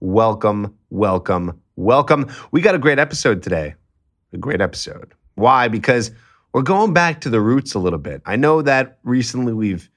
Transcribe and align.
Welcome, 0.00 0.78
welcome, 0.90 1.60
welcome. 1.74 2.30
We 2.52 2.60
got 2.60 2.76
a 2.76 2.78
great 2.78 3.00
episode 3.00 3.42
today. 3.42 3.74
A 4.32 4.38
great 4.38 4.60
episode. 4.60 5.12
Why? 5.34 5.66
Because 5.66 6.12
we're 6.52 6.62
going 6.62 6.92
back 6.92 7.20
to 7.22 7.30
the 7.30 7.40
roots 7.40 7.74
a 7.74 7.80
little 7.80 7.98
bit. 7.98 8.22
I 8.24 8.36
know 8.36 8.62
that 8.62 8.98
recently 9.02 9.52
we've 9.52 9.90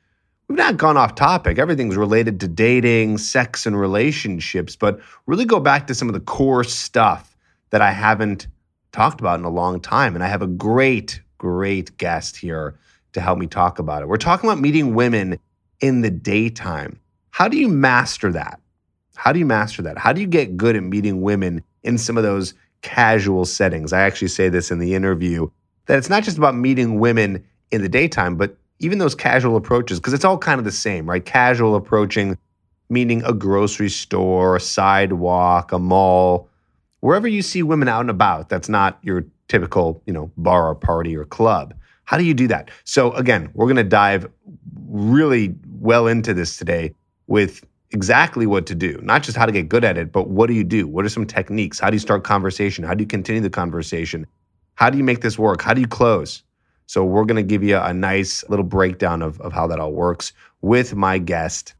we've 0.48 0.58
not 0.58 0.78
gone 0.78 0.98
off 0.98 1.14
topic. 1.14 1.60
Everything's 1.60 1.98
related 1.98 2.40
to 2.40 2.48
dating, 2.48 3.20
sex, 3.20 3.68
and 3.68 3.80
relationships, 3.80 4.76
but 4.76 5.00
really 5.28 5.46
go 5.46 5.60
back 5.60 5.86
to 5.86 5.94
some 5.94 6.10
of 6.10 6.16
the 6.16 6.20
core 6.20 6.64
stuff 6.64 7.38
that 7.70 7.84
I 7.84 7.92
haven't 7.92 8.48
talked 8.92 9.20
about 9.20 9.38
in 9.38 9.46
a 9.46 9.52
long 9.52 9.80
time. 9.80 10.16
And 10.16 10.24
I 10.24 10.28
have 10.28 10.42
a 10.42 10.48
great, 10.48 11.22
great 11.38 11.96
guest 11.98 12.38
here 12.38 12.76
to 13.14 13.22
help 13.22 13.38
me 13.38 13.46
talk 13.46 13.78
about 13.78 14.02
it. 14.02 14.08
We're 14.08 14.18
talking 14.18 14.50
about 14.50 14.60
meeting 14.60 14.96
women 14.96 15.38
in 15.80 16.02
the 16.02 16.10
daytime. 16.10 17.00
How 17.30 17.48
do 17.48 17.58
you 17.58 17.70
master 17.70 18.32
that? 18.32 18.61
How 19.16 19.32
do 19.32 19.40
you 19.40 19.46
master 19.46 19.82
that? 19.84 19.98
How 19.98 20.14
do 20.14 20.22
you 20.22 20.28
get 20.28 20.58
good 20.58 20.76
at 20.76 20.84
meeting 20.84 21.22
women 21.22 21.64
in 21.84 21.98
some 21.98 22.18
of 22.18 22.24
those 22.24 22.54
casual 22.82 23.46
settings? 23.46 23.94
I 23.94 24.02
actually 24.02 24.30
say 24.30 24.50
this 24.50 24.72
in 24.72 24.80
the 24.80 24.96
interview 24.96 25.50
that 25.86 25.98
it's 25.98 26.10
not 26.10 26.24
just 26.24 26.38
about 26.38 26.56
meeting 26.56 27.00
women 27.00 27.44
in 27.72 27.82
the 27.82 27.90
daytime, 27.90 28.36
but 28.36 28.58
even 28.80 28.98
those 28.98 29.16
casual 29.16 29.56
approaches, 29.56 30.00
because 30.00 30.14
it's 30.14 30.26
all 30.26 30.38
kind 30.38 30.60
of 30.60 30.66
the 30.66 30.72
same, 30.72 31.10
right? 31.10 31.24
Casual 31.24 31.76
approaching, 31.76 32.38
meaning 32.90 33.24
a 33.26 33.34
grocery 33.34 33.90
store, 33.90 34.56
a 34.56 34.60
sidewalk, 34.60 35.72
a 35.72 35.80
mall, 35.80 36.50
wherever 37.02 37.28
you 37.28 37.42
see 37.42 37.62
women 37.62 37.88
out 37.88 38.02
and 38.02 38.10
about, 38.10 38.50
that's 38.50 38.70
not 38.70 38.98
your 39.04 39.26
typical, 39.48 40.02
you 40.06 40.14
know, 40.14 40.32
bar 40.38 40.70
or 40.70 40.76
party 40.76 41.16
or 41.16 41.26
club. 41.26 41.74
How 42.06 42.18
do 42.18 42.24
you 42.24 42.34
do 42.34 42.48
that? 42.48 42.72
So 42.84 43.12
again, 43.14 43.50
we're 43.54 43.68
going 43.68 43.76
to 43.76 43.84
dive 43.84 44.30
really 44.88 45.56
well 45.80 46.08
into 46.08 46.34
this 46.34 46.58
today 46.58 46.94
with 47.28 47.66
exactly 47.92 48.46
what 48.46 48.66
to 48.68 48.76
do, 48.76 49.00
not 49.04 49.24
just 49.24 49.38
how 49.38 49.46
to 49.46 49.52
get 49.52 49.70
good 49.70 49.84
at 49.84 49.98
it, 49.98 50.12
but 50.12 50.30
what 50.30 50.48
do 50.48 50.54
you 50.54 50.64
do? 50.64 50.88
What 50.88 51.06
are 51.06 51.10
some 51.10 51.26
techniques? 51.26 51.80
How 51.80 51.90
do 51.90 51.96
you 51.96 52.00
start 52.00 52.24
conversation? 52.24 52.84
How 52.84 52.94
do 52.94 53.04
you 53.04 53.08
continue 53.08 53.42
the 53.42 53.50
conversation? 53.50 54.26
How 54.76 54.90
do 54.90 54.98
you 54.98 55.04
make 55.04 55.22
this 55.22 55.38
work? 55.38 55.62
How 55.62 55.74
do 55.74 55.82
you 55.82 55.88
close? 55.88 56.44
So 56.88 57.06
we're 57.06 57.26
going 57.26 57.38
to 57.38 57.44
give 57.44 57.64
you 57.64 57.78
a 57.78 57.94
nice 57.94 58.44
little 58.50 58.66
breakdown 58.66 59.22
of, 59.22 59.40
of 59.42 59.54
how 59.54 59.68
that 59.68 59.80
all 59.80 59.94
works 59.94 60.34
with 60.62 60.96
my 60.96 61.18
guest, 61.18 61.74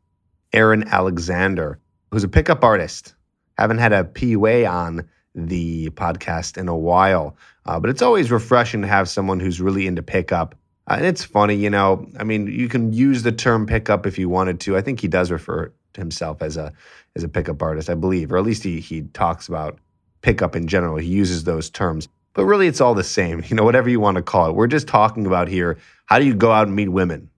Aaron 0.54 0.84
Alexander, 0.88 1.80
who's 2.12 2.24
a 2.24 2.30
pickup 2.30 2.64
artist. 2.64 3.16
Haven't 3.58 3.80
had 3.80 3.94
a 3.94 4.04
PUA 4.04 4.70
on 4.70 5.08
the 5.36 5.90
podcast 5.92 6.58
in 6.58 6.68
a 6.68 6.78
while, 6.78 7.36
uh, 7.66 7.80
but 7.80 7.90
it's 7.90 8.02
always 8.02 8.32
refreshing 8.32 8.82
to 8.82 8.88
have 8.88 9.08
someone 9.10 9.40
who's 9.40 9.62
really 9.62 9.88
into 9.88 10.02
pickup. 10.02 10.56
Uh, 10.88 10.96
and 10.96 11.06
it's 11.06 11.24
funny, 11.24 11.56
you 11.56 11.70
know, 11.70 12.08
I 12.20 12.24
mean, 12.24 12.48
you 12.48 12.68
can 12.68 12.92
use 12.92 13.24
the 13.24 13.32
term 13.32 13.66
pickup 13.66 14.06
if 14.06 14.18
you 14.18 14.30
wanted 14.30 14.60
to. 14.62 14.78
I 14.78 14.82
think 14.82 15.00
he 15.00 15.08
does 15.08 15.32
refer 15.32 15.72
himself 15.96 16.42
as 16.42 16.58
a 16.58 16.74
as 17.16 17.24
a 17.24 17.30
pickup 17.30 17.62
artist, 17.62 17.90
I 17.90 17.96
believe, 17.96 18.32
or 18.32 18.38
at 18.38 18.44
least 18.44 18.64
he 18.64 18.80
he 18.80 19.04
talks 19.14 19.48
about 19.48 19.80
pickup 20.22 20.56
in 20.56 20.68
general. 20.68 20.98
He 20.98 21.08
uses 21.08 21.44
those 21.44 21.70
terms. 21.70 22.08
But 22.34 22.46
really 22.46 22.68
it's 22.68 22.82
all 22.82 22.94
the 22.94 23.04
same. 23.04 23.44
You 23.50 23.56
know, 23.56 23.64
whatever 23.64 23.90
you 23.90 24.00
want 24.00 24.16
to 24.16 24.24
call 24.24 24.50
it. 24.50 24.56
We're 24.56 24.68
just 24.68 24.88
talking 24.88 25.28
about 25.28 25.48
here, 25.48 25.78
how 26.06 26.20
do 26.20 26.26
you 26.26 26.34
go 26.34 26.52
out 26.52 26.68
and 26.68 26.76
meet 26.76 26.90
women? 26.90 27.30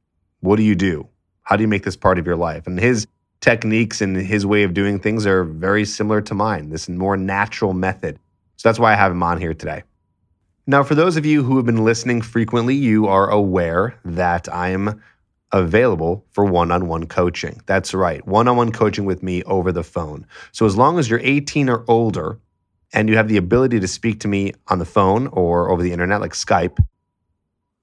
What 0.41 0.57
do 0.57 0.63
you 0.63 0.75
do? 0.75 1.07
How 1.44 1.55
do 1.55 1.61
you 1.63 1.67
make 1.67 1.83
this 1.83 1.95
part 1.95 2.19
of 2.19 2.25
your 2.25 2.35
life? 2.35 2.67
And 2.67 2.79
his 2.79 3.07
techniques 3.41 4.01
and 4.01 4.16
his 4.16 4.45
way 4.45 4.63
of 4.63 4.73
doing 4.73 4.99
things 4.99 5.25
are 5.25 5.44
very 5.44 5.83
similar 5.85 6.22
to 6.22 6.33
mine, 6.33 6.69
this 6.69 6.88
more 6.88 7.17
natural 7.17 7.73
method. 7.73 8.17
So 8.57 8.69
that's 8.69 8.79
why 8.79 8.94
I 8.94 8.95
have 8.95 9.11
him 9.11 9.23
on 9.23 9.39
here 9.39 9.53
today. 9.53 9.83
Now, 10.66 10.83
for 10.83 10.95
those 10.95 11.17
of 11.17 11.25
you 11.25 11.44
who 11.44 11.57
have 11.57 11.66
been 11.66 11.83
listening 11.83 12.22
frequently, 12.22 12.75
you 12.75 13.07
are 13.07 13.29
aware 13.29 13.99
that 14.05 14.47
I'm 14.53 15.01
available 15.53 16.25
for 16.31 16.44
one 16.44 16.72
on 16.72 16.88
one 16.88 17.06
coaching. 17.06 17.62
That's 17.68 17.94
right, 17.94 18.25
one 18.28 18.47
on 18.47 18.58
one 18.58 18.72
coaching 18.72 19.06
with 19.06 19.24
me 19.24 19.44
over 19.44 19.72
the 19.72 19.84
phone. 19.84 20.25
So, 20.52 20.66
as 20.66 20.75
long 20.75 21.00
as 21.00 21.09
you're 21.09 21.22
18 21.24 21.69
or 21.69 21.86
older 21.88 22.40
and 22.91 23.08
you 23.08 23.16
have 23.16 23.28
the 23.28 23.38
ability 23.38 23.80
to 23.80 23.88
speak 23.88 24.19
to 24.22 24.28
me 24.28 24.53
on 24.68 24.80
the 24.80 24.86
phone 24.86 25.28
or 25.28 25.69
over 25.69 25.81
the 25.81 25.94
internet, 25.94 26.19
like 26.19 26.34
Skype, 26.34 26.84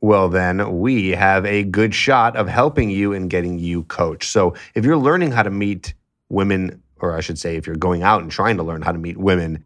well, 0.00 0.28
then 0.28 0.80
we 0.80 1.10
have 1.10 1.46
a 1.46 1.62
good 1.64 1.94
shot 1.94 2.36
of 2.36 2.48
helping 2.48 2.90
you 2.90 3.12
and 3.12 3.30
getting 3.30 3.58
you 3.58 3.84
coached. 3.84 4.30
So 4.30 4.54
if 4.74 4.84
you're 4.84 4.96
learning 4.96 5.30
how 5.30 5.42
to 5.42 5.50
meet 5.50 5.94
women, 6.28 6.82
or 7.00 7.16
I 7.16 7.20
should 7.20 7.38
say, 7.38 7.56
if 7.56 7.66
you're 7.66 7.76
going 7.76 8.02
out 8.02 8.22
and 8.22 8.30
trying 8.30 8.56
to 8.56 8.62
learn 8.62 8.82
how 8.82 8.92
to 8.92 8.98
meet 8.98 9.18
women 9.18 9.64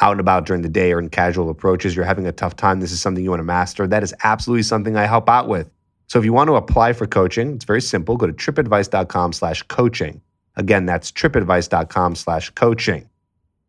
out 0.00 0.12
and 0.12 0.20
about 0.20 0.46
during 0.46 0.62
the 0.62 0.68
day 0.68 0.92
or 0.92 0.98
in 0.98 1.10
casual 1.10 1.50
approaches, 1.50 1.94
you're 1.94 2.04
having 2.04 2.26
a 2.26 2.32
tough 2.32 2.56
time, 2.56 2.80
this 2.80 2.92
is 2.92 3.00
something 3.00 3.22
you 3.22 3.30
want 3.30 3.40
to 3.40 3.44
master, 3.44 3.86
that 3.86 4.02
is 4.02 4.14
absolutely 4.24 4.62
something 4.62 4.96
I 4.96 5.06
help 5.06 5.28
out 5.28 5.48
with. 5.48 5.70
So 6.06 6.18
if 6.18 6.24
you 6.24 6.32
want 6.32 6.48
to 6.48 6.54
apply 6.54 6.92
for 6.92 7.06
coaching, 7.06 7.54
it's 7.54 7.64
very 7.64 7.80
simple. 7.80 8.16
Go 8.16 8.26
to 8.26 8.32
tripadvice.com 8.32 9.32
slash 9.32 9.62
coaching. 9.64 10.20
Again, 10.56 10.86
that's 10.86 11.10
tripadvice.com 11.10 12.14
slash 12.14 12.50
coaching 12.50 13.08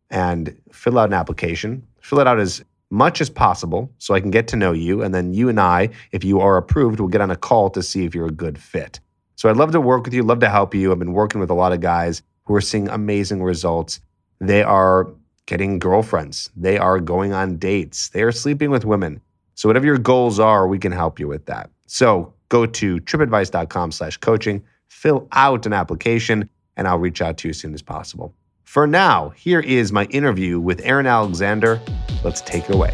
and 0.09 0.56
fill 0.72 1.00
out 1.00 1.09
an 1.09 1.13
application. 1.13 1.85
Fill 2.01 2.19
it 2.19 2.28
out 2.28 2.40
as 2.40 2.63
much 2.90 3.22
as 3.22 3.29
possible 3.29 3.91
so 3.97 4.13
I 4.13 4.19
can 4.19 4.31
get 4.31 4.47
to 4.50 4.56
know 4.56 4.72
you. 4.72 5.01
And 5.01 5.13
then 5.13 5.34
you 5.34 5.50
and 5.50 5.59
I, 5.59 5.90
if 6.12 6.23
you 6.23 6.40
are 6.40 6.57
approved, 6.57 7.00
will 7.00 7.07
get 7.07 7.22
on 7.22 7.31
a 7.31 7.35
call 7.35 7.69
to 7.72 7.81
see 7.81 8.06
if 8.06 8.13
you're 8.13 8.28
a 8.28 8.31
good 8.31 8.59
fit. 8.59 9.00
So 9.35 9.50
I'd 9.50 9.57
love 9.57 9.72
to 9.72 9.81
work 9.81 10.06
with 10.06 10.13
you, 10.13 10.23
love 10.23 10.40
to 10.40 10.50
help 10.50 10.73
you. 10.73 10.91
I've 10.91 11.00
been 11.00 11.13
working 11.13 11.41
with 11.41 11.50
a 11.50 11.56
lot 11.56 11.73
of 11.73 11.81
guys 11.81 12.22
who 12.46 12.56
are 12.56 12.62
seeing 12.62 12.88
amazing 12.88 13.44
results. 13.44 14.00
They 14.40 14.63
are 14.63 15.09
getting 15.46 15.78
girlfriends, 15.78 16.50
they 16.56 16.78
are 16.78 17.00
going 17.00 17.31
on 17.31 17.57
dates, 17.57 18.09
they 18.09 18.23
are 18.23 18.31
sleeping 18.31 18.72
with 18.72 18.84
women. 18.84 19.22
So 19.53 19.69
whatever 19.69 19.85
your 19.85 20.00
goals 20.00 20.40
are, 20.40 20.67
we 20.67 20.79
can 20.79 20.91
help 20.91 21.19
you 21.19 21.28
with 21.28 21.46
that. 21.46 21.69
So 21.88 22.34
go 22.50 22.66
to 22.66 22.97
tripadvice.com 22.97 23.91
slash 23.91 24.18
coaching, 24.18 24.63
fill 24.88 25.28
out 25.31 25.66
an 25.66 25.73
application, 25.73 26.50
and 26.78 26.88
I'll 26.88 27.00
reach 27.00 27.22
out 27.22 27.38
to 27.40 27.47
you 27.47 27.51
as 27.51 27.59
soon 27.59 27.73
as 27.73 27.81
possible. 27.81 28.34
For 28.63 28.88
now, 28.88 29.29
here 29.29 29.59
is 29.59 29.91
my 29.91 30.06
interview 30.06 30.59
with 30.59 30.81
Aaron 30.84 31.06
Alexander. 31.06 31.79
Let's 32.23 32.41
take 32.41 32.68
it 32.69 32.75
away. 32.75 32.94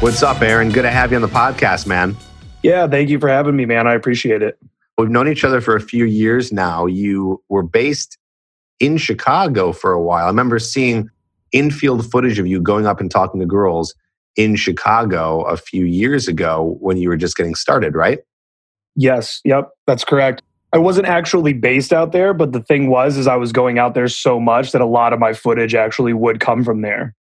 What's 0.00 0.22
up, 0.22 0.40
Aaron? 0.42 0.68
Good 0.68 0.82
to 0.82 0.90
have 0.90 1.10
you 1.10 1.16
on 1.16 1.22
the 1.22 1.28
podcast, 1.28 1.86
man. 1.86 2.16
Yeah, 2.62 2.86
thank 2.86 3.08
you 3.08 3.18
for 3.18 3.28
having 3.28 3.56
me, 3.56 3.64
man. 3.64 3.88
I 3.88 3.94
appreciate 3.94 4.42
it. 4.42 4.56
We've 4.96 5.10
known 5.10 5.26
each 5.26 5.42
other 5.42 5.60
for 5.60 5.74
a 5.74 5.80
few 5.80 6.04
years 6.04 6.52
now. 6.52 6.86
You 6.86 7.42
were 7.48 7.64
based 7.64 8.16
in 8.80 8.96
Chicago 8.96 9.72
for 9.72 9.92
a 9.92 10.02
while. 10.02 10.24
I 10.24 10.28
remember 10.28 10.58
seeing 10.58 11.08
infield 11.52 12.10
footage 12.10 12.38
of 12.38 12.46
you 12.46 12.60
going 12.60 12.86
up 12.86 13.00
and 13.00 13.10
talking 13.10 13.40
to 13.40 13.46
girls 13.46 13.94
in 14.36 14.56
Chicago 14.56 15.42
a 15.42 15.56
few 15.56 15.84
years 15.84 16.28
ago 16.28 16.76
when 16.80 16.96
you 16.96 17.08
were 17.08 17.16
just 17.16 17.36
getting 17.36 17.54
started, 17.54 17.94
right? 17.94 18.20
Yes, 18.94 19.40
yep, 19.44 19.70
that's 19.86 20.04
correct. 20.04 20.42
I 20.72 20.78
wasn't 20.78 21.06
actually 21.06 21.54
based 21.54 21.92
out 21.92 22.12
there, 22.12 22.34
but 22.34 22.52
the 22.52 22.60
thing 22.60 22.90
was 22.90 23.16
is 23.16 23.26
I 23.26 23.36
was 23.36 23.52
going 23.52 23.78
out 23.78 23.94
there 23.94 24.08
so 24.08 24.38
much 24.38 24.72
that 24.72 24.82
a 24.82 24.86
lot 24.86 25.12
of 25.12 25.18
my 25.18 25.32
footage 25.32 25.74
actually 25.74 26.12
would 26.12 26.40
come 26.40 26.62
from 26.62 26.82
there. 26.82 27.14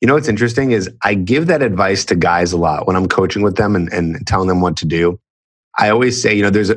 You 0.00 0.08
know 0.08 0.14
what's 0.14 0.28
interesting 0.28 0.72
is 0.72 0.90
I 1.02 1.14
give 1.14 1.46
that 1.46 1.62
advice 1.62 2.04
to 2.06 2.16
guys 2.16 2.52
a 2.52 2.58
lot 2.58 2.86
when 2.86 2.96
I'm 2.96 3.06
coaching 3.06 3.42
with 3.42 3.56
them 3.56 3.76
and, 3.76 3.92
and 3.92 4.24
telling 4.26 4.48
them 4.48 4.60
what 4.60 4.76
to 4.78 4.86
do. 4.86 5.18
I 5.78 5.90
always 5.90 6.20
say, 6.20 6.34
you 6.34 6.42
know, 6.42 6.50
there's 6.50 6.70
a, 6.70 6.76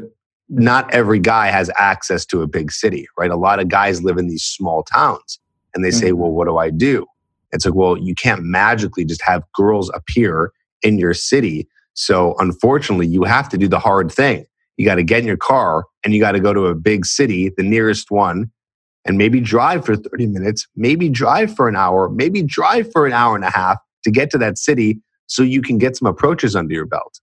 not 0.49 0.91
every 0.93 1.19
guy 1.19 1.47
has 1.47 1.71
access 1.77 2.25
to 2.27 2.41
a 2.41 2.47
big 2.47 2.71
city, 2.71 3.07
right? 3.17 3.31
A 3.31 3.35
lot 3.35 3.59
of 3.59 3.67
guys 3.67 4.03
live 4.03 4.17
in 4.17 4.27
these 4.27 4.43
small 4.43 4.83
towns 4.83 5.39
and 5.73 5.83
they 5.83 5.91
say, 5.91 6.09
mm-hmm. 6.09 6.19
well, 6.19 6.31
what 6.31 6.45
do 6.45 6.57
I 6.57 6.69
do? 6.69 7.05
It's 7.51 7.65
like, 7.65 7.75
well, 7.75 7.97
you 7.97 8.15
can't 8.15 8.43
magically 8.43 9.05
just 9.05 9.21
have 9.21 9.43
girls 9.53 9.89
appear 9.93 10.51
in 10.81 10.97
your 10.97 11.13
city. 11.13 11.67
So 11.93 12.35
unfortunately, 12.39 13.07
you 13.07 13.23
have 13.23 13.49
to 13.49 13.57
do 13.57 13.67
the 13.67 13.79
hard 13.79 14.11
thing. 14.11 14.45
You 14.77 14.85
got 14.85 14.95
to 14.95 15.03
get 15.03 15.19
in 15.19 15.25
your 15.25 15.37
car 15.37 15.85
and 16.03 16.13
you 16.13 16.19
got 16.19 16.33
to 16.33 16.39
go 16.39 16.53
to 16.53 16.67
a 16.67 16.75
big 16.75 17.05
city, 17.05 17.49
the 17.55 17.63
nearest 17.63 18.11
one, 18.11 18.51
and 19.05 19.17
maybe 19.17 19.39
drive 19.39 19.85
for 19.85 19.95
30 19.95 20.27
minutes, 20.27 20.67
maybe 20.75 21.09
drive 21.09 21.55
for 21.55 21.69
an 21.69 21.75
hour, 21.75 22.09
maybe 22.09 22.41
drive 22.41 22.91
for 22.91 23.05
an 23.05 23.13
hour 23.13 23.35
and 23.35 23.45
a 23.45 23.51
half 23.51 23.77
to 24.03 24.11
get 24.11 24.29
to 24.31 24.37
that 24.39 24.57
city 24.57 24.99
so 25.27 25.43
you 25.43 25.61
can 25.61 25.77
get 25.77 25.95
some 25.95 26.07
approaches 26.07 26.55
under 26.55 26.73
your 26.73 26.85
belt. 26.85 27.19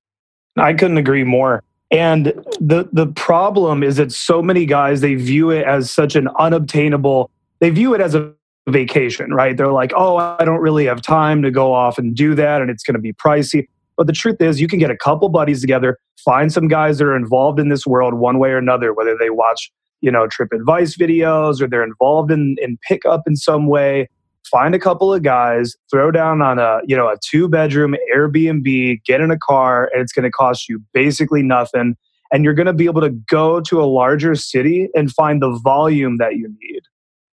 I 0.56 0.74
couldn't 0.74 0.98
agree 0.98 1.24
more. 1.24 1.62
And 1.92 2.32
the 2.58 2.88
the 2.90 3.06
problem 3.06 3.82
is 3.82 3.96
that 3.96 4.12
so 4.12 4.42
many 4.42 4.64
guys 4.64 5.02
they 5.02 5.14
view 5.14 5.50
it 5.50 5.66
as 5.66 5.90
such 5.90 6.16
an 6.16 6.28
unobtainable. 6.38 7.30
They 7.60 7.70
view 7.70 7.94
it 7.94 8.00
as 8.00 8.14
a 8.14 8.32
vacation, 8.68 9.32
right? 9.34 9.56
They're 9.56 9.72
like, 9.72 9.92
oh, 9.94 10.16
I 10.16 10.44
don't 10.44 10.60
really 10.60 10.86
have 10.86 11.02
time 11.02 11.42
to 11.42 11.50
go 11.50 11.72
off 11.74 11.98
and 11.98 12.14
do 12.14 12.34
that, 12.34 12.62
and 12.62 12.70
it's 12.70 12.82
going 12.82 12.94
to 12.94 13.00
be 13.00 13.12
pricey. 13.12 13.66
But 13.96 14.06
the 14.06 14.12
truth 14.12 14.40
is, 14.40 14.60
you 14.60 14.68
can 14.68 14.78
get 14.78 14.90
a 14.90 14.96
couple 14.96 15.28
buddies 15.28 15.60
together, 15.60 15.98
find 16.24 16.50
some 16.50 16.66
guys 16.66 16.98
that 16.98 17.04
are 17.04 17.16
involved 17.16 17.60
in 17.60 17.68
this 17.68 17.86
world 17.86 18.14
one 18.14 18.38
way 18.38 18.50
or 18.50 18.58
another, 18.58 18.94
whether 18.94 19.16
they 19.18 19.30
watch, 19.30 19.70
you 20.00 20.10
know, 20.10 20.26
trip 20.26 20.48
advice 20.52 20.96
videos 20.96 21.60
or 21.60 21.68
they're 21.68 21.84
involved 21.84 22.30
in, 22.30 22.56
in 22.60 22.78
pickup 22.88 23.22
in 23.26 23.36
some 23.36 23.66
way. 23.66 24.08
Find 24.52 24.74
a 24.74 24.78
couple 24.78 25.14
of 25.14 25.22
guys, 25.22 25.74
throw 25.90 26.10
down 26.10 26.42
on 26.42 26.58
a, 26.58 26.80
you 26.84 26.94
know, 26.94 27.08
a 27.08 27.16
two 27.26 27.48
bedroom 27.48 27.96
Airbnb, 28.14 29.02
get 29.04 29.22
in 29.22 29.30
a 29.30 29.38
car, 29.38 29.90
and 29.92 30.02
it's 30.02 30.12
going 30.12 30.24
to 30.24 30.30
cost 30.30 30.68
you 30.68 30.82
basically 30.92 31.42
nothing. 31.42 31.96
And 32.30 32.44
you're 32.44 32.52
going 32.52 32.66
to 32.66 32.74
be 32.74 32.84
able 32.84 33.00
to 33.00 33.10
go 33.10 33.62
to 33.62 33.82
a 33.82 33.86
larger 33.86 34.34
city 34.34 34.90
and 34.94 35.10
find 35.10 35.40
the 35.40 35.58
volume 35.64 36.18
that 36.18 36.34
you 36.34 36.54
need. 36.60 36.82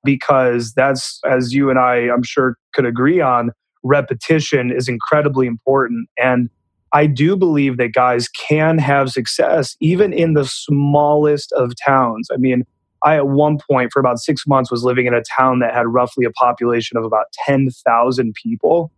Because 0.05 0.75
that's, 0.75 1.19
as 1.29 1.55
you 1.55 1.71
and 1.71 1.79
I, 1.79 2.11
I'm 2.11 2.23
sure, 2.23 2.57
could 2.75 2.85
agree 2.85 3.21
on, 3.21 3.51
repetition 3.83 4.71
is 4.71 4.87
incredibly 4.87 5.47
important. 5.47 6.09
And 6.19 6.51
I 6.93 7.07
do 7.07 7.35
believe 7.35 7.79
that 7.79 7.95
guys 7.95 8.29
can 8.29 8.79
have 8.79 9.11
success 9.11 9.75
even 9.81 10.13
in 10.13 10.35
the 10.35 10.45
smallest 10.45 11.51
of 11.53 11.73
towns. 11.85 12.29
I 12.33 12.37
mean, 12.37 12.65
I 13.03 13.17
at 13.17 13.29
one 13.29 13.59
point 13.71 13.91
for 13.93 14.01
about 14.01 14.19
six 14.19 14.47
months 14.47 14.71
was 14.71 14.83
living 14.83 15.07
in 15.07 15.15
a 15.15 15.23
town 15.23 15.61
that 15.61 15.75
had 15.75 15.87
roughly 15.87 16.25
a 16.25 16.31
population 16.31 16.97
of 16.97 17.05
about 17.05 17.27
10,000 17.45 18.35
people. 18.35 18.91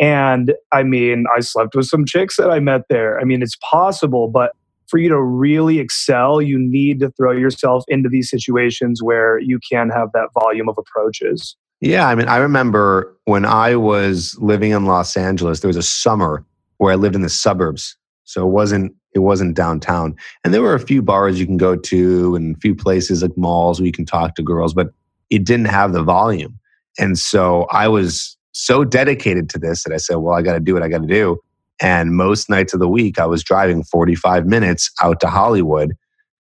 And 0.00 0.54
I 0.72 0.82
mean, 0.82 1.24
I 1.34 1.40
slept 1.40 1.74
with 1.74 1.86
some 1.86 2.04
chicks 2.04 2.36
that 2.36 2.50
I 2.50 2.60
met 2.60 2.82
there. 2.88 3.18
I 3.18 3.24
mean, 3.24 3.42
it's 3.42 3.56
possible, 3.70 4.28
but 4.28 4.52
for 4.88 4.98
you 4.98 5.08
to 5.08 5.20
really 5.20 5.78
excel, 5.78 6.40
you 6.40 6.58
need 6.58 7.00
to 7.00 7.10
throw 7.12 7.32
yourself 7.32 7.84
into 7.88 8.08
these 8.08 8.30
situations 8.30 9.02
where 9.02 9.38
you 9.38 9.58
can 9.70 9.90
have 9.90 10.10
that 10.12 10.28
volume 10.38 10.68
of 10.68 10.76
approaches. 10.78 11.56
Yeah, 11.80 12.08
I 12.08 12.14
mean, 12.14 12.28
I 12.28 12.36
remember 12.38 13.14
when 13.24 13.44
I 13.44 13.76
was 13.76 14.36
living 14.38 14.70
in 14.70 14.86
Los 14.86 15.16
Angeles, 15.16 15.60
there 15.60 15.68
was 15.68 15.76
a 15.76 15.82
summer 15.82 16.44
where 16.78 16.92
I 16.92 16.96
lived 16.96 17.14
in 17.14 17.22
the 17.22 17.28
suburbs. 17.28 17.96
So 18.24 18.46
it 18.46 18.50
wasn't 18.50 18.94
it 19.16 19.20
wasn't 19.20 19.56
downtown. 19.56 20.14
And 20.44 20.54
there 20.54 20.62
were 20.62 20.74
a 20.74 20.80
few 20.80 21.02
bars 21.02 21.40
you 21.40 21.46
can 21.46 21.56
go 21.56 21.74
to 21.74 22.36
and 22.36 22.56
a 22.56 22.60
few 22.60 22.74
places 22.74 23.22
like 23.22 23.36
malls 23.36 23.80
where 23.80 23.86
you 23.86 23.92
can 23.92 24.06
talk 24.06 24.36
to 24.36 24.42
girls, 24.42 24.74
but 24.74 24.90
it 25.30 25.44
didn't 25.44 25.66
have 25.66 25.92
the 25.92 26.02
volume. 26.02 26.58
And 26.98 27.18
so 27.18 27.66
I 27.70 27.88
was 27.88 28.36
so 28.52 28.84
dedicated 28.84 29.50
to 29.50 29.58
this 29.58 29.82
that 29.84 29.92
I 29.92 29.96
said, 29.96 30.16
well, 30.16 30.34
I 30.34 30.42
got 30.42 30.54
to 30.54 30.60
do 30.60 30.72
what 30.72 30.82
I 30.82 30.88
got 30.88 31.02
to 31.02 31.08
do. 31.08 31.40
And 31.80 32.14
most 32.14 32.48
nights 32.48 32.72
of 32.72 32.80
the 32.80 32.88
week, 32.88 33.18
I 33.18 33.26
was 33.26 33.42
driving 33.42 33.82
45 33.82 34.46
minutes 34.46 34.90
out 35.02 35.20
to 35.20 35.28
Hollywood 35.28 35.94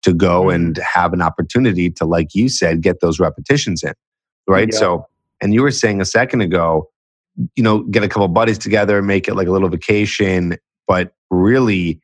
to 0.04 0.14
go 0.14 0.44
mm-hmm. 0.44 0.56
and 0.56 0.78
have 0.78 1.14
an 1.14 1.22
opportunity 1.22 1.90
to, 1.90 2.06
like 2.06 2.36
you 2.36 2.48
said, 2.48 2.82
get 2.82 3.02
those 3.02 3.20
repetitions 3.20 3.84
in. 3.84 3.94
Right. 4.48 4.70
Yeah. 4.72 4.80
So 4.80 5.08
and 5.42 5.54
you 5.54 5.62
were 5.62 5.72
saying 5.72 6.02
a 6.02 6.06
second 6.06 6.42
ago, 6.42 6.90
you 7.56 7.64
know, 7.64 7.84
get 7.84 8.04
a 8.04 8.08
couple 8.08 8.28
buddies 8.30 8.58
together, 8.58 9.02
make 9.02 9.28
it 9.28 9.36
like 9.36 9.48
a 9.48 9.52
little 9.52 9.70
vacation. 9.70 10.58
But 10.88 11.14
really, 11.30 12.02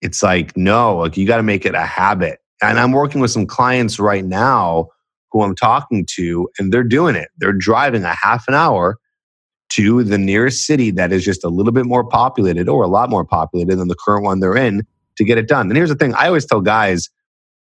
it's 0.00 0.22
like, 0.22 0.56
no, 0.56 0.98
like 0.98 1.16
you 1.16 1.26
got 1.26 1.38
to 1.38 1.42
make 1.42 1.66
it 1.66 1.74
a 1.74 1.84
habit. 1.84 2.38
And 2.62 2.78
I'm 2.78 2.92
working 2.92 3.20
with 3.20 3.30
some 3.30 3.46
clients 3.46 3.98
right 3.98 4.24
now 4.24 4.88
who 5.30 5.42
I'm 5.42 5.54
talking 5.54 6.06
to, 6.16 6.48
and 6.58 6.72
they're 6.72 6.82
doing 6.82 7.14
it. 7.14 7.28
They're 7.38 7.52
driving 7.52 8.04
a 8.04 8.14
half 8.14 8.48
an 8.48 8.54
hour 8.54 8.98
to 9.70 10.02
the 10.02 10.18
nearest 10.18 10.64
city 10.64 10.90
that 10.92 11.12
is 11.12 11.24
just 11.24 11.44
a 11.44 11.48
little 11.48 11.72
bit 11.72 11.84
more 11.84 12.02
populated 12.02 12.68
or 12.68 12.82
a 12.82 12.88
lot 12.88 13.10
more 13.10 13.24
populated 13.24 13.76
than 13.76 13.88
the 13.88 13.94
current 13.94 14.24
one 14.24 14.40
they're 14.40 14.56
in 14.56 14.86
to 15.16 15.24
get 15.24 15.36
it 15.36 15.46
done. 15.46 15.68
And 15.68 15.76
here's 15.76 15.90
the 15.90 15.94
thing 15.94 16.14
I 16.14 16.26
always 16.26 16.46
tell 16.46 16.62
guys, 16.62 17.10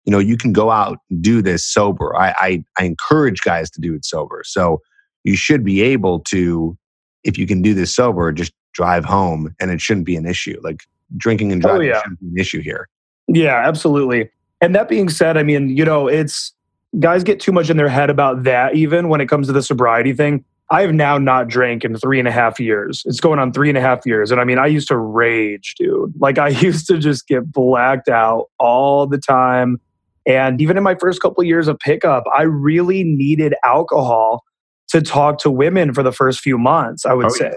you 0.03 0.11
know, 0.11 0.19
you 0.19 0.35
can 0.35 0.51
go 0.51 0.71
out 0.71 0.97
and 1.09 1.21
do 1.21 1.41
this 1.41 1.65
sober. 1.65 2.15
I, 2.15 2.35
I, 2.37 2.63
I 2.77 2.83
encourage 2.83 3.41
guys 3.41 3.69
to 3.71 3.81
do 3.81 3.95
it 3.95 4.03
sober. 4.03 4.43
So 4.45 4.81
you 5.23 5.37
should 5.37 5.63
be 5.63 5.81
able 5.81 6.19
to, 6.21 6.77
if 7.23 7.37
you 7.37 7.47
can 7.47 7.61
do 7.61 7.73
this 7.73 7.95
sober, 7.95 8.31
just 8.31 8.53
drive 8.73 9.05
home 9.05 9.55
and 9.59 9.71
it 9.71 9.79
shouldn't 9.79 10.05
be 10.05 10.17
an 10.17 10.25
issue. 10.25 10.59
Like 10.61 10.83
drinking 11.17 11.51
and 11.51 11.63
oh, 11.65 11.69
driving 11.69 11.87
oh, 11.89 11.93
yeah. 11.93 12.01
shouldn't 12.01 12.19
be 12.19 12.27
an 12.27 12.37
issue 12.37 12.61
here. 12.61 12.87
Yeah, 13.27 13.67
absolutely. 13.67 14.29
And 14.61 14.75
that 14.75 14.87
being 14.87 15.09
said, 15.09 15.37
I 15.37 15.43
mean, 15.43 15.69
you 15.69 15.85
know, 15.85 16.07
it's 16.07 16.53
guys 16.99 17.23
get 17.23 17.39
too 17.39 17.51
much 17.51 17.69
in 17.69 17.77
their 17.77 17.89
head 17.89 18.09
about 18.09 18.43
that, 18.43 18.75
even 18.75 19.09
when 19.09 19.21
it 19.21 19.27
comes 19.27 19.47
to 19.47 19.53
the 19.53 19.61
sobriety 19.61 20.13
thing. 20.13 20.45
I 20.71 20.81
have 20.81 20.93
now 20.93 21.19
not 21.19 21.47
drank 21.47 21.85
in 21.85 21.95
three 21.95 22.17
and 22.17 22.27
a 22.27 22.31
half 22.31 22.59
years. 22.59 23.03
It's 23.05 23.19
going 23.19 23.37
on 23.37 23.53
three 23.53 23.69
and 23.69 23.77
a 23.77 23.81
half 23.81 24.03
years. 24.05 24.31
And 24.31 24.41
I 24.41 24.45
mean, 24.45 24.57
I 24.57 24.65
used 24.65 24.87
to 24.87 24.97
rage, 24.97 25.75
dude. 25.77 26.13
Like, 26.19 26.39
I 26.39 26.47
used 26.61 26.87
to 26.87 26.97
just 26.97 27.27
get 27.27 27.51
blacked 27.51 28.09
out 28.09 28.45
all 28.59 29.05
the 29.05 29.19
time. 29.19 29.79
And 30.25 30.59
even 30.59 30.75
in 30.75 30.81
my 30.81 30.95
first 30.95 31.21
couple 31.21 31.41
of 31.41 31.47
years 31.47 31.67
of 31.67 31.77
pickup, 31.77 32.23
I 32.35 32.43
really 32.43 33.03
needed 33.03 33.53
alcohol 33.63 34.43
to 34.87 35.01
talk 35.01 35.37
to 35.39 35.51
women 35.51 35.93
for 35.93 36.01
the 36.01 36.11
first 36.11 36.39
few 36.39 36.57
months, 36.57 37.05
I 37.05 37.13
would 37.13 37.27
oh, 37.27 37.29
say. 37.29 37.49
Yeah. 37.51 37.55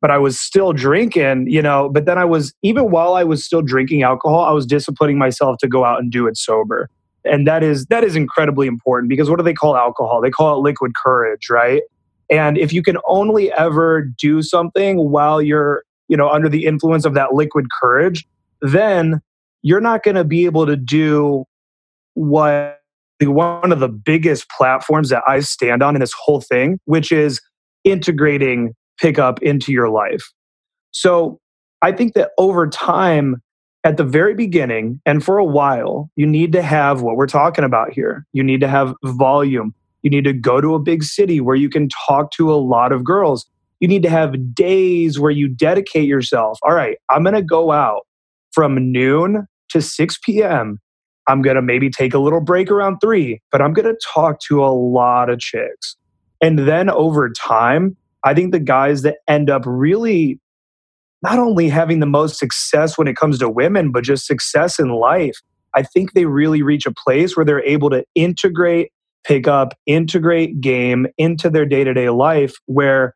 But 0.00 0.10
I 0.10 0.18
was 0.18 0.40
still 0.40 0.72
drinking, 0.72 1.46
you 1.48 1.60
know, 1.60 1.90
but 1.90 2.06
then 2.06 2.16
I 2.16 2.24
was, 2.24 2.54
even 2.62 2.90
while 2.90 3.14
I 3.14 3.24
was 3.24 3.44
still 3.44 3.60
drinking 3.60 4.02
alcohol, 4.02 4.44
I 4.44 4.52
was 4.52 4.64
disciplining 4.64 5.18
myself 5.18 5.58
to 5.58 5.68
go 5.68 5.84
out 5.84 6.00
and 6.00 6.10
do 6.10 6.26
it 6.26 6.38
sober. 6.38 6.88
And 7.24 7.46
that 7.46 7.62
is 7.62 7.84
that 7.86 8.02
is 8.02 8.16
incredibly 8.16 8.66
important 8.66 9.10
because 9.10 9.28
what 9.28 9.36
do 9.36 9.42
they 9.42 9.52
call 9.52 9.76
alcohol? 9.76 10.22
They 10.22 10.30
call 10.30 10.56
it 10.56 10.62
liquid 10.62 10.92
courage, 10.94 11.50
right? 11.50 11.82
And 12.30 12.56
if 12.56 12.72
you 12.72 12.82
can 12.82 12.96
only 13.06 13.52
ever 13.52 14.02
do 14.02 14.40
something 14.40 15.10
while 15.10 15.42
you're, 15.42 15.82
you 16.08 16.16
know, 16.16 16.30
under 16.30 16.48
the 16.48 16.64
influence 16.64 17.04
of 17.04 17.14
that 17.14 17.34
liquid 17.34 17.66
courage, 17.80 18.26
then 18.62 19.20
you're 19.62 19.80
not 19.80 20.02
going 20.02 20.14
to 20.14 20.24
be 20.24 20.44
able 20.46 20.64
to 20.64 20.76
do 20.76 21.44
what 22.14 22.78
one 23.22 23.70
of 23.72 23.80
the 23.80 23.88
biggest 23.88 24.48
platforms 24.48 25.10
that 25.10 25.22
I 25.26 25.40
stand 25.40 25.82
on 25.82 25.94
in 25.94 26.00
this 26.00 26.14
whole 26.18 26.40
thing, 26.40 26.78
which 26.86 27.12
is 27.12 27.40
integrating 27.84 28.74
pickup 29.00 29.42
into 29.42 29.72
your 29.72 29.88
life. 29.88 30.30
So 30.92 31.40
I 31.82 31.92
think 31.92 32.14
that 32.14 32.30
over 32.38 32.68
time, 32.68 33.42
at 33.82 33.96
the 33.96 34.04
very 34.04 34.34
beginning 34.34 35.00
and 35.06 35.24
for 35.24 35.38
a 35.38 35.44
while, 35.44 36.10
you 36.16 36.26
need 36.26 36.52
to 36.52 36.62
have 36.62 37.00
what 37.00 37.16
we're 37.16 37.26
talking 37.26 37.64
about 37.64 37.92
here. 37.92 38.26
You 38.32 38.42
need 38.42 38.60
to 38.60 38.68
have 38.68 38.94
volume. 39.04 39.74
You 40.02 40.10
need 40.10 40.24
to 40.24 40.32
go 40.32 40.60
to 40.60 40.74
a 40.74 40.78
big 40.78 41.02
city 41.02 41.40
where 41.40 41.56
you 41.56 41.70
can 41.70 41.88
talk 42.06 42.30
to 42.32 42.52
a 42.52 42.56
lot 42.56 42.92
of 42.92 43.04
girls. 43.04 43.46
You 43.80 43.88
need 43.88 44.02
to 44.02 44.10
have 44.10 44.54
days 44.54 45.18
where 45.18 45.30
you 45.30 45.48
dedicate 45.48 46.06
yourself. 46.06 46.58
All 46.62 46.74
right, 46.74 46.98
I'm 47.08 47.22
going 47.22 47.34
to 47.34 47.42
go 47.42 47.72
out 47.72 48.06
from 48.52 48.92
noon 48.92 49.46
to 49.70 49.80
6 49.80 50.18
p.m. 50.24 50.78
I'm 51.26 51.42
going 51.42 51.56
to 51.56 51.62
maybe 51.62 51.88
take 51.88 52.12
a 52.12 52.18
little 52.18 52.40
break 52.40 52.70
around 52.70 52.98
three, 53.00 53.40
but 53.50 53.62
I'm 53.62 53.72
going 53.72 53.86
to 53.86 53.98
talk 54.04 54.40
to 54.48 54.64
a 54.64 54.72
lot 54.72 55.30
of 55.30 55.38
chicks. 55.38 55.96
And 56.42 56.58
then 56.60 56.90
over 56.90 57.30
time, 57.30 57.96
I 58.24 58.34
think 58.34 58.52
the 58.52 58.60
guys 58.60 59.02
that 59.02 59.18
end 59.28 59.50
up 59.50 59.62
really 59.66 60.38
not 61.22 61.38
only 61.38 61.68
having 61.68 62.00
the 62.00 62.06
most 62.06 62.38
success 62.38 62.96
when 62.96 63.06
it 63.06 63.16
comes 63.16 63.38
to 63.38 63.48
women, 63.48 63.92
but 63.92 64.04
just 64.04 64.26
success 64.26 64.78
in 64.78 64.88
life, 64.88 65.36
I 65.74 65.82
think 65.82 66.12
they 66.12 66.24
really 66.24 66.62
reach 66.62 66.86
a 66.86 66.92
place 66.92 67.36
where 67.36 67.44
they're 67.44 67.64
able 67.64 67.90
to 67.90 68.04
integrate, 68.14 68.90
pick 69.24 69.46
up, 69.46 69.74
integrate 69.86 70.60
game 70.60 71.06
into 71.18 71.50
their 71.50 71.66
day 71.66 71.84
to 71.84 71.92
day 71.92 72.08
life 72.08 72.54
where, 72.66 73.14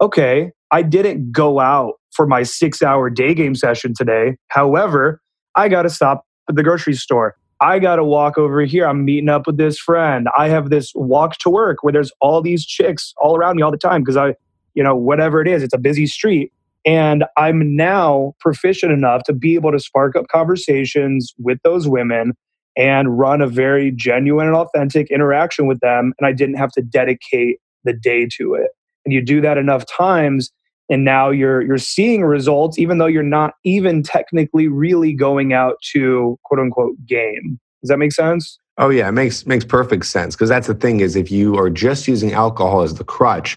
okay, 0.00 0.50
I 0.70 0.82
didn't 0.82 1.32
go 1.32 1.60
out 1.60 1.94
for 2.12 2.26
my 2.26 2.42
six 2.42 2.82
hour 2.82 3.08
day 3.10 3.34
game 3.34 3.54
session 3.54 3.94
today. 3.96 4.36
However, 4.48 5.20
I 5.54 5.68
got 5.68 5.82
to 5.82 5.90
stop 5.90 6.24
at 6.48 6.56
the 6.56 6.62
grocery 6.62 6.94
store. 6.94 7.36
I 7.60 7.78
got 7.78 7.96
to 7.96 8.04
walk 8.04 8.36
over 8.36 8.62
here. 8.62 8.86
I'm 8.86 9.04
meeting 9.04 9.28
up 9.28 9.46
with 9.46 9.56
this 9.56 9.78
friend. 9.78 10.28
I 10.36 10.48
have 10.48 10.70
this 10.70 10.92
walk 10.94 11.38
to 11.38 11.50
work 11.50 11.82
where 11.82 11.92
there's 11.92 12.12
all 12.20 12.42
these 12.42 12.66
chicks 12.66 13.14
all 13.16 13.36
around 13.36 13.56
me 13.56 13.62
all 13.62 13.70
the 13.70 13.78
time 13.78 14.02
because 14.02 14.16
I, 14.16 14.34
you 14.74 14.82
know, 14.82 14.94
whatever 14.94 15.40
it 15.40 15.48
is, 15.48 15.62
it's 15.62 15.74
a 15.74 15.78
busy 15.78 16.06
street. 16.06 16.52
And 16.84 17.24
I'm 17.36 17.74
now 17.74 18.34
proficient 18.40 18.92
enough 18.92 19.24
to 19.24 19.32
be 19.32 19.54
able 19.54 19.72
to 19.72 19.80
spark 19.80 20.14
up 20.14 20.28
conversations 20.28 21.34
with 21.38 21.58
those 21.64 21.88
women 21.88 22.34
and 22.76 23.18
run 23.18 23.40
a 23.40 23.46
very 23.46 23.90
genuine 23.90 24.46
and 24.46 24.54
authentic 24.54 25.10
interaction 25.10 25.66
with 25.66 25.80
them. 25.80 26.12
And 26.18 26.26
I 26.26 26.32
didn't 26.32 26.56
have 26.56 26.70
to 26.72 26.82
dedicate 26.82 27.58
the 27.84 27.94
day 27.94 28.28
to 28.36 28.54
it. 28.54 28.70
And 29.04 29.12
you 29.12 29.24
do 29.24 29.40
that 29.40 29.56
enough 29.56 29.84
times, 29.86 30.52
and 30.88 31.04
now 31.04 31.30
you're 31.30 31.62
you're 31.62 31.78
seeing 31.78 32.22
results 32.22 32.78
even 32.78 32.98
though 32.98 33.06
you're 33.06 33.22
not 33.22 33.54
even 33.64 34.02
technically 34.02 34.68
really 34.68 35.12
going 35.12 35.52
out 35.52 35.76
to 35.92 36.38
quote 36.44 36.60
unquote 36.60 36.94
game. 37.06 37.58
Does 37.82 37.88
that 37.88 37.98
make 37.98 38.12
sense? 38.12 38.58
Oh 38.78 38.90
yeah 38.90 39.08
it 39.08 39.12
makes 39.12 39.46
makes 39.46 39.64
perfect 39.64 40.06
sense 40.06 40.34
because 40.34 40.48
that's 40.48 40.66
the 40.66 40.74
thing 40.74 41.00
is 41.00 41.16
if 41.16 41.30
you 41.30 41.56
are 41.56 41.70
just 41.70 42.06
using 42.06 42.32
alcohol 42.32 42.82
as 42.82 42.94
the 42.94 43.04
crutch 43.04 43.56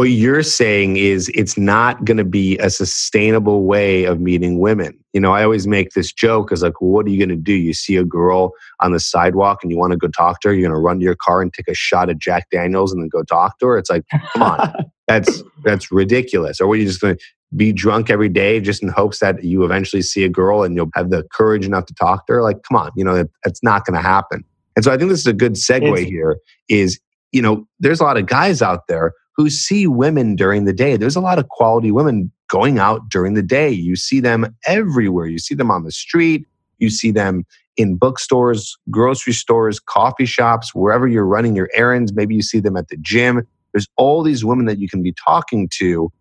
what 0.00 0.08
you're 0.08 0.42
saying 0.42 0.96
is 0.96 1.30
it's 1.34 1.58
not 1.58 2.06
going 2.06 2.16
to 2.16 2.24
be 2.24 2.56
a 2.56 2.70
sustainable 2.70 3.64
way 3.64 4.04
of 4.04 4.18
meeting 4.18 4.58
women. 4.58 4.98
You 5.12 5.20
know, 5.20 5.34
I 5.34 5.44
always 5.44 5.66
make 5.66 5.90
this 5.90 6.10
joke 6.10 6.52
as 6.52 6.62
like, 6.62 6.80
well, 6.80 6.90
what 6.90 7.04
are 7.04 7.10
you 7.10 7.18
going 7.18 7.28
to 7.28 7.36
do? 7.36 7.52
You 7.52 7.74
see 7.74 7.96
a 7.96 8.04
girl 8.04 8.52
on 8.80 8.92
the 8.92 8.98
sidewalk 8.98 9.58
and 9.62 9.70
you 9.70 9.76
want 9.76 9.90
to 9.90 9.98
go 9.98 10.08
talk 10.08 10.40
to 10.40 10.48
her. 10.48 10.54
You're 10.54 10.70
going 10.70 10.74
to 10.74 10.80
run 10.80 11.00
to 11.00 11.04
your 11.04 11.16
car 11.16 11.42
and 11.42 11.52
take 11.52 11.68
a 11.68 11.74
shot 11.74 12.08
at 12.08 12.16
Jack 12.16 12.48
Daniels 12.48 12.94
and 12.94 13.02
then 13.02 13.10
go 13.10 13.22
talk 13.24 13.58
to 13.58 13.66
her. 13.66 13.76
It's 13.76 13.90
like, 13.90 14.06
come 14.32 14.42
on, 14.42 14.72
that's 15.06 15.42
that's 15.64 15.92
ridiculous. 15.92 16.62
Or 16.62 16.66
were 16.66 16.76
you 16.76 16.86
just 16.86 17.02
going 17.02 17.18
to 17.18 17.22
be 17.54 17.70
drunk 17.70 18.08
every 18.08 18.30
day 18.30 18.58
just 18.58 18.82
in 18.82 18.88
hopes 18.88 19.18
that 19.18 19.44
you 19.44 19.64
eventually 19.64 20.00
see 20.00 20.24
a 20.24 20.30
girl 20.30 20.62
and 20.62 20.74
you'll 20.76 20.88
have 20.94 21.10
the 21.10 21.24
courage 21.30 21.66
enough 21.66 21.84
to 21.84 21.94
talk 21.94 22.26
to 22.28 22.32
her? 22.32 22.42
Like, 22.42 22.62
come 22.62 22.78
on, 22.78 22.90
you 22.96 23.04
know, 23.04 23.26
that's 23.44 23.62
not 23.62 23.84
going 23.84 24.00
to 24.00 24.08
happen. 24.08 24.46
And 24.76 24.82
so 24.82 24.90
I 24.90 24.96
think 24.96 25.10
this 25.10 25.20
is 25.20 25.26
a 25.26 25.34
good 25.34 25.56
segue 25.56 25.92
it's, 25.92 26.08
here. 26.08 26.38
Is 26.70 26.98
you 27.32 27.42
know, 27.42 27.66
there's 27.80 28.00
a 28.00 28.04
lot 28.04 28.16
of 28.16 28.24
guys 28.24 28.62
out 28.62 28.86
there 28.88 29.12
who 29.40 29.48
see 29.48 29.86
women 29.86 30.36
during 30.36 30.66
the 30.66 30.72
day. 30.72 30.98
There's 30.98 31.16
a 31.16 31.20
lot 31.20 31.38
of 31.38 31.48
quality 31.48 31.90
women 31.90 32.30
going 32.50 32.78
out 32.78 33.08
during 33.08 33.32
the 33.32 33.42
day. 33.42 33.70
You 33.70 33.96
see 33.96 34.20
them 34.20 34.54
everywhere. 34.66 35.26
You 35.26 35.38
see 35.38 35.54
them 35.54 35.70
on 35.70 35.84
the 35.84 35.90
street. 35.90 36.46
You 36.78 36.90
see 36.90 37.10
them 37.10 37.46
in 37.78 37.96
bookstores, 37.96 38.76
grocery 38.90 39.32
stores, 39.32 39.80
coffee 39.80 40.26
shops, 40.26 40.74
wherever 40.74 41.08
you're 41.08 41.24
running 41.24 41.56
your 41.56 41.70
errands. 41.72 42.12
Maybe 42.12 42.34
you 42.34 42.42
see 42.42 42.60
them 42.60 42.76
at 42.76 42.88
the 42.88 42.98
gym. 42.98 43.46
There's 43.72 43.88
all 43.96 44.22
these 44.22 44.44
women 44.44 44.66
that 44.66 44.78
you 44.78 44.90
can 44.90 45.02
be 45.02 45.14
talking 45.14 45.70
to. 45.78 46.12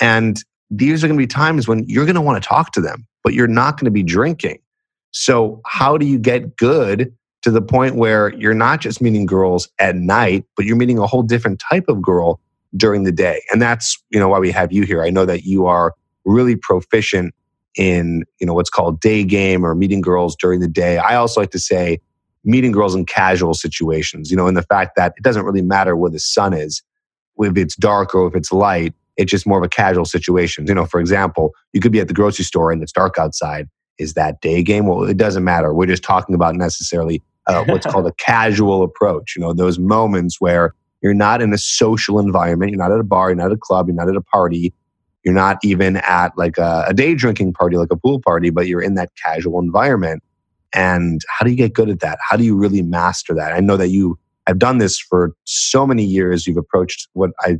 And 0.00 0.40
these 0.70 1.02
are 1.02 1.08
going 1.08 1.18
to 1.18 1.22
be 1.22 1.26
times 1.26 1.66
when 1.66 1.84
you're 1.88 2.06
going 2.06 2.14
to 2.14 2.20
want 2.20 2.40
to 2.40 2.48
talk 2.48 2.70
to 2.74 2.80
them, 2.80 3.04
but 3.24 3.34
you're 3.34 3.48
not 3.48 3.80
going 3.80 3.86
to 3.86 3.90
be 3.90 4.04
drinking. 4.04 4.60
So, 5.10 5.60
how 5.66 5.98
do 5.98 6.06
you 6.06 6.20
get 6.20 6.56
good 6.56 7.12
to 7.42 7.50
the 7.50 7.62
point 7.62 7.96
where 7.96 8.32
you're 8.34 8.54
not 8.54 8.80
just 8.80 9.02
meeting 9.02 9.26
girls 9.26 9.68
at 9.80 9.96
night, 9.96 10.44
but 10.54 10.66
you're 10.66 10.76
meeting 10.76 10.98
a 10.98 11.06
whole 11.08 11.24
different 11.24 11.60
type 11.68 11.86
of 11.88 12.00
girl 12.00 12.38
during 12.76 13.04
the 13.04 13.12
day? 13.12 13.42
And 13.52 13.60
that's, 13.60 14.02
you 14.10 14.18
know, 14.18 14.28
why 14.28 14.38
we 14.38 14.50
have 14.50 14.72
you 14.72 14.84
here. 14.84 15.02
I 15.02 15.10
know 15.10 15.24
that 15.26 15.44
you 15.44 15.66
are 15.66 15.94
really 16.24 16.56
proficient 16.56 17.34
in, 17.76 18.24
you 18.40 18.46
know, 18.46 18.54
what's 18.54 18.70
called 18.70 19.00
day 19.00 19.24
game 19.24 19.64
or 19.64 19.74
meeting 19.74 20.00
girls 20.00 20.36
during 20.36 20.60
the 20.60 20.68
day. 20.68 20.98
I 20.98 21.16
also 21.16 21.40
like 21.40 21.50
to 21.52 21.58
say 21.58 22.00
meeting 22.44 22.72
girls 22.72 22.94
in 22.94 23.04
casual 23.06 23.54
situations, 23.54 24.30
you 24.30 24.36
know, 24.36 24.46
in 24.46 24.54
the 24.54 24.62
fact 24.62 24.96
that 24.96 25.14
it 25.16 25.22
doesn't 25.22 25.44
really 25.44 25.62
matter 25.62 25.96
where 25.96 26.10
the 26.10 26.18
sun 26.18 26.52
is, 26.52 26.82
if 27.38 27.56
it's 27.56 27.76
dark 27.76 28.14
or 28.14 28.26
if 28.28 28.34
it's 28.34 28.52
light, 28.52 28.94
it's 29.16 29.30
just 29.30 29.46
more 29.46 29.58
of 29.58 29.64
a 29.64 29.68
casual 29.68 30.04
situation. 30.04 30.66
You 30.66 30.74
know, 30.74 30.86
for 30.86 31.00
example, 31.00 31.54
you 31.72 31.80
could 31.80 31.92
be 31.92 32.00
at 32.00 32.08
the 32.08 32.14
grocery 32.14 32.44
store 32.44 32.72
and 32.72 32.82
it's 32.82 32.92
dark 32.92 33.18
outside. 33.18 33.68
Is 33.98 34.14
that 34.14 34.40
day 34.40 34.62
game? 34.62 34.86
Well, 34.86 35.04
it 35.04 35.18
doesn't 35.18 35.44
matter. 35.44 35.74
We're 35.74 35.86
just 35.86 36.02
talking 36.02 36.34
about 36.34 36.54
necessarily 36.54 37.22
uh, 37.46 37.64
what's 37.64 37.86
called 37.90 38.06
a 38.06 38.12
casual 38.12 38.82
approach. 38.82 39.34
You 39.36 39.42
know, 39.42 39.52
those 39.52 39.78
moments 39.78 40.40
where 40.40 40.74
you're 41.02 41.14
not 41.14 41.42
in 41.42 41.52
a 41.52 41.58
social 41.58 42.18
environment, 42.18 42.70
you're 42.70 42.78
not 42.78 42.92
at 42.92 43.00
a 43.00 43.04
bar, 43.04 43.30
you're 43.30 43.36
not 43.36 43.46
at 43.46 43.52
a 43.52 43.58
club, 43.58 43.88
you're 43.88 43.96
not 43.96 44.08
at 44.08 44.16
a 44.16 44.20
party, 44.20 44.72
you're 45.24 45.34
not 45.34 45.58
even 45.62 45.96
at 45.96 46.36
like 46.36 46.58
a, 46.58 46.84
a 46.88 46.94
day 46.94 47.14
drinking 47.14 47.52
party, 47.52 47.76
like 47.76 47.90
a 47.90 47.96
pool 47.96 48.20
party, 48.20 48.50
but 48.50 48.66
you're 48.66 48.82
in 48.82 48.94
that 48.94 49.10
casual 49.24 49.58
environment. 49.58 50.22
And 50.72 51.20
how 51.28 51.44
do 51.44 51.50
you 51.50 51.56
get 51.56 51.72
good 51.72 51.90
at 51.90 52.00
that? 52.00 52.18
How 52.26 52.36
do 52.36 52.44
you 52.44 52.56
really 52.56 52.82
master 52.82 53.34
that? 53.34 53.52
I 53.52 53.60
know 53.60 53.76
that 53.76 53.88
you 53.88 54.18
have 54.46 54.58
done 54.58 54.78
this 54.78 54.98
for 54.98 55.34
so 55.44 55.86
many 55.86 56.04
years. 56.04 56.46
You've 56.46 56.56
approached 56.56 57.08
what 57.12 57.30
I 57.40 57.58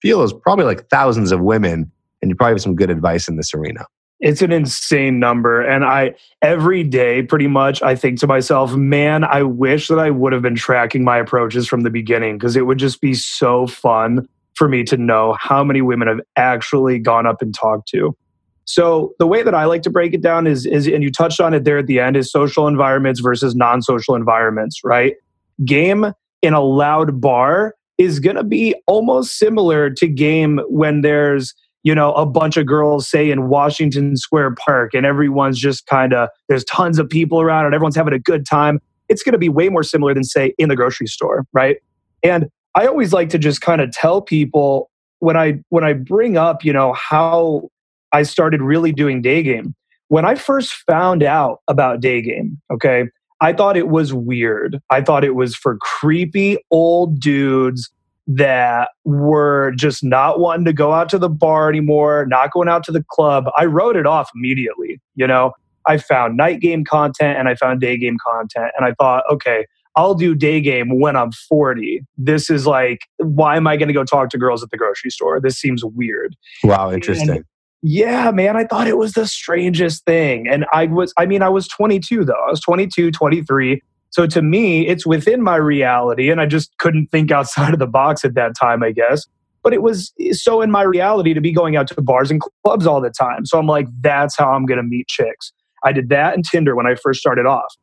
feel 0.00 0.22
is 0.22 0.32
probably 0.32 0.64
like 0.64 0.88
thousands 0.88 1.32
of 1.32 1.40
women, 1.40 1.90
and 2.20 2.30
you 2.30 2.34
probably 2.36 2.54
have 2.54 2.62
some 2.62 2.76
good 2.76 2.90
advice 2.90 3.28
in 3.28 3.36
this 3.36 3.52
arena. 3.54 3.86
It's 4.22 4.40
an 4.40 4.52
insane 4.52 5.18
number. 5.18 5.60
And 5.60 5.84
I, 5.84 6.14
every 6.40 6.84
day, 6.84 7.24
pretty 7.24 7.48
much, 7.48 7.82
I 7.82 7.96
think 7.96 8.20
to 8.20 8.28
myself, 8.28 8.74
man, 8.74 9.24
I 9.24 9.42
wish 9.42 9.88
that 9.88 9.98
I 9.98 10.10
would 10.10 10.32
have 10.32 10.42
been 10.42 10.54
tracking 10.54 11.02
my 11.02 11.18
approaches 11.18 11.66
from 11.66 11.80
the 11.80 11.90
beginning 11.90 12.38
because 12.38 12.54
it 12.54 12.62
would 12.62 12.78
just 12.78 13.00
be 13.00 13.14
so 13.14 13.66
fun 13.66 14.28
for 14.54 14.68
me 14.68 14.84
to 14.84 14.96
know 14.96 15.36
how 15.40 15.64
many 15.64 15.82
women 15.82 16.08
I've 16.08 16.20
actually 16.36 17.00
gone 17.00 17.26
up 17.26 17.42
and 17.42 17.52
talked 17.52 17.88
to. 17.88 18.16
So 18.64 19.12
the 19.18 19.26
way 19.26 19.42
that 19.42 19.56
I 19.56 19.64
like 19.64 19.82
to 19.82 19.90
break 19.90 20.14
it 20.14 20.22
down 20.22 20.46
is, 20.46 20.66
is 20.66 20.86
and 20.86 21.02
you 21.02 21.10
touched 21.10 21.40
on 21.40 21.52
it 21.52 21.64
there 21.64 21.78
at 21.78 21.86
the 21.86 21.98
end, 21.98 22.16
is 22.16 22.30
social 22.30 22.68
environments 22.68 23.18
versus 23.18 23.56
non-social 23.56 24.14
environments, 24.14 24.82
right? 24.84 25.16
Game 25.64 26.12
in 26.42 26.54
a 26.54 26.60
loud 26.60 27.20
bar 27.20 27.74
is 27.98 28.20
going 28.20 28.36
to 28.36 28.44
be 28.44 28.74
almost 28.86 29.36
similar 29.36 29.90
to 29.90 30.06
game 30.06 30.60
when 30.68 31.00
there's 31.00 31.54
you 31.82 31.94
know 31.94 32.12
a 32.14 32.26
bunch 32.26 32.56
of 32.56 32.66
girls 32.66 33.08
say 33.08 33.30
in 33.30 33.48
washington 33.48 34.16
square 34.16 34.54
park 34.54 34.94
and 34.94 35.04
everyone's 35.06 35.58
just 35.58 35.86
kind 35.86 36.12
of 36.12 36.28
there's 36.48 36.64
tons 36.64 36.98
of 36.98 37.08
people 37.08 37.40
around 37.40 37.66
and 37.66 37.74
everyone's 37.74 37.96
having 37.96 38.14
a 38.14 38.18
good 38.18 38.46
time. 38.46 38.80
It's 39.08 39.22
going 39.22 39.32
to 39.32 39.38
be 39.38 39.48
way 39.48 39.68
more 39.68 39.82
similar 39.82 40.14
than 40.14 40.24
say 40.24 40.54
in 40.58 40.68
the 40.68 40.76
grocery 40.76 41.06
store 41.06 41.44
right? 41.52 41.76
And 42.22 42.48
i 42.74 42.86
always 42.86 43.12
like 43.12 43.28
to 43.30 43.38
just 43.38 43.60
kind 43.60 43.80
of 43.80 43.90
tell 43.92 44.22
people 44.22 44.90
when 45.18 45.36
i 45.36 45.58
when 45.68 45.84
i 45.84 45.92
bring 45.92 46.36
up 46.36 46.64
you 46.64 46.72
know 46.72 46.92
how 46.94 47.68
i 48.12 48.22
started 48.22 48.62
really 48.62 48.92
doing 48.92 49.20
day 49.22 49.42
game. 49.42 49.74
When 50.08 50.24
i 50.24 50.34
first 50.34 50.72
found 50.86 51.22
out 51.22 51.60
about 51.68 52.00
day 52.00 52.22
game 52.22 52.60
okay 52.72 53.08
I 53.42 53.52
thought 53.52 53.76
it 53.76 53.88
was 53.88 54.14
weird. 54.14 54.80
I 54.88 55.02
thought 55.02 55.24
it 55.24 55.34
was 55.34 55.56
for 55.56 55.76
creepy 55.78 56.58
old 56.70 57.18
dudes 57.18 57.90
that 58.26 58.90
were 59.04 59.72
just 59.76 60.04
not 60.04 60.38
wanting 60.38 60.64
to 60.64 60.72
go 60.72 60.92
out 60.92 61.08
to 61.10 61.18
the 61.18 61.28
bar 61.28 61.68
anymore, 61.68 62.26
not 62.28 62.52
going 62.52 62.68
out 62.68 62.84
to 62.84 62.92
the 62.92 63.04
club. 63.10 63.46
I 63.56 63.64
wrote 63.64 63.96
it 63.96 64.06
off 64.06 64.30
immediately. 64.34 65.00
You 65.14 65.26
know, 65.26 65.52
I 65.86 65.98
found 65.98 66.36
night 66.36 66.60
game 66.60 66.84
content 66.84 67.38
and 67.38 67.48
I 67.48 67.54
found 67.54 67.80
day 67.80 67.96
game 67.96 68.16
content. 68.24 68.70
And 68.76 68.86
I 68.86 68.94
thought, 68.98 69.24
okay, 69.30 69.66
I'll 69.96 70.14
do 70.14 70.34
day 70.34 70.60
game 70.60 71.00
when 71.00 71.16
I'm 71.16 71.32
40. 71.32 72.02
This 72.16 72.48
is 72.48 72.66
like, 72.66 73.00
why 73.18 73.56
am 73.56 73.66
I 73.66 73.76
going 73.76 73.88
to 73.88 73.94
go 73.94 74.04
talk 74.04 74.30
to 74.30 74.38
girls 74.38 74.62
at 74.62 74.70
the 74.70 74.78
grocery 74.78 75.10
store? 75.10 75.40
This 75.40 75.58
seems 75.58 75.84
weird. 75.84 76.36
Wow, 76.64 76.92
interesting. 76.92 77.28
And 77.28 77.44
yeah, 77.82 78.30
man, 78.30 78.56
I 78.56 78.64
thought 78.64 78.86
it 78.86 78.96
was 78.96 79.12
the 79.12 79.26
strangest 79.26 80.04
thing. 80.04 80.46
And 80.48 80.64
I 80.72 80.86
was, 80.86 81.12
I 81.18 81.26
mean, 81.26 81.42
I 81.42 81.48
was 81.48 81.66
22 81.68 82.24
though. 82.24 82.32
I 82.46 82.50
was 82.50 82.60
22, 82.60 83.10
23. 83.10 83.82
So 84.12 84.26
to 84.26 84.42
me, 84.42 84.86
it's 84.86 85.06
within 85.06 85.42
my 85.42 85.56
reality. 85.56 86.30
And 86.30 86.40
I 86.40 86.46
just 86.46 86.76
couldn't 86.78 87.10
think 87.10 87.30
outside 87.30 87.72
of 87.72 87.78
the 87.78 87.86
box 87.86 88.24
at 88.24 88.34
that 88.34 88.52
time, 88.58 88.82
I 88.82 88.92
guess. 88.92 89.26
But 89.62 89.72
it 89.72 89.82
was 89.82 90.12
eh, 90.20 90.32
so 90.32 90.60
in 90.60 90.70
my 90.70 90.82
reality 90.82 91.34
to 91.34 91.40
be 91.40 91.52
going 91.52 91.76
out 91.76 91.88
to 91.88 92.00
bars 92.00 92.30
and 92.30 92.40
clubs 92.64 92.86
all 92.86 93.00
the 93.00 93.10
time. 93.10 93.46
So 93.46 93.58
I'm 93.58 93.66
like, 93.66 93.88
that's 94.00 94.36
how 94.36 94.52
I'm 94.52 94.66
going 94.66 94.78
to 94.78 94.84
meet 94.84 95.08
chicks. 95.08 95.52
I 95.84 95.92
did 95.92 96.08
that 96.10 96.36
in 96.36 96.42
Tinder 96.42 96.76
when 96.76 96.86
I 96.86 96.94
first 96.94 97.20
started 97.20 97.46
off. 97.46 97.74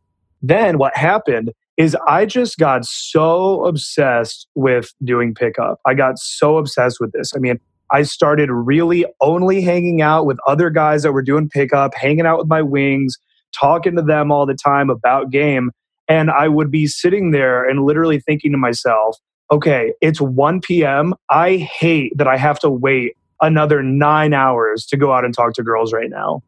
Then 0.42 0.78
what 0.78 0.96
happened 0.96 1.52
is 1.78 1.98
I 2.08 2.26
just 2.26 2.58
got 2.58 2.86
so 2.86 3.66
obsessed 3.66 4.48
with 4.56 4.94
doing 5.04 5.34
pickup. 5.34 5.80
I 5.86 5.94
got 5.94 6.20
so 6.20 6.58
obsessed 6.58 7.00
with 7.00 7.12
this. 7.12 7.34
I 7.36 7.40
mean, 7.40 7.60
I 7.92 8.04
started 8.04 8.52
really 8.52 9.06
only 9.22 9.62
hanging 9.62 10.02
out 10.02 10.26
with 10.26 10.38
other 10.46 10.70
guys 10.70 11.04
that 11.04 11.12
were 11.12 11.22
doing 11.22 11.50
pickup, 11.50 11.96
hanging 11.96 12.26
out 12.26 12.38
with 12.38 12.48
my 12.48 12.62
wings, 12.62 13.18
talking 13.58 13.96
to 13.96 14.02
them 14.02 14.32
all 14.32 14.46
the 14.46 14.54
time 14.54 14.90
about 14.90 15.32
game. 15.32 15.72
And 16.10 16.32
I 16.32 16.48
would 16.48 16.72
be 16.72 16.88
sitting 16.88 17.32
there 17.32 17.64
and 17.64 17.86
literally 17.86 18.20
thinking 18.20 18.52
to 18.52 18.58
myself, 18.58 19.18
okay, 19.52 19.94
it's 20.02 20.20
1 20.20 20.62
p.m. 20.62 21.14
I 21.30 21.58
hate 21.58 22.18
that 22.18 22.28
I 22.28 22.36
have 22.36 22.60
to 22.60 22.70
wait 22.70 23.16
another 23.42 23.82
nine 23.82 24.34
hours 24.34 24.86
to 24.88 24.98
go 24.98 25.14
out 25.14 25.24
and 25.24 25.34
talk 25.34 25.54
to 25.54 25.64
girls 25.64 25.94
right 25.94 26.10
now. 26.10 26.42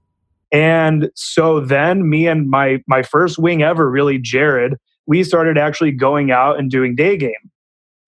And 0.52 1.10
so 1.16 1.62
then 1.62 2.10
me 2.10 2.28
and 2.28 2.50
my 2.50 2.84
my 2.88 3.04
first 3.04 3.38
wing 3.40 3.64
ever, 3.64 3.90
really 3.90 4.18
Jared, 4.18 4.76
we 5.06 5.24
started 5.24 5.58
actually 5.58 5.94
going 5.94 6.32
out 6.32 6.60
and 6.60 6.70
doing 6.70 6.96
day 6.96 7.16
game. 7.16 7.52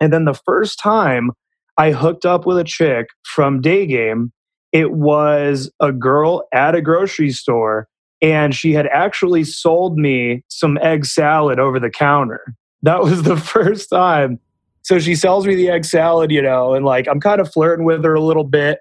And 0.02 0.12
then 0.12 0.26
the 0.26 0.34
first 0.34 0.78
time 0.80 1.32
I 1.78 1.92
hooked 1.92 2.26
up 2.26 2.46
with 2.46 2.58
a 2.58 2.64
chick 2.64 3.08
from 3.24 3.62
Day 3.62 3.86
Game. 3.86 4.32
It 4.72 4.92
was 4.92 5.72
a 5.80 5.92
girl 5.92 6.48
at 6.52 6.76
a 6.76 6.82
grocery 6.82 7.32
store, 7.32 7.88
and 8.24 8.56
she 8.56 8.72
had 8.72 8.88
actually 8.88 9.44
sold 9.44 9.98
me 9.98 10.44
some 10.48 10.80
egg 10.82 11.06
salad 11.06 11.60
over 11.60 11.80
the 11.80 11.90
counter. 11.90 12.56
That 12.82 13.04
was 13.04 13.24
the 13.24 13.38
first 13.54 13.90
time. 13.90 14.40
So 14.82 14.98
she 14.98 15.14
sells 15.14 15.46
me 15.46 15.56
the 15.56 15.70
egg 15.70 15.86
salad, 15.86 16.32
you 16.32 16.42
know, 16.42 16.74
and 16.74 16.86
like 16.86 17.08
I'm 17.08 17.20
kind 17.20 17.40
of 17.40 17.52
flirting 17.52 17.86
with 17.86 18.04
her 18.04 18.16
a 18.16 18.22
little 18.22 18.46
bit. 18.46 18.80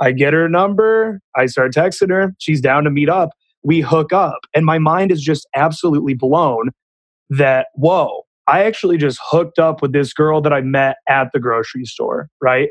I 0.00 0.12
get 0.12 0.32
her 0.32 0.48
number, 0.48 1.20
I 1.34 1.46
start 1.46 1.72
texting 1.72 2.10
her, 2.10 2.32
she's 2.38 2.60
down 2.60 2.84
to 2.84 2.90
meet 2.90 3.08
up. 3.08 3.30
We 3.64 3.80
hook 3.80 4.12
up, 4.12 4.38
and 4.54 4.64
my 4.64 4.78
mind 4.78 5.10
is 5.10 5.20
just 5.20 5.46
absolutely 5.56 6.14
blown 6.14 6.70
that, 7.30 7.66
whoa, 7.74 8.24
I 8.46 8.62
actually 8.64 8.96
just 8.96 9.18
hooked 9.20 9.58
up 9.58 9.82
with 9.82 9.92
this 9.92 10.12
girl 10.12 10.40
that 10.42 10.52
I 10.52 10.60
met 10.60 10.98
at 11.08 11.32
the 11.32 11.40
grocery 11.40 11.84
store, 11.84 12.30
right? 12.40 12.70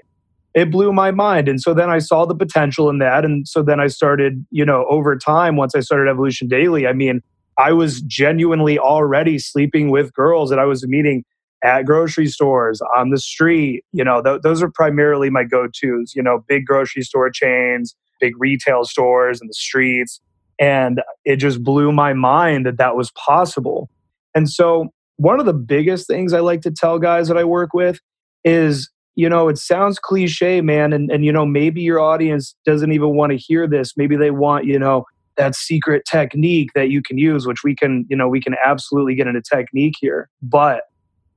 It 0.58 0.72
blew 0.72 0.92
my 0.92 1.12
mind. 1.12 1.48
And 1.48 1.62
so 1.62 1.76
then 1.76 1.92
I 1.92 2.00
saw 2.00 2.26
the 2.26 2.34
potential 2.34 2.90
in 2.90 2.98
that. 2.98 3.24
And 3.24 3.48
so 3.48 3.62
then 3.62 3.80
I 3.80 3.86
started, 3.86 4.44
you 4.50 4.66
know, 4.66 4.88
over 4.90 5.16
time, 5.16 5.56
once 5.56 5.76
I 5.76 5.82
started 5.82 6.10
Evolution 6.10 6.48
Daily, 6.48 6.88
I 6.88 6.94
mean, 6.94 7.22
I 7.60 7.74
was 7.74 8.02
genuinely 8.02 8.80
already 8.80 9.38
sleeping 9.38 9.92
with 9.92 10.12
girls 10.16 10.50
that 10.50 10.58
I 10.58 10.66
was 10.66 10.84
meeting 10.88 11.24
at 11.64 11.84
grocery 11.84 12.26
stores, 12.26 12.82
on 12.96 13.12
the 13.12 13.20
street. 13.20 13.84
You 13.92 14.04
know, 14.04 14.24
th- 14.24 14.42
those 14.42 14.64
are 14.64 14.72
primarily 14.72 15.30
my 15.30 15.44
go 15.44 15.68
tos, 15.68 16.14
you 16.16 16.24
know, 16.24 16.44
big 16.48 16.66
grocery 16.66 17.04
store 17.04 17.30
chains, 17.30 17.96
big 18.20 18.34
retail 18.40 18.84
stores 18.84 19.40
in 19.40 19.46
the 19.48 19.54
streets. 19.54 20.20
And 20.60 21.04
it 21.24 21.36
just 21.36 21.64
blew 21.64 21.92
my 21.92 22.14
mind 22.14 22.66
that 22.66 22.78
that 22.78 22.96
was 22.96 23.12
possible. 23.12 23.92
And 24.34 24.50
so 24.50 24.88
one 25.18 25.40
of 25.40 25.46
the 25.46 25.54
biggest 25.54 26.08
things 26.08 26.34
I 26.34 26.40
like 26.40 26.62
to 26.62 26.72
tell 26.72 26.98
guys 26.98 27.28
that 27.28 27.38
I 27.38 27.44
work 27.44 27.76
with 27.76 28.00
is, 28.44 28.90
you 29.18 29.28
know, 29.28 29.50
it 29.50 29.58
sounds 29.58 29.98
cliche, 29.98 30.62
man. 30.62 30.94
And, 30.94 31.12
and 31.12 31.26
you 31.26 31.32
know, 31.32 31.44
maybe 31.44 31.82
your 31.82 32.00
audience 32.00 32.56
doesn't 32.66 32.92
even 32.92 33.16
want 33.16 33.32
to 33.32 33.38
hear 33.38 33.68
this. 33.68 33.98
Maybe 33.98 34.16
they 34.16 34.30
want, 34.30 34.66
you 34.66 34.78
know, 34.78 35.06
that 35.38 35.56
secret 35.56 36.04
technique 36.10 36.70
that 36.76 36.92
you 36.92 37.02
can 37.02 37.18
use, 37.18 37.48
which 37.48 37.64
we 37.64 37.76
can, 37.76 38.06
you 38.10 38.16
know, 38.16 38.28
we 38.28 38.40
can 38.40 38.56
absolutely 38.64 39.16
get 39.16 39.26
into 39.26 39.42
technique 39.42 39.96
here. 40.00 40.30
But 40.44 40.84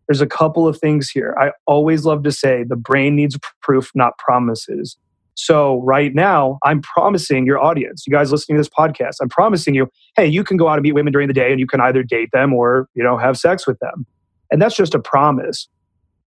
there's 0.07 0.21
a 0.21 0.27
couple 0.27 0.69
of 0.69 0.79
things 0.79 1.09
here. 1.09 1.35
I 1.41 1.53
always 1.67 2.05
love 2.05 2.23
to 2.25 2.33
say 2.33 2.65
the 2.65 2.77
brain 2.77 3.17
needs 3.17 3.39
proof, 3.63 3.91
not 3.95 4.19
promises. 4.19 4.99
So 5.35 5.81
right 5.83 6.15
now, 6.15 6.59
I'm 6.63 6.83
promising 6.83 7.47
your 7.47 7.59
audience, 7.59 8.07
you 8.07 8.13
guys 8.13 8.31
listening 8.31 8.59
to 8.59 8.61
this 8.61 8.69
podcast, 8.69 9.17
I'm 9.23 9.31
promising 9.31 9.75
you, 9.75 9.89
hey, 10.17 10.27
you 10.27 10.45
can 10.45 10.59
go 10.59 10.69
out 10.69 10.75
and 10.75 10.83
meet 10.83 10.93
women 10.93 11.15
during 11.15 11.29
the 11.29 11.35
day 11.35 11.51
and 11.51 11.59
you 11.59 11.67
can 11.67 11.81
either 11.81 12.03
date 12.03 12.29
them 12.33 12.53
or, 12.53 12.89
you 12.95 13.03
know, 13.03 13.17
have 13.17 13.39
sex 13.39 13.67
with 13.67 13.79
them. 13.79 14.05
And 14.51 14.61
that's 14.61 14.77
just 14.77 14.95
a 14.95 14.99
promise. 14.99 15.67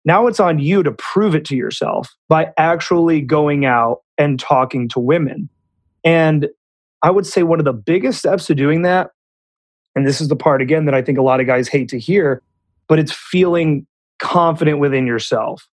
Now 0.06 0.28
it's 0.28 0.40
on 0.40 0.60
you 0.60 0.84
to 0.84 0.92
prove 0.92 1.36
it 1.36 1.46
to 1.46 1.56
yourself 1.56 2.16
by 2.30 2.54
actually 2.58 3.22
going 3.22 3.66
out 3.66 4.04
and 4.18 4.40
talking 4.40 4.88
to 4.90 5.00
women. 5.00 5.50
And 6.04 6.48
I 7.02 7.10
would 7.10 7.26
say 7.26 7.44
one 7.44 7.60
of 7.60 7.66
the 7.66 7.74
biggest 7.74 8.20
steps 8.20 8.46
to 8.48 8.56
doing 8.56 8.84
that, 8.84 9.12
and 9.96 10.06
this 10.06 10.22
is 10.22 10.28
the 10.28 10.36
part 10.36 10.62
again 10.62 10.86
that 10.86 10.94
I 10.94 11.02
think 11.02 11.18
a 11.18 11.24
lot 11.24 11.40
of 11.40 11.48
guys 11.48 11.68
hate 11.68 11.90
to 11.90 12.00
hear, 12.00 12.42
but 12.88 13.00
it's 13.00 13.12
feeling 13.12 13.88
confident 14.20 14.80
within 14.80 15.08
yourself. 15.08 15.68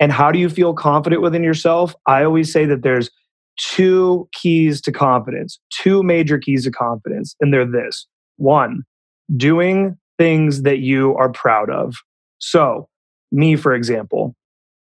And 0.00 0.12
how 0.12 0.30
do 0.30 0.38
you 0.38 0.48
feel 0.48 0.74
confident 0.74 1.22
within 1.22 1.42
yourself? 1.42 1.94
I 2.06 2.24
always 2.24 2.52
say 2.52 2.66
that 2.66 2.82
there's 2.82 3.10
two 3.58 4.28
keys 4.32 4.80
to 4.82 4.92
confidence, 4.92 5.58
two 5.70 6.02
major 6.02 6.38
keys 6.38 6.64
to 6.64 6.70
confidence, 6.70 7.34
and 7.40 7.52
they're 7.52 7.64
this 7.64 8.06
one, 8.36 8.82
doing 9.36 9.96
things 10.18 10.62
that 10.62 10.78
you 10.78 11.14
are 11.16 11.30
proud 11.30 11.70
of. 11.70 11.94
So, 12.38 12.88
me, 13.36 13.54
for 13.54 13.74
example, 13.74 14.34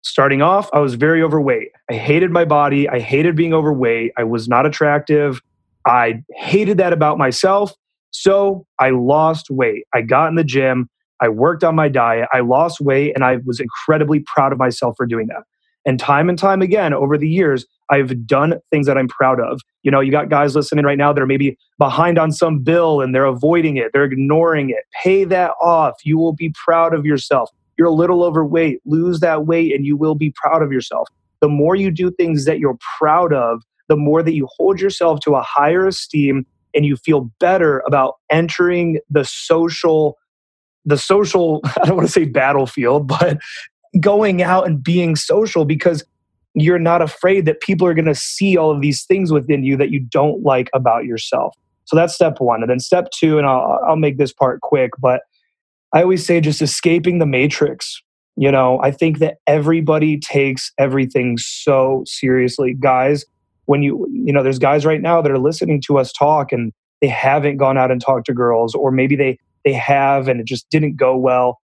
starting 0.03 0.43
off, 0.43 0.71
I 0.73 0.79
was 0.79 0.95
very 0.95 1.23
overweight. 1.23 1.71
I 1.91 1.95
hated 1.95 2.31
my 2.31 2.45
body. 2.45 2.89
I 2.89 3.01
hated 3.01 3.35
being 3.35 3.55
overweight. 3.55 4.13
I 4.17 4.25
was 4.25 4.49
not 4.49 4.67
attractive. 4.67 5.41
I 5.87 6.23
hated 6.37 6.79
that 6.79 6.93
about 6.93 7.19
myself. 7.19 7.73
So 8.11 8.67
I 8.79 8.91
lost 8.91 9.51
weight. 9.51 9.85
I 9.93 10.03
got 10.03 10.29
in 10.29 10.37
the 10.37 10.45
gym. 10.45 10.89
I 11.21 11.29
worked 11.29 11.65
on 11.65 11.75
my 11.75 11.89
diet. 11.89 12.29
I 12.33 12.41
lost 12.41 12.81
weight 12.81 13.13
and 13.15 13.25
I 13.25 13.39
was 13.45 13.61
incredibly 13.61 14.21
proud 14.21 14.53
of 14.53 14.59
myself 14.59 14.95
for 14.97 15.07
doing 15.07 15.27
that. 15.29 15.43
And 15.87 15.99
time 16.01 16.29
and 16.29 16.39
time 16.39 16.63
again 16.63 16.95
over 16.95 17.19
the 17.19 17.29
years, 17.29 17.67
I've 17.91 18.27
done 18.27 18.55
things 18.71 18.87
that 18.87 18.97
I'm 18.97 19.09
proud 19.09 19.41
of. 19.41 19.61
You 19.83 19.91
know, 19.91 20.01
you 20.01 20.11
got 20.11 20.31
guys 20.31 20.57
listening 20.57 20.85
right 20.85 20.97
now 20.97 21.13
that 21.13 21.21
are 21.23 21.27
maybe 21.27 21.59
behind 21.79 22.19
on 22.19 22.33
some 22.33 22.61
bill 22.61 23.01
and 23.01 23.15
they're 23.15 23.27
avoiding 23.27 23.77
it, 23.77 23.91
they're 23.93 24.05
ignoring 24.05 24.71
it. 24.71 24.85
Pay 25.03 25.25
that 25.25 25.53
off. 25.61 25.95
You 26.05 26.17
will 26.19 26.33
be 26.33 26.55
proud 26.65 26.95
of 26.95 27.05
yourself. 27.05 27.51
You're 27.77 27.89
a 27.89 27.93
little 27.93 28.23
overweight, 28.23 28.81
lose 28.85 29.21
that 29.21 29.47
weight, 29.47 29.75
and 29.75 29.85
you 29.85 29.97
will 29.97 30.15
be 30.15 30.33
proud 30.35 30.63
of 30.63 30.73
yourself. 30.73 31.09
The 31.41 31.49
more 31.49 31.77
you 31.77 31.91
do 31.91 32.11
things 32.11 32.45
that 32.45 32.59
you're 32.59 32.79
proud 32.99 33.33
of, 33.33 33.63
the 33.89 33.97
more 33.97 34.23
that 34.23 34.35
you 34.35 34.49
hold 34.57 34.81
yourself 34.81 35.21
to 35.21 35.35
a 35.35 35.43
higher 35.43 35.87
esteem 35.87 36.47
and 36.75 36.85
you 36.85 36.97
feel 36.97 37.31
better 37.39 37.83
about 37.87 38.17
entering 38.31 38.99
the 39.11 39.25
social 39.25 40.19
the 40.85 40.99
social 40.99 41.61
i 41.83 41.87
don't 41.87 41.97
want 41.97 42.07
to 42.07 42.13
say 42.13 42.25
battlefield 42.25 43.07
but 43.07 43.39
going 44.01 44.43
out 44.43 44.67
and 44.67 44.83
being 44.83 45.15
social 45.15 45.65
because 45.65 46.05
you're 46.55 46.79
not 46.79 47.03
afraid 47.03 47.47
that 47.47 47.61
people 47.61 47.87
are 47.87 47.95
going 47.95 48.05
to 48.05 48.15
see 48.15 48.57
all 48.57 48.71
of 48.71 48.81
these 48.81 49.05
things 49.05 49.33
within 49.33 49.65
you 49.65 49.77
that 49.77 49.91
you 49.91 50.01
don't 50.01 50.43
like 50.43 50.69
about 50.75 51.05
yourself 51.05 51.55
so 51.85 51.95
that's 51.97 52.15
step 52.15 52.41
one 52.41 52.63
and 52.63 52.71
then 52.71 52.81
step 52.81 53.09
two 53.15 53.39
and 53.39 53.47
i'll, 53.47 53.81
I'll 53.87 53.97
make 53.97 54.19
this 54.19 54.33
part 54.33 54.61
quick 54.61 54.91
but 54.99 55.23
i 55.95 56.03
always 56.03 56.25
say 56.25 56.41
just 56.41 56.61
escaping 56.61 57.19
the 57.19 57.27
matrix 57.27 58.03
you 58.37 58.51
know? 58.51 58.81
I 58.83 58.91
think 58.91 59.19
that 59.21 59.37
everybody 59.47 60.19
takes 60.19 60.73
everything 60.77 61.39
so 61.39 62.03
seriously. 62.05 62.75
Guys 62.75 63.25
when 63.67 63.83
you 63.83 64.07
you 64.11 64.33
know 64.33 64.43
there's 64.43 64.59
guys 64.59 64.85
right 64.85 65.01
now 65.01 65.23
that 65.23 65.33
are 65.33 65.39
listening 65.39 65.81
to 65.81 65.99
us 65.99 66.13
talk 66.13 66.53
and 66.53 66.73
they 67.01 67.07
haven't 67.07 67.57
gone 67.57 67.79
out 67.79 67.91
and 67.91 68.01
talked 68.01 68.27
to 68.27 68.35
girls 68.35 68.75
or 68.75 68.91
maybe 68.91 69.17
they 69.17 69.39
they 69.65 69.73
have 69.73 70.29
and 70.29 70.41
it 70.41 70.47
just 70.47 70.69
didn't 70.71 70.97
go 70.97 71.17
well. 71.17 71.61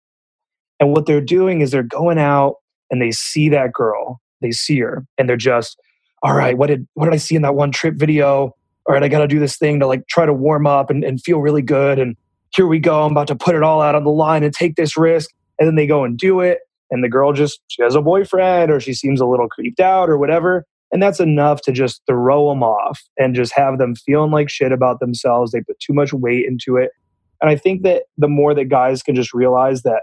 And 0.80 0.92
what 0.92 1.06
they're 1.06 1.20
doing 1.20 1.60
is 1.60 1.72
they're 1.72 1.82
going 1.82 2.18
out 2.18 2.56
and 2.90 3.02
they 3.02 3.10
see 3.10 3.48
that 3.48 3.72
girl 3.72 4.20
they 4.40 4.52
see 4.52 4.78
her 4.78 5.04
and 5.16 5.28
they're 5.28 5.36
just 5.36 5.80
all 6.22 6.34
right 6.34 6.56
what 6.56 6.68
did 6.68 6.86
what 6.94 7.06
did 7.06 7.14
i 7.14 7.18
see 7.18 7.34
in 7.34 7.42
that 7.42 7.54
one 7.54 7.72
trip 7.72 7.94
video? 7.96 8.54
All 8.86 8.94
right 8.94 9.02
i 9.02 9.08
gotta 9.08 9.28
do 9.28 9.40
this 9.40 9.58
thing 9.58 9.80
to 9.80 9.86
like 9.86 10.06
try 10.06 10.24
to 10.24 10.32
warm 10.32 10.66
up 10.66 10.90
and, 10.90 11.02
and 11.02 11.20
feel 11.20 11.40
really 11.40 11.62
good. 11.62 11.98
And 11.98 12.16
here 12.54 12.66
we 12.66 12.78
go 12.78 13.04
i'm 13.04 13.12
about 13.12 13.28
to 13.28 13.36
put 13.36 13.54
it 13.54 13.62
all 13.62 13.80
out 13.80 13.94
on 13.94 14.04
the 14.04 14.10
line 14.10 14.42
and 14.42 14.54
take 14.54 14.76
this 14.76 14.96
risk 14.96 15.30
and 15.58 15.66
then 15.66 15.74
they 15.74 15.86
go 15.86 16.04
and 16.04 16.18
do 16.18 16.40
it 16.40 16.60
and 16.90 17.04
the 17.04 17.08
girl 17.08 17.32
just 17.32 17.60
she 17.68 17.82
has 17.82 17.94
a 17.94 18.02
boyfriend 18.02 18.70
or 18.70 18.80
she 18.80 18.94
seems 18.94 19.20
a 19.20 19.26
little 19.26 19.48
creeped 19.48 19.80
out 19.80 20.08
or 20.08 20.18
whatever 20.18 20.64
and 20.90 21.02
that's 21.02 21.20
enough 21.20 21.60
to 21.62 21.72
just 21.72 22.02
throw 22.06 22.48
them 22.48 22.62
off 22.62 23.00
and 23.18 23.34
just 23.34 23.52
have 23.54 23.78
them 23.78 23.94
feeling 23.94 24.30
like 24.30 24.48
shit 24.48 24.72
about 24.72 25.00
themselves. 25.00 25.52
They 25.52 25.60
put 25.60 25.78
too 25.80 25.92
much 25.92 26.12
weight 26.12 26.46
into 26.46 26.76
it. 26.76 26.92
And 27.40 27.50
I 27.50 27.56
think 27.56 27.82
that 27.82 28.04
the 28.16 28.28
more 28.28 28.54
that 28.54 28.64
guys 28.66 29.02
can 29.02 29.14
just 29.14 29.34
realize 29.34 29.82
that 29.82 30.02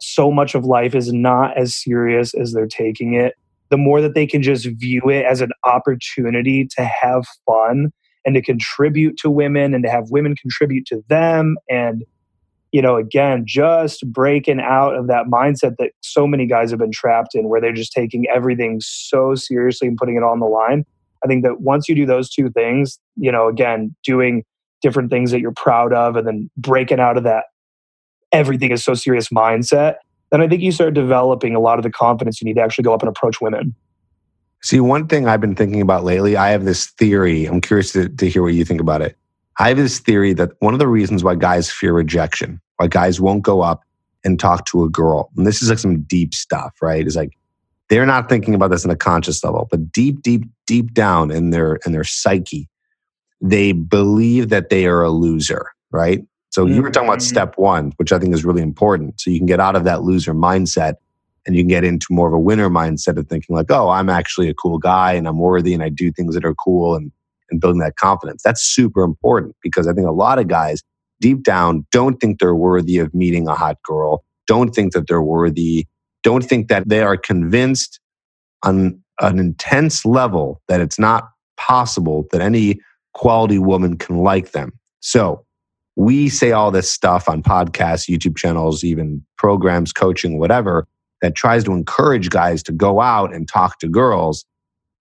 so 0.00 0.30
much 0.32 0.54
of 0.54 0.64
life 0.64 0.94
is 0.94 1.12
not 1.12 1.56
as 1.56 1.74
serious 1.74 2.34
as 2.34 2.52
they're 2.52 2.66
taking 2.66 3.14
it, 3.14 3.34
the 3.70 3.76
more 3.76 4.00
that 4.00 4.14
they 4.14 4.26
can 4.26 4.42
just 4.42 4.66
view 4.66 5.02
it 5.08 5.24
as 5.24 5.40
an 5.40 5.52
opportunity 5.64 6.66
to 6.76 6.84
have 6.84 7.24
fun 7.46 7.92
and 8.24 8.34
to 8.34 8.42
contribute 8.42 9.16
to 9.18 9.30
women 9.30 9.74
and 9.74 9.84
to 9.84 9.90
have 9.90 10.10
women 10.10 10.34
contribute 10.36 10.86
to 10.86 11.02
them 11.08 11.56
and 11.68 12.04
you 12.72 12.80
know, 12.80 12.96
again, 12.96 13.44
just 13.46 14.10
breaking 14.10 14.58
out 14.58 14.96
of 14.96 15.06
that 15.06 15.26
mindset 15.26 15.76
that 15.78 15.90
so 16.00 16.26
many 16.26 16.46
guys 16.46 16.70
have 16.70 16.80
been 16.80 16.90
trapped 16.90 17.34
in 17.34 17.48
where 17.50 17.60
they're 17.60 17.70
just 17.70 17.92
taking 17.92 18.26
everything 18.34 18.80
so 18.80 19.34
seriously 19.34 19.86
and 19.86 19.98
putting 19.98 20.16
it 20.16 20.22
on 20.22 20.40
the 20.40 20.46
line. 20.46 20.84
I 21.22 21.26
think 21.26 21.44
that 21.44 21.60
once 21.60 21.86
you 21.86 21.94
do 21.94 22.06
those 22.06 22.30
two 22.30 22.50
things, 22.50 22.98
you 23.16 23.30
know, 23.30 23.46
again, 23.46 23.94
doing 24.02 24.42
different 24.80 25.10
things 25.10 25.30
that 25.30 25.40
you're 25.40 25.52
proud 25.52 25.92
of 25.92 26.16
and 26.16 26.26
then 26.26 26.50
breaking 26.56 26.98
out 26.98 27.18
of 27.18 27.24
that 27.24 27.44
everything 28.32 28.70
is 28.72 28.82
so 28.82 28.94
serious 28.94 29.28
mindset, 29.28 29.96
then 30.30 30.40
I 30.40 30.48
think 30.48 30.62
you 30.62 30.72
start 30.72 30.94
developing 30.94 31.54
a 31.54 31.60
lot 31.60 31.78
of 31.78 31.82
the 31.82 31.90
confidence 31.90 32.40
you 32.40 32.46
need 32.46 32.54
to 32.54 32.62
actually 32.62 32.84
go 32.84 32.94
up 32.94 33.02
and 33.02 33.08
approach 33.10 33.40
women. 33.42 33.74
See, 34.62 34.78
one 34.78 35.08
thing 35.08 35.26
I've 35.26 35.40
been 35.40 35.56
thinking 35.56 35.80
about 35.80 36.04
lately, 36.04 36.36
I 36.36 36.50
have 36.50 36.64
this 36.64 36.86
theory. 36.86 37.46
I'm 37.46 37.60
curious 37.60 37.92
to, 37.92 38.08
to 38.08 38.28
hear 38.28 38.42
what 38.42 38.54
you 38.54 38.64
think 38.64 38.80
about 38.80 39.02
it. 39.02 39.16
I 39.58 39.68
have 39.68 39.76
this 39.76 39.98
theory 39.98 40.32
that 40.34 40.52
one 40.60 40.72
of 40.72 40.78
the 40.78 40.88
reasons 40.88 41.24
why 41.24 41.34
guys 41.34 41.70
fear 41.70 41.92
rejection, 41.92 42.60
why 42.76 42.86
guys 42.86 43.20
won't 43.20 43.42
go 43.42 43.60
up 43.60 43.82
and 44.24 44.38
talk 44.38 44.66
to 44.66 44.84
a 44.84 44.88
girl, 44.88 45.30
and 45.36 45.46
this 45.46 45.62
is 45.62 45.68
like 45.68 45.78
some 45.78 46.02
deep 46.02 46.32
stuff, 46.32 46.74
right? 46.80 47.06
Is 47.06 47.16
like 47.16 47.36
they're 47.88 48.06
not 48.06 48.28
thinking 48.28 48.54
about 48.54 48.70
this 48.70 48.84
on 48.84 48.90
a 48.90 48.96
conscious 48.96 49.42
level, 49.44 49.66
but 49.70 49.92
deep, 49.92 50.22
deep, 50.22 50.44
deep 50.66 50.94
down 50.94 51.30
in 51.30 51.50
their 51.50 51.80
in 51.84 51.92
their 51.92 52.04
psyche, 52.04 52.68
they 53.40 53.72
believe 53.72 54.48
that 54.48 54.70
they 54.70 54.86
are 54.86 55.02
a 55.02 55.10
loser, 55.10 55.72
right? 55.90 56.24
So 56.50 56.64
mm-hmm. 56.64 56.74
you 56.74 56.82
were 56.82 56.90
talking 56.90 57.08
about 57.08 57.18
mm-hmm. 57.18 57.34
step 57.34 57.58
one, 57.58 57.92
which 57.96 58.12
I 58.12 58.18
think 58.18 58.32
is 58.32 58.44
really 58.44 58.62
important. 58.62 59.20
So 59.20 59.30
you 59.30 59.38
can 59.38 59.46
get 59.46 59.60
out 59.60 59.74
of 59.74 59.84
that 59.84 60.02
loser 60.02 60.34
mindset 60.34 60.94
and 61.46 61.56
you 61.56 61.62
can 61.62 61.68
get 61.68 61.84
into 61.84 62.06
more 62.10 62.28
of 62.28 62.34
a 62.34 62.38
winner 62.38 62.70
mindset 62.70 63.18
of 63.18 63.28
thinking 63.28 63.56
like, 63.56 63.70
oh, 63.70 63.88
I'm 63.88 64.08
actually 64.08 64.48
a 64.48 64.54
cool 64.54 64.78
guy 64.78 65.12
and 65.12 65.26
I'm 65.26 65.38
worthy 65.38 65.74
and 65.74 65.82
I 65.82 65.88
do 65.88 66.12
things 66.12 66.34
that 66.34 66.44
are 66.44 66.54
cool 66.54 66.94
and 66.94 67.10
and 67.52 67.60
building 67.60 67.80
that 67.80 67.96
confidence. 67.96 68.42
That's 68.42 68.62
super 68.62 69.02
important 69.02 69.54
because 69.62 69.86
I 69.86 69.92
think 69.92 70.08
a 70.08 70.12
lot 70.12 70.38
of 70.38 70.48
guys 70.48 70.82
deep 71.20 71.44
down 71.44 71.86
don't 71.92 72.16
think 72.16 72.40
they're 72.40 72.54
worthy 72.54 72.98
of 72.98 73.14
meeting 73.14 73.46
a 73.46 73.54
hot 73.54 73.80
girl, 73.84 74.24
don't 74.48 74.74
think 74.74 74.92
that 74.92 75.06
they're 75.06 75.22
worthy, 75.22 75.86
don't 76.24 76.42
think 76.42 76.68
that 76.68 76.88
they 76.88 77.02
are 77.02 77.16
convinced 77.16 78.00
on 78.64 79.00
an 79.20 79.38
intense 79.38 80.04
level 80.04 80.60
that 80.66 80.80
it's 80.80 80.98
not 80.98 81.30
possible 81.56 82.26
that 82.32 82.40
any 82.40 82.80
quality 83.14 83.58
woman 83.58 83.96
can 83.96 84.16
like 84.16 84.50
them. 84.52 84.72
So 85.00 85.44
we 85.94 86.28
say 86.28 86.52
all 86.52 86.70
this 86.70 86.90
stuff 86.90 87.28
on 87.28 87.42
podcasts, 87.42 88.08
YouTube 88.08 88.36
channels, 88.36 88.82
even 88.82 89.24
programs, 89.36 89.92
coaching, 89.92 90.38
whatever, 90.38 90.88
that 91.22 91.34
tries 91.34 91.64
to 91.64 91.72
encourage 91.72 92.28
guys 92.28 92.62
to 92.64 92.72
go 92.72 93.00
out 93.00 93.34
and 93.34 93.48
talk 93.48 93.78
to 93.78 93.88
girls. 93.88 94.44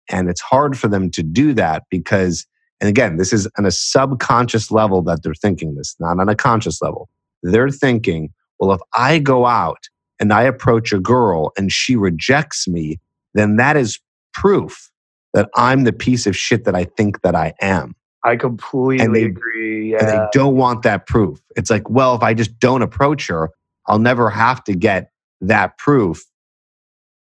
And 0.10 0.30
it's 0.30 0.42
hard 0.42 0.78
for 0.78 0.88
them 0.88 1.12
to 1.12 1.24
do 1.24 1.54
that 1.54 1.84
because, 1.90 2.46
and 2.80 2.90
again, 2.90 3.18
this 3.18 3.34
is 3.34 3.48
on 3.58 3.66
a 3.66 3.72
subconscious 3.72 4.72
level 4.72 5.02
that 5.04 5.24
they're 5.24 5.34
thinking 5.34 5.76
this, 5.76 5.96
not 6.00 6.20
on 6.20 6.30
a 6.30 6.36
conscious 6.36 6.82
level. 6.82 7.10
They're 7.44 7.70
thinking, 7.70 8.30
well, 8.60 8.72
if 8.72 8.82
I 8.94 9.20
go 9.20 9.46
out 9.46 9.90
and 10.20 10.32
I 10.32 10.44
approach 10.44 10.94
a 10.94 11.00
girl 11.00 11.52
and 11.58 11.72
she 11.72 11.96
rejects 11.96 12.68
me, 12.68 13.00
then 13.34 13.58
that 13.58 13.76
is 13.76 14.00
proof 14.34 14.92
that 15.34 15.50
I'm 15.56 15.84
the 15.86 15.94
piece 15.94 16.28
of 16.28 16.36
shit 16.36 16.66
that 16.66 16.76
I 16.76 16.84
think 16.84 17.22
that 17.22 17.36
I 17.36 17.54
am. 17.62 17.96
I 18.24 18.36
completely 18.36 19.04
and 19.04 19.16
they, 19.16 19.24
agree. 19.24 19.94
Yeah. 19.94 20.00
And 20.00 20.10
they 20.10 20.28
don't 20.32 20.56
want 20.56 20.84
that 20.84 21.08
proof. 21.08 21.42
It's 21.56 21.72
like, 21.72 21.90
well, 21.90 22.16
if 22.16 22.22
I 22.22 22.36
just 22.36 22.60
don't 22.60 22.84
approach 22.84 23.28
her, 23.28 23.50
I'll 23.88 24.00
never 24.00 24.30
have 24.30 24.64
to 24.66 24.76
get 24.76 25.11
that 25.42 25.78
proof 25.78 26.24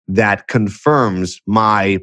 that 0.09 0.49
confirms 0.49 1.41
my 1.47 1.99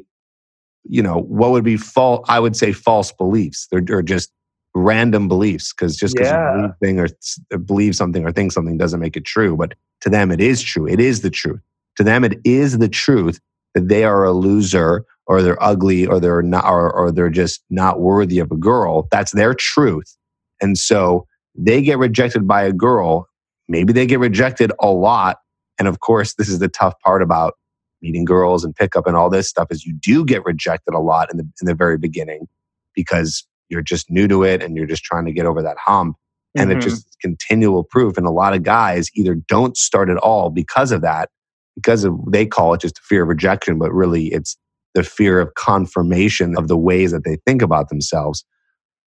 you 0.86 1.02
know, 1.02 1.20
what 1.22 1.50
would 1.50 1.64
be 1.64 1.76
false? 1.76 2.24
I 2.28 2.38
would 2.38 2.56
say 2.56 2.72
false 2.72 3.12
beliefs. 3.12 3.66
They're, 3.70 3.80
they're 3.80 4.02
just 4.02 4.30
random 4.74 5.28
beliefs 5.28 5.72
because 5.72 5.96
just 5.96 6.14
because 6.14 6.30
yeah. 6.30 6.62
you 6.62 6.74
believe, 6.80 6.98
or, 6.98 7.08
uh, 7.54 7.58
believe 7.58 7.96
something 7.96 8.24
or 8.24 8.32
think 8.32 8.52
something 8.52 8.76
doesn't 8.76 9.00
make 9.00 9.16
it 9.16 9.24
true. 9.24 9.56
But 9.56 9.74
to 10.02 10.10
them, 10.10 10.30
it 10.30 10.40
is 10.40 10.62
true. 10.62 10.86
It 10.86 11.00
is 11.00 11.22
the 11.22 11.30
truth. 11.30 11.60
To 11.96 12.04
them, 12.04 12.24
it 12.24 12.38
is 12.44 12.78
the 12.78 12.88
truth 12.88 13.40
that 13.74 13.88
they 13.88 14.04
are 14.04 14.24
a 14.24 14.32
loser 14.32 15.04
or 15.26 15.42
they're 15.42 15.62
ugly 15.62 16.06
or 16.06 16.20
they're 16.20 16.42
not 16.42 16.66
or, 16.66 16.92
or 16.92 17.10
they're 17.10 17.30
just 17.30 17.62
not 17.70 18.00
worthy 18.00 18.38
of 18.38 18.50
a 18.50 18.56
girl. 18.56 19.08
That's 19.10 19.32
their 19.32 19.54
truth. 19.54 20.16
And 20.60 20.76
so 20.76 21.26
they 21.54 21.82
get 21.82 21.98
rejected 21.98 22.46
by 22.46 22.64
a 22.64 22.72
girl. 22.72 23.28
Maybe 23.68 23.92
they 23.92 24.06
get 24.06 24.18
rejected 24.18 24.70
a 24.80 24.90
lot. 24.90 25.38
And 25.78 25.88
of 25.88 26.00
course, 26.00 26.34
this 26.34 26.48
is 26.48 26.58
the 26.58 26.68
tough 26.68 26.94
part 27.00 27.22
about 27.22 27.54
meeting 28.02 28.24
girls 28.24 28.64
and 28.64 28.76
pickup 28.76 29.06
and 29.06 29.16
all 29.16 29.30
this 29.30 29.48
stuff 29.48 29.68
is 29.70 29.86
you 29.86 29.94
do 29.94 30.24
get 30.24 30.44
rejected 30.44 30.94
a 30.94 31.00
lot 31.00 31.30
in 31.30 31.38
the 31.38 31.48
in 31.62 31.66
the 31.66 31.74
very 31.74 31.96
beginning 31.96 32.46
because 32.94 33.46
you're 33.70 33.82
just 33.82 34.10
new 34.10 34.28
to 34.28 34.42
it 34.44 34.62
and 34.62 34.76
you're 34.76 34.86
just 34.86 35.02
trying 35.02 35.24
to 35.24 35.32
get 35.32 35.46
over 35.46 35.62
that 35.62 35.78
hump 35.78 36.16
and 36.54 36.68
mm-hmm. 36.68 36.78
it 36.78 36.82
just 36.82 37.16
continual 37.22 37.82
proof 37.82 38.18
and 38.18 38.26
a 38.26 38.30
lot 38.30 38.52
of 38.52 38.62
guys 38.62 39.08
either 39.14 39.34
don't 39.34 39.76
start 39.78 40.10
at 40.10 40.18
all 40.18 40.50
because 40.50 40.92
of 40.92 41.00
that 41.00 41.30
because 41.74 42.04
of, 42.04 42.18
they 42.28 42.46
call 42.46 42.74
it 42.74 42.80
just 42.80 42.98
a 42.98 43.02
fear 43.02 43.22
of 43.22 43.28
rejection, 43.28 43.78
but 43.78 43.92
really 43.92 44.26
it's 44.28 44.56
the 44.94 45.02
fear 45.02 45.40
of 45.40 45.54
confirmation 45.54 46.56
of 46.56 46.68
the 46.68 46.76
ways 46.76 47.10
that 47.10 47.24
they 47.24 47.36
think 47.46 47.62
about 47.62 47.88
themselves, 47.88 48.44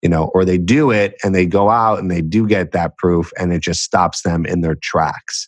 you 0.01 0.09
know, 0.09 0.25
or 0.33 0.43
they 0.43 0.57
do 0.57 0.91
it 0.91 1.15
and 1.23 1.33
they 1.33 1.45
go 1.45 1.69
out 1.69 1.99
and 1.99 2.11
they 2.11 2.21
do 2.21 2.45
get 2.45 2.71
that 2.71 2.97
proof 2.97 3.31
and 3.39 3.53
it 3.53 3.61
just 3.61 3.83
stops 3.83 4.21
them 4.23 4.45
in 4.45 4.61
their 4.61 4.75
tracks. 4.75 5.47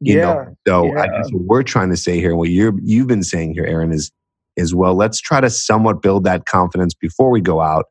You 0.00 0.18
yeah. 0.18 0.24
know, 0.24 0.56
so 0.66 0.86
yeah. 0.94 1.02
I 1.02 1.06
guess 1.08 1.30
what 1.32 1.42
we're 1.44 1.62
trying 1.62 1.90
to 1.90 1.96
say 1.96 2.18
here, 2.20 2.36
what 2.36 2.50
you're 2.50 2.74
you've 2.82 3.08
been 3.08 3.24
saying 3.24 3.54
here, 3.54 3.64
Aaron, 3.64 3.92
is 3.92 4.12
is 4.56 4.74
well, 4.74 4.94
let's 4.94 5.20
try 5.20 5.40
to 5.40 5.50
somewhat 5.50 6.02
build 6.02 6.24
that 6.24 6.46
confidence 6.46 6.94
before 6.94 7.30
we 7.30 7.40
go 7.40 7.60
out 7.60 7.86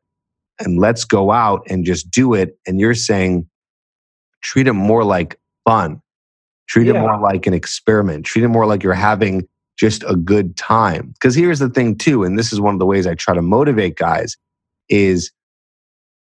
and 0.60 0.78
let's 0.78 1.04
go 1.04 1.30
out 1.30 1.62
and 1.68 1.84
just 1.84 2.10
do 2.10 2.34
it. 2.34 2.58
And 2.66 2.80
you're 2.80 2.94
saying 2.94 3.46
treat 4.42 4.66
it 4.66 4.72
more 4.72 5.04
like 5.04 5.38
fun. 5.66 6.00
Treat 6.68 6.86
Yeah. 6.86 6.94
it 6.94 7.00
more 7.00 7.18
like 7.18 7.46
an 7.46 7.54
experiment. 7.54 8.24
Treat 8.26 8.44
it 8.44 8.48
more 8.48 8.66
like 8.66 8.82
you're 8.82 8.92
having 8.94 9.46
just 9.78 10.02
a 10.04 10.16
good 10.16 10.56
time. 10.56 11.08
Because 11.14 11.34
here's 11.34 11.58
the 11.60 11.68
thing, 11.70 11.96
too, 11.96 12.24
and 12.24 12.38
this 12.38 12.52
is 12.52 12.60
one 12.60 12.74
of 12.74 12.80
the 12.80 12.86
ways 12.86 13.06
I 13.06 13.14
try 13.14 13.34
to 13.34 13.42
motivate 13.42 13.96
guys 13.96 14.36
is 14.88 15.30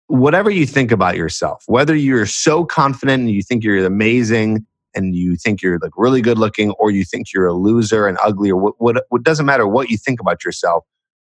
whatever 0.06 0.50
you 0.50 0.66
think 0.66 0.92
about 0.92 1.16
yourself, 1.16 1.62
whether 1.66 1.94
you're 1.94 2.26
so 2.26 2.64
confident 2.64 3.20
and 3.22 3.30
you 3.30 3.42
think 3.42 3.62
you're 3.62 3.84
amazing 3.84 4.66
and 4.94 5.14
you 5.14 5.36
think 5.36 5.62
you're 5.62 5.78
like 5.78 5.92
really 5.96 6.20
good 6.20 6.38
looking 6.38 6.70
or 6.72 6.90
you 6.90 7.04
think 7.04 7.32
you're 7.32 7.46
a 7.46 7.54
loser 7.54 8.06
and 8.06 8.18
ugly 8.22 8.50
or 8.50 8.56
what, 8.56 8.74
what, 8.78 9.04
what 9.08 9.22
doesn't 9.22 9.46
matter 9.46 9.66
what 9.66 9.90
you 9.90 9.96
think 9.96 10.20
about 10.20 10.44
yourself, 10.44 10.84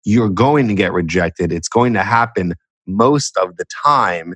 you're 0.06 0.30
going 0.30 0.68
to 0.68 0.74
get 0.74 0.94
rejected. 0.94 1.52
It's 1.52 1.68
going 1.68 1.94
to 1.94 2.04
happen 2.04 2.56
most 2.88 3.38
of 3.38 3.58
the 3.58 3.66
time. 3.84 4.34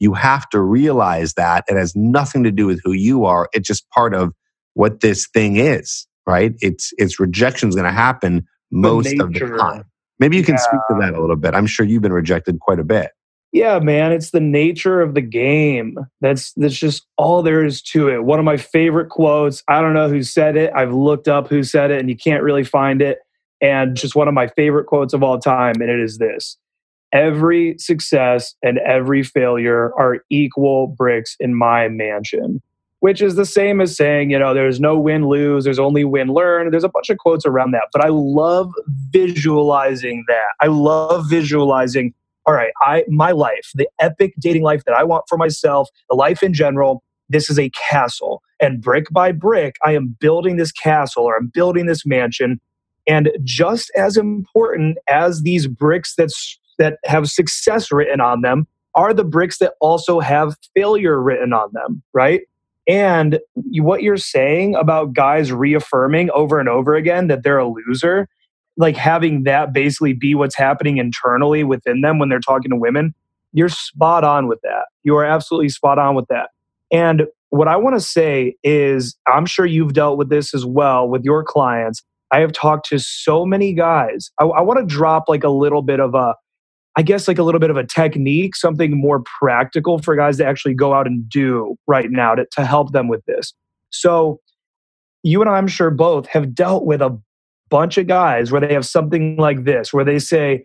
You 0.00 0.14
have 0.14 0.48
to 0.50 0.60
realize 0.60 1.34
that 1.34 1.64
it 1.68 1.76
has 1.76 1.94
nothing 1.94 2.42
to 2.44 2.50
do 2.50 2.66
with 2.66 2.80
who 2.84 2.92
you 2.92 3.24
are. 3.24 3.48
It's 3.52 3.66
just 3.66 3.88
part 3.90 4.14
of 4.14 4.32
what 4.74 5.00
this 5.00 5.26
thing 5.28 5.56
is, 5.56 6.06
right? 6.26 6.52
It's 6.60 6.92
it's 6.98 7.20
rejection's 7.20 7.74
going 7.74 7.86
to 7.86 7.92
happen 7.92 8.46
most 8.70 9.18
of 9.20 9.32
the 9.32 9.56
time. 9.58 9.84
Maybe 10.18 10.36
you 10.36 10.42
can 10.42 10.58
speak 10.58 10.80
to 10.90 10.96
that 11.00 11.14
a 11.14 11.20
little 11.20 11.36
bit. 11.36 11.54
I'm 11.54 11.66
sure 11.66 11.86
you've 11.86 12.02
been 12.02 12.12
rejected 12.12 12.60
quite 12.60 12.78
a 12.78 12.84
bit. 12.84 13.10
Yeah, 13.54 13.78
man, 13.78 14.10
it's 14.10 14.32
the 14.32 14.40
nature 14.40 15.00
of 15.00 15.14
the 15.14 15.20
game. 15.20 15.96
That's 16.20 16.52
that's 16.54 16.74
just 16.74 17.06
all 17.16 17.40
there 17.40 17.64
is 17.64 17.80
to 17.82 18.08
it. 18.08 18.24
One 18.24 18.40
of 18.40 18.44
my 18.44 18.56
favorite 18.56 19.10
quotes. 19.10 19.62
I 19.68 19.80
don't 19.80 19.94
know 19.94 20.08
who 20.08 20.24
said 20.24 20.56
it. 20.56 20.72
I've 20.74 20.92
looked 20.92 21.28
up 21.28 21.46
who 21.46 21.62
said 21.62 21.92
it, 21.92 22.00
and 22.00 22.08
you 22.08 22.16
can't 22.16 22.42
really 22.42 22.64
find 22.64 23.00
it. 23.00 23.18
And 23.60 23.96
just 23.96 24.16
one 24.16 24.26
of 24.26 24.34
my 24.34 24.48
favorite 24.48 24.86
quotes 24.86 25.14
of 25.14 25.22
all 25.22 25.38
time, 25.38 25.76
and 25.80 25.88
it 25.88 26.00
is 26.00 26.18
this: 26.18 26.58
"Every 27.12 27.76
success 27.78 28.56
and 28.60 28.78
every 28.78 29.22
failure 29.22 29.92
are 29.96 30.24
equal 30.30 30.88
bricks 30.88 31.36
in 31.38 31.54
my 31.54 31.88
mansion." 31.88 32.60
Which 32.98 33.22
is 33.22 33.36
the 33.36 33.46
same 33.46 33.80
as 33.80 33.94
saying, 33.94 34.30
you 34.30 34.38
know, 34.38 34.52
there's 34.54 34.80
no 34.80 34.98
win 34.98 35.28
lose, 35.28 35.62
there's 35.62 35.78
only 35.78 36.04
win 36.04 36.28
learn. 36.28 36.70
There's 36.70 36.84
a 36.84 36.88
bunch 36.88 37.10
of 37.10 37.18
quotes 37.18 37.46
around 37.46 37.70
that, 37.72 37.88
but 37.92 38.04
I 38.04 38.08
love 38.08 38.72
visualizing 39.10 40.24
that. 40.26 40.54
I 40.60 40.66
love 40.68 41.28
visualizing 41.28 42.14
all 42.46 42.54
right, 42.54 42.72
I 42.80 43.04
my 43.08 43.30
life, 43.30 43.70
the 43.74 43.88
epic 44.00 44.34
dating 44.38 44.62
life 44.62 44.84
that 44.84 44.94
I 44.94 45.04
want 45.04 45.24
for 45.28 45.38
myself, 45.38 45.88
the 46.10 46.16
life 46.16 46.42
in 46.42 46.52
general, 46.52 47.02
this 47.28 47.48
is 47.48 47.58
a 47.58 47.70
castle. 47.70 48.42
And 48.60 48.80
brick 48.80 49.06
by 49.10 49.32
brick, 49.32 49.76
I 49.84 49.92
am 49.92 50.16
building 50.20 50.56
this 50.56 50.72
castle 50.72 51.24
or 51.24 51.36
I'm 51.36 51.50
building 51.52 51.86
this 51.86 52.04
mansion. 52.06 52.60
And 53.06 53.30
just 53.42 53.90
as 53.96 54.16
important 54.16 54.98
as 55.08 55.42
these 55.42 55.66
bricks 55.66 56.14
that's 56.16 56.58
that 56.78 56.98
have 57.04 57.28
success 57.28 57.92
written 57.92 58.20
on 58.20 58.40
them 58.40 58.66
are 58.94 59.14
the 59.14 59.24
bricks 59.24 59.58
that 59.58 59.74
also 59.80 60.20
have 60.20 60.56
failure 60.74 61.20
written 61.20 61.52
on 61.52 61.70
them, 61.72 62.02
right? 62.12 62.42
And 62.86 63.40
what 63.78 64.02
you're 64.02 64.16
saying 64.16 64.74
about 64.74 65.14
guys 65.14 65.52
reaffirming 65.52 66.30
over 66.30 66.60
and 66.60 66.68
over 66.68 66.94
again 66.94 67.28
that 67.28 67.42
they're 67.42 67.58
a 67.58 67.68
loser, 67.68 68.28
like 68.76 68.96
having 68.96 69.44
that 69.44 69.72
basically 69.72 70.12
be 70.12 70.34
what's 70.34 70.56
happening 70.56 70.98
internally 70.98 71.64
within 71.64 72.00
them 72.00 72.18
when 72.18 72.28
they're 72.28 72.40
talking 72.40 72.70
to 72.70 72.76
women, 72.76 73.14
you're 73.52 73.68
spot 73.68 74.24
on 74.24 74.48
with 74.48 74.60
that. 74.62 74.86
You 75.04 75.16
are 75.16 75.24
absolutely 75.24 75.68
spot 75.68 75.98
on 75.98 76.14
with 76.14 76.26
that. 76.28 76.50
And 76.92 77.24
what 77.50 77.68
I 77.68 77.76
want 77.76 77.94
to 77.96 78.00
say 78.00 78.56
is, 78.64 79.16
I'm 79.28 79.46
sure 79.46 79.64
you've 79.64 79.92
dealt 79.92 80.18
with 80.18 80.28
this 80.28 80.54
as 80.54 80.66
well 80.66 81.08
with 81.08 81.22
your 81.22 81.44
clients. 81.44 82.02
I 82.32 82.40
have 82.40 82.52
talked 82.52 82.88
to 82.88 82.98
so 82.98 83.46
many 83.46 83.72
guys. 83.72 84.32
I, 84.40 84.44
I 84.44 84.60
want 84.60 84.80
to 84.80 84.86
drop 84.86 85.28
like 85.28 85.44
a 85.44 85.48
little 85.50 85.82
bit 85.82 86.00
of 86.00 86.14
a, 86.14 86.34
I 86.96 87.02
guess, 87.02 87.28
like 87.28 87.38
a 87.38 87.44
little 87.44 87.60
bit 87.60 87.70
of 87.70 87.76
a 87.76 87.84
technique, 87.84 88.56
something 88.56 88.98
more 89.00 89.22
practical 89.40 90.00
for 90.00 90.16
guys 90.16 90.38
to 90.38 90.46
actually 90.46 90.74
go 90.74 90.94
out 90.94 91.06
and 91.06 91.28
do 91.28 91.76
right 91.86 92.10
now 92.10 92.34
to, 92.34 92.44
to 92.52 92.64
help 92.64 92.92
them 92.92 93.06
with 93.06 93.24
this. 93.26 93.52
So, 93.90 94.40
you 95.22 95.40
and 95.40 95.48
I, 95.48 95.54
I'm 95.54 95.68
sure 95.68 95.90
both 95.90 96.26
have 96.26 96.54
dealt 96.54 96.84
with 96.84 97.00
a 97.00 97.16
bunch 97.74 97.98
of 97.98 98.06
guys 98.06 98.52
where 98.52 98.60
they 98.60 98.72
have 98.72 98.86
something 98.86 99.36
like 99.36 99.64
this, 99.64 99.92
where 99.92 100.04
they 100.04 100.20
say, 100.20 100.64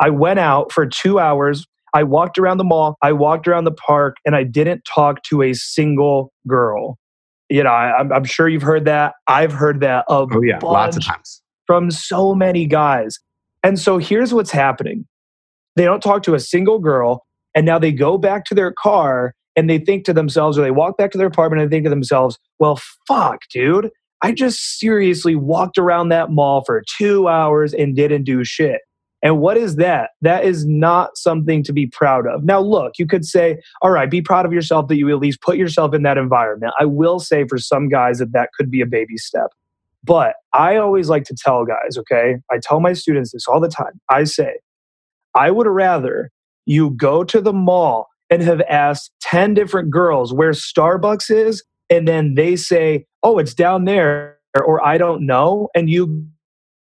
I 0.00 0.08
went 0.08 0.38
out 0.38 0.72
for 0.72 0.86
two 0.86 1.18
hours, 1.18 1.66
I 1.92 2.02
walked 2.02 2.38
around 2.38 2.56
the 2.56 2.64
mall, 2.64 2.96
I 3.02 3.12
walked 3.12 3.46
around 3.46 3.64
the 3.64 3.72
park, 3.72 4.16
and 4.24 4.34
I 4.34 4.42
didn't 4.42 4.82
talk 4.86 5.22
to 5.24 5.42
a 5.42 5.52
single 5.52 6.32
girl. 6.48 6.98
You 7.50 7.62
know, 7.62 7.68
I, 7.68 7.98
I'm, 7.98 8.10
I'm 8.10 8.24
sure 8.24 8.48
you've 8.48 8.62
heard 8.62 8.86
that. 8.86 9.12
I've 9.28 9.52
heard 9.52 9.80
that 9.80 10.06
a 10.08 10.26
Oh 10.30 10.42
yeah, 10.42 10.58
lots 10.62 10.96
of 10.96 11.04
times. 11.04 11.42
from 11.66 11.90
so 11.90 12.34
many 12.34 12.64
guys. 12.64 13.18
And 13.62 13.78
so 13.78 13.98
here's 13.98 14.32
what's 14.32 14.50
happening 14.50 15.06
they 15.76 15.84
don't 15.84 16.02
talk 16.02 16.22
to 16.22 16.34
a 16.34 16.40
single 16.40 16.78
girl, 16.78 17.26
and 17.54 17.66
now 17.66 17.78
they 17.78 17.92
go 17.92 18.16
back 18.16 18.46
to 18.46 18.54
their 18.54 18.72
car 18.72 19.34
and 19.56 19.68
they 19.68 19.78
think 19.78 20.06
to 20.06 20.14
themselves, 20.14 20.58
or 20.58 20.62
they 20.62 20.70
walk 20.70 20.96
back 20.96 21.10
to 21.10 21.18
their 21.18 21.26
apartment 21.26 21.60
and 21.60 21.70
they 21.70 21.76
think 21.76 21.84
to 21.84 21.90
themselves, 21.90 22.38
well, 22.58 22.80
fuck, 23.06 23.42
dude. 23.52 23.90
I 24.22 24.32
just 24.32 24.78
seriously 24.78 25.34
walked 25.34 25.78
around 25.78 26.08
that 26.08 26.30
mall 26.30 26.62
for 26.64 26.82
two 26.98 27.28
hours 27.28 27.74
and 27.74 27.94
didn't 27.94 28.24
do 28.24 28.44
shit. 28.44 28.80
And 29.22 29.40
what 29.40 29.56
is 29.56 29.76
that? 29.76 30.10
That 30.20 30.44
is 30.44 30.66
not 30.66 31.16
something 31.16 31.62
to 31.64 31.72
be 31.72 31.86
proud 31.86 32.26
of. 32.26 32.44
Now, 32.44 32.60
look, 32.60 32.92
you 32.98 33.06
could 33.06 33.24
say, 33.24 33.60
all 33.82 33.90
right, 33.90 34.10
be 34.10 34.22
proud 34.22 34.46
of 34.46 34.52
yourself 34.52 34.88
that 34.88 34.96
you 34.96 35.10
at 35.10 35.18
least 35.18 35.40
put 35.40 35.56
yourself 35.56 35.94
in 35.94 36.02
that 36.02 36.18
environment. 36.18 36.74
I 36.78 36.84
will 36.84 37.18
say 37.18 37.46
for 37.48 37.58
some 37.58 37.88
guys 37.88 38.18
that 38.18 38.32
that 38.32 38.50
could 38.56 38.70
be 38.70 38.80
a 38.80 38.86
baby 38.86 39.16
step. 39.16 39.48
But 40.04 40.34
I 40.52 40.76
always 40.76 41.08
like 41.08 41.24
to 41.24 41.34
tell 41.36 41.64
guys, 41.64 41.98
okay? 41.98 42.36
I 42.50 42.58
tell 42.62 42.78
my 42.78 42.92
students 42.92 43.32
this 43.32 43.48
all 43.48 43.60
the 43.60 43.68
time. 43.68 44.00
I 44.08 44.24
say, 44.24 44.58
I 45.34 45.50
would 45.50 45.66
rather 45.66 46.30
you 46.64 46.90
go 46.90 47.24
to 47.24 47.40
the 47.40 47.52
mall 47.52 48.08
and 48.30 48.42
have 48.42 48.60
asked 48.62 49.12
10 49.22 49.54
different 49.54 49.90
girls 49.90 50.32
where 50.32 50.52
Starbucks 50.52 51.30
is, 51.30 51.64
and 51.90 52.06
then 52.06 52.34
they 52.34 52.54
say, 52.54 53.06
oh, 53.26 53.38
it's 53.38 53.54
down 53.54 53.86
there, 53.86 54.38
or 54.54 54.84
I 54.86 54.98
don't 54.98 55.26
know. 55.26 55.68
And 55.74 55.90
you 55.90 56.28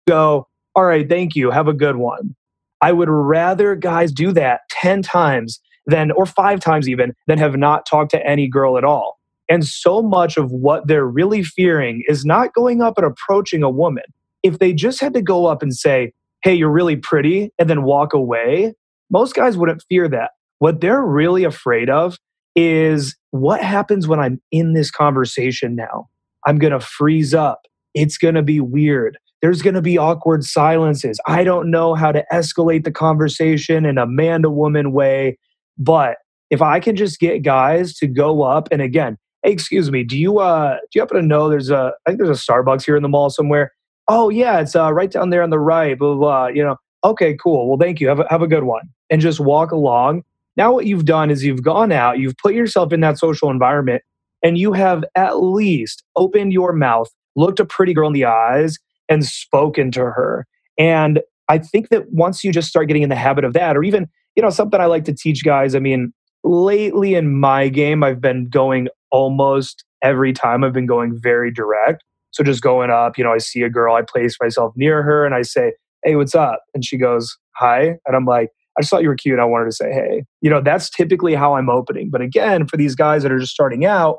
go, 0.08 0.48
all 0.76 0.86
right, 0.86 1.08
thank 1.08 1.36
you. 1.36 1.52
Have 1.52 1.68
a 1.68 1.74
good 1.74 1.98
one. 1.98 2.36
I 2.80 2.94
would 2.94 3.10
rather 3.10 3.76
guys 3.76 4.14
do 4.14 4.32
that 4.32 4.62
10 4.70 5.02
times 5.02 5.60
than, 5.88 6.10
or 6.12 6.26
five 6.26 6.62
times 6.62 6.88
even, 6.88 7.14
than 7.28 7.38
have 7.38 7.58
not 7.58 7.86
talked 7.86 8.12
to 8.12 8.26
any 8.26 8.48
girl 8.48 8.78
at 8.78 8.86
all. 8.86 9.20
And 9.50 9.66
so 9.66 10.02
much 10.02 10.38
of 10.38 10.50
what 10.52 10.88
they're 10.88 11.06
really 11.06 11.44
fearing 11.44 12.02
is 12.08 12.24
not 12.24 12.54
going 12.54 12.82
up 12.82 12.98
and 12.98 13.06
approaching 13.06 13.62
a 13.62 13.70
woman. 13.70 14.06
If 14.42 14.60
they 14.60 14.72
just 14.72 15.02
had 15.02 15.14
to 15.16 15.22
go 15.22 15.48
up 15.48 15.62
and 15.62 15.76
say, 15.76 16.14
hey, 16.44 16.56
you're 16.56 16.72
really 16.72 16.96
pretty, 16.96 17.52
and 17.60 17.70
then 17.70 17.84
walk 17.84 18.14
away, 18.14 18.74
most 19.12 19.36
guys 19.36 19.58
wouldn't 19.58 19.84
fear 19.90 20.08
that. 20.08 20.32
What 20.60 20.80
they're 20.80 21.04
really 21.04 21.44
afraid 21.44 21.90
of 21.90 22.18
is 22.56 23.18
what 23.32 23.62
happens 23.62 24.08
when 24.08 24.22
I'm 24.22 24.42
in 24.50 24.74
this 24.74 24.92
conversation 24.92 25.76
now? 25.76 26.08
I'm 26.46 26.58
going 26.58 26.74
to 26.74 26.80
freeze 26.80 27.34
up. 27.34 27.62
It's 27.94 28.18
going 28.18 28.36
to 28.36 28.42
be 28.42 28.60
weird. 28.60 29.18
There's 29.42 29.62
going 29.62 29.74
to 29.74 29.82
be 29.82 29.98
awkward 29.98 30.44
silences. 30.44 31.20
I 31.28 31.44
don't 31.44 31.72
know 31.72 31.96
how 31.96 32.12
to 32.12 32.24
escalate 32.32 32.84
the 32.84 32.92
conversation 32.92 33.86
in 33.86 33.98
a 33.98 34.06
man 34.06 34.44
to 34.44 34.50
woman 34.50 34.92
way. 34.92 35.38
But 35.78 36.18
if 36.52 36.62
I 36.62 36.80
can 36.80 36.96
just 36.96 37.20
get 37.20 37.40
guys 37.40 37.94
to 37.96 38.08
go 38.08 38.44
up 38.44 38.68
and 38.72 38.82
again, 38.82 39.18
hey, 39.44 39.52
excuse 39.52 39.90
me, 39.90 40.04
do 40.04 40.18
you 40.18 40.40
uh 40.40 40.76
do 40.76 40.88
you 40.96 41.02
happen 41.02 41.18
to 41.18 41.24
know 41.24 41.50
there's 41.50 41.72
a 41.72 41.94
I 42.06 42.12
think 42.12 42.22
there's 42.22 42.38
a 42.38 42.52
Starbucks 42.52 42.86
here 42.86 42.96
in 42.96 43.04
the 43.04 43.10
mall 43.10 43.30
somewhere? 43.30 43.72
Oh 44.08 44.30
yeah, 44.30 44.60
it's 44.60 44.76
uh 44.76 44.94
right 44.94 45.10
down 45.10 45.32
there 45.32 45.42
on 45.42 45.50
the 45.50 45.60
right, 45.60 45.98
blah 45.98 46.14
blah, 46.14 46.18
blah. 46.18 46.48
You 46.48 46.64
know, 46.64 46.76
okay, 47.04 47.36
cool. 47.42 47.68
Well, 47.68 47.80
thank 47.80 48.00
you. 48.00 48.08
Have 48.10 48.20
a, 48.20 48.28
have 48.30 48.42
a 48.42 48.48
good 48.48 48.64
one. 48.64 48.84
And 49.10 49.22
just 49.22 49.40
walk 49.40 49.72
along. 49.72 50.24
Now 50.58 50.72
what 50.72 50.86
you've 50.86 51.06
done 51.06 51.32
is 51.32 51.44
you've 51.44 51.64
gone 51.64 51.92
out, 51.92 52.20
you've 52.20 52.38
put 52.38 52.54
yourself 52.54 52.94
in 52.94 53.00
that 53.00 53.18
social 53.18 53.50
environment, 53.50 54.04
and 54.44 54.58
you 54.58 54.74
have 54.74 55.04
at 55.16 55.42
least 55.42 56.04
opened 56.16 56.54
your 56.54 56.74
mouth, 56.74 57.08
looked 57.36 57.60
a 57.60 57.66
pretty 57.66 57.94
girl 57.94 58.08
in 58.08 58.14
the 58.14 58.26
eyes, 58.26 58.78
and 59.10 59.26
spoken 59.26 59.92
to 59.92 60.02
her. 60.02 60.46
And 60.78 61.22
I 61.50 61.58
think 61.58 61.90
that 61.90 62.12
once 62.12 62.44
you 62.44 62.52
just 62.52 62.70
start 62.70 62.88
getting 62.88 63.04
in 63.04 63.10
the 63.10 63.16
habit 63.16 63.44
of 63.44 63.54
that, 63.54 63.76
or 63.76 63.84
even, 63.84 64.10
you 64.36 64.42
know, 64.42 64.50
something 64.50 64.80
I 64.80 64.86
like 64.86 65.04
to 65.06 65.14
teach 65.14 65.44
guys, 65.44 65.76
I 65.76 65.80
mean, 65.80 66.14
lately 66.44 67.16
in 67.16 67.40
my 67.40 67.68
game, 67.68 68.04
I've 68.04 68.22
been 68.22 68.48
going 68.50 68.88
almost 69.12 69.84
every 70.02 70.34
time, 70.34 70.64
I've 70.64 70.74
been 70.74 70.86
going 70.86 71.20
very 71.20 71.52
direct. 71.52 72.04
So 72.32 72.44
just 72.44 72.62
going 72.62 72.90
up, 72.90 73.18
you 73.18 73.24
know, 73.24 73.34
I 73.34 73.38
see 73.38 73.62
a 73.62 73.70
girl, 73.70 73.96
I 73.96 74.02
place 74.02 74.38
myself 74.42 74.74
near 74.76 75.04
her 75.04 75.26
and 75.26 75.36
I 75.36 75.42
say, 75.42 75.74
Hey, 76.04 76.16
what's 76.16 76.34
up? 76.34 76.62
And 76.74 76.84
she 76.84 76.98
goes, 76.98 77.38
Hi. 77.58 77.98
And 78.06 78.16
I'm 78.16 78.26
like, 78.26 78.50
I 78.78 78.82
just 78.82 78.90
thought 78.90 79.02
you 79.02 79.10
were 79.10 79.16
cute. 79.16 79.38
I 79.38 79.46
wanted 79.46 79.66
to 79.66 79.74
say, 79.74 79.92
Hey, 79.92 80.24
you 80.40 80.50
know, 80.50 80.62
that's 80.62 80.90
typically 80.90 81.36
how 81.36 81.56
I'm 81.56 81.70
opening. 81.70 82.10
But 82.10 82.22
again, 82.22 82.66
for 82.68 82.78
these 82.78 82.96
guys 82.96 83.24
that 83.24 83.32
are 83.32 83.40
just 83.40 83.52
starting 83.52 83.86
out, 83.86 84.18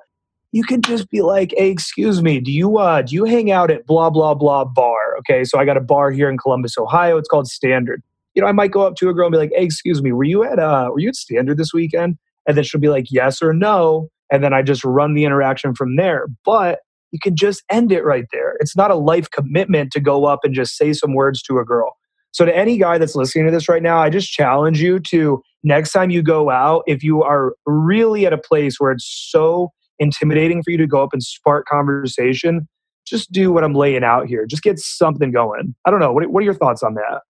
you 0.53 0.63
could 0.65 0.85
just 0.85 1.11
be 1.11 1.23
like, 1.23 1.53
"Hey, 1.57 1.71
excuse 1.71 2.23
me, 2.23 2.39
do 2.39 2.53
you 2.53 2.79
uh 2.79 3.03
do 3.03 3.15
you 3.15 3.25
hang 3.25 3.51
out 3.51 3.71
at 3.71 3.87
blah 3.87 4.11
blah 4.11 4.35
blah 4.35 4.65
bar?" 4.65 5.17
Okay, 5.21 5.45
so 5.45 5.59
I 5.59 5.65
got 5.65 5.77
a 5.77 5.81
bar 5.81 6.11
here 6.11 6.31
in 6.31 6.39
Columbus, 6.39 6.77
Ohio. 6.79 7.17
It's 7.17 7.29
called 7.29 7.49
Standard. 7.49 8.03
You 8.35 8.43
know, 8.43 8.49
I 8.49 8.53
might 8.53 8.71
go 8.71 8.87
up 8.87 8.97
to 8.97 9.09
a 9.09 9.15
girl 9.15 9.27
and 9.27 9.33
be 9.33 9.39
like, 9.39 9.53
"Hey, 9.55 9.65
excuse 9.65 10.03
me, 10.03 10.13
were 10.13 10.25
you 10.25 10.45
at 10.45 10.59
uh 10.59 10.91
were 10.93 11.01
you 11.01 11.09
at 11.09 11.17
Standard 11.17 11.57
this 11.57 11.73
weekend?" 11.73 12.17
And 12.47 12.57
then 12.57 12.65
she'll 12.65 12.81
be 12.81 12.89
like, 12.89 13.07
"Yes 13.11 13.43
or 13.43 13.53
no," 13.53 14.09
and 14.31 14.45
then 14.45 14.53
I 14.53 14.63
just 14.63 14.85
run 14.85 15.15
the 15.15 15.25
interaction 15.25 15.75
from 15.75 15.97
there. 15.97 16.27
But 16.45 16.81
you 17.13 17.19
can 17.23 17.37
just 17.37 17.63
end 17.71 17.93
it 17.93 18.05
right 18.05 18.25
there. 18.33 18.57
It's 18.61 18.77
not 18.77 18.91
a 18.91 18.95
life 18.95 19.31
commitment 19.31 19.93
to 19.93 20.01
go 20.01 20.25
up 20.25 20.41
and 20.45 20.55
just 20.55 20.77
say 20.77 20.93
some 20.93 21.15
words 21.15 21.43
to 21.43 21.59
a 21.59 21.65
girl. 21.65 21.97
So 22.33 22.47
to 22.47 22.57
any 22.57 22.79
guy 22.79 22.97
that's 22.97 23.15
listening 23.15 23.45
to 23.45 23.51
this 23.51 23.69
right 23.69 23.83
now, 23.83 23.99
I 23.99 24.09
just 24.09 24.33
challenge 24.33 24.81
you 24.81 24.99
to 25.11 25.43
next 25.63 25.93
time 25.93 26.11
you 26.11 26.23
go 26.23 26.49
out, 26.51 26.83
if 26.87 27.03
you 27.05 27.23
are 27.23 27.55
really 27.67 28.25
at 28.25 28.33
a 28.33 28.39
place 28.39 28.77
where 28.79 28.93
it's 28.93 29.07
so 29.31 29.71
intimidating 29.99 30.63
for 30.63 30.71
you 30.71 30.79
to 30.79 30.87
go 30.87 31.03
up 31.03 31.11
and 31.13 31.23
spark 31.23 31.67
conversation, 31.67 32.69
just 33.05 33.33
do 33.33 33.53
what 33.53 33.65
I'm 33.65 33.75
laying 33.75 34.05
out 34.05 34.27
here. 34.27 34.47
Just 34.47 34.63
get 34.63 34.79
something 34.79 35.31
going. 35.33 35.75
I 35.85 35.91
don't 35.91 36.01
know. 36.01 36.13
What, 36.13 36.29
what 36.31 36.41
are 36.41 36.45
your 36.45 36.55
thoughts 36.55 36.83
on 36.83 36.95
that? 36.95 37.23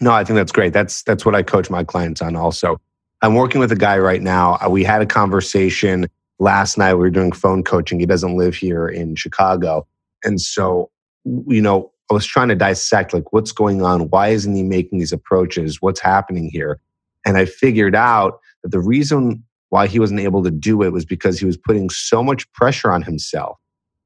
No, 0.00 0.12
I 0.12 0.24
think 0.24 0.36
that's 0.36 0.52
great. 0.52 0.72
That's 0.72 1.02
that's 1.02 1.26
what 1.26 1.34
I 1.34 1.42
coach 1.42 1.68
my 1.68 1.84
clients 1.84 2.22
on 2.22 2.34
also. 2.34 2.80
I'm 3.22 3.34
working 3.34 3.60
with 3.60 3.70
a 3.70 3.76
guy 3.76 3.98
right 3.98 4.22
now. 4.22 4.58
Uh, 4.64 4.70
we 4.70 4.82
had 4.82 5.02
a 5.02 5.06
conversation 5.06 6.08
last 6.38 6.78
night. 6.78 6.94
We 6.94 7.00
were 7.00 7.10
doing 7.10 7.32
phone 7.32 7.62
coaching. 7.62 8.00
He 8.00 8.06
doesn't 8.06 8.36
live 8.36 8.54
here 8.54 8.88
in 8.88 9.14
Chicago. 9.14 9.86
And 10.24 10.40
so, 10.40 10.90
you 11.24 11.60
know, 11.60 11.92
I 12.10 12.14
was 12.14 12.24
trying 12.26 12.48
to 12.48 12.54
dissect 12.54 13.12
like 13.12 13.32
what's 13.32 13.52
going 13.52 13.82
on. 13.82 14.08
Why 14.08 14.28
isn't 14.28 14.54
he 14.54 14.62
making 14.62 14.98
these 14.98 15.12
approaches? 15.12 15.82
What's 15.82 16.00
happening 16.00 16.48
here? 16.50 16.80
And 17.26 17.36
I 17.36 17.44
figured 17.44 17.94
out 17.94 18.40
that 18.62 18.70
the 18.70 18.80
reason 18.80 19.44
why 19.70 19.86
he 19.86 19.98
wasn't 19.98 20.20
able 20.20 20.42
to 20.42 20.50
do 20.50 20.82
it 20.82 20.92
was 20.92 21.04
because 21.04 21.38
he 21.38 21.46
was 21.46 21.56
putting 21.56 21.88
so 21.90 22.22
much 22.22 22.50
pressure 22.52 22.92
on 22.92 23.02
himself 23.02 23.58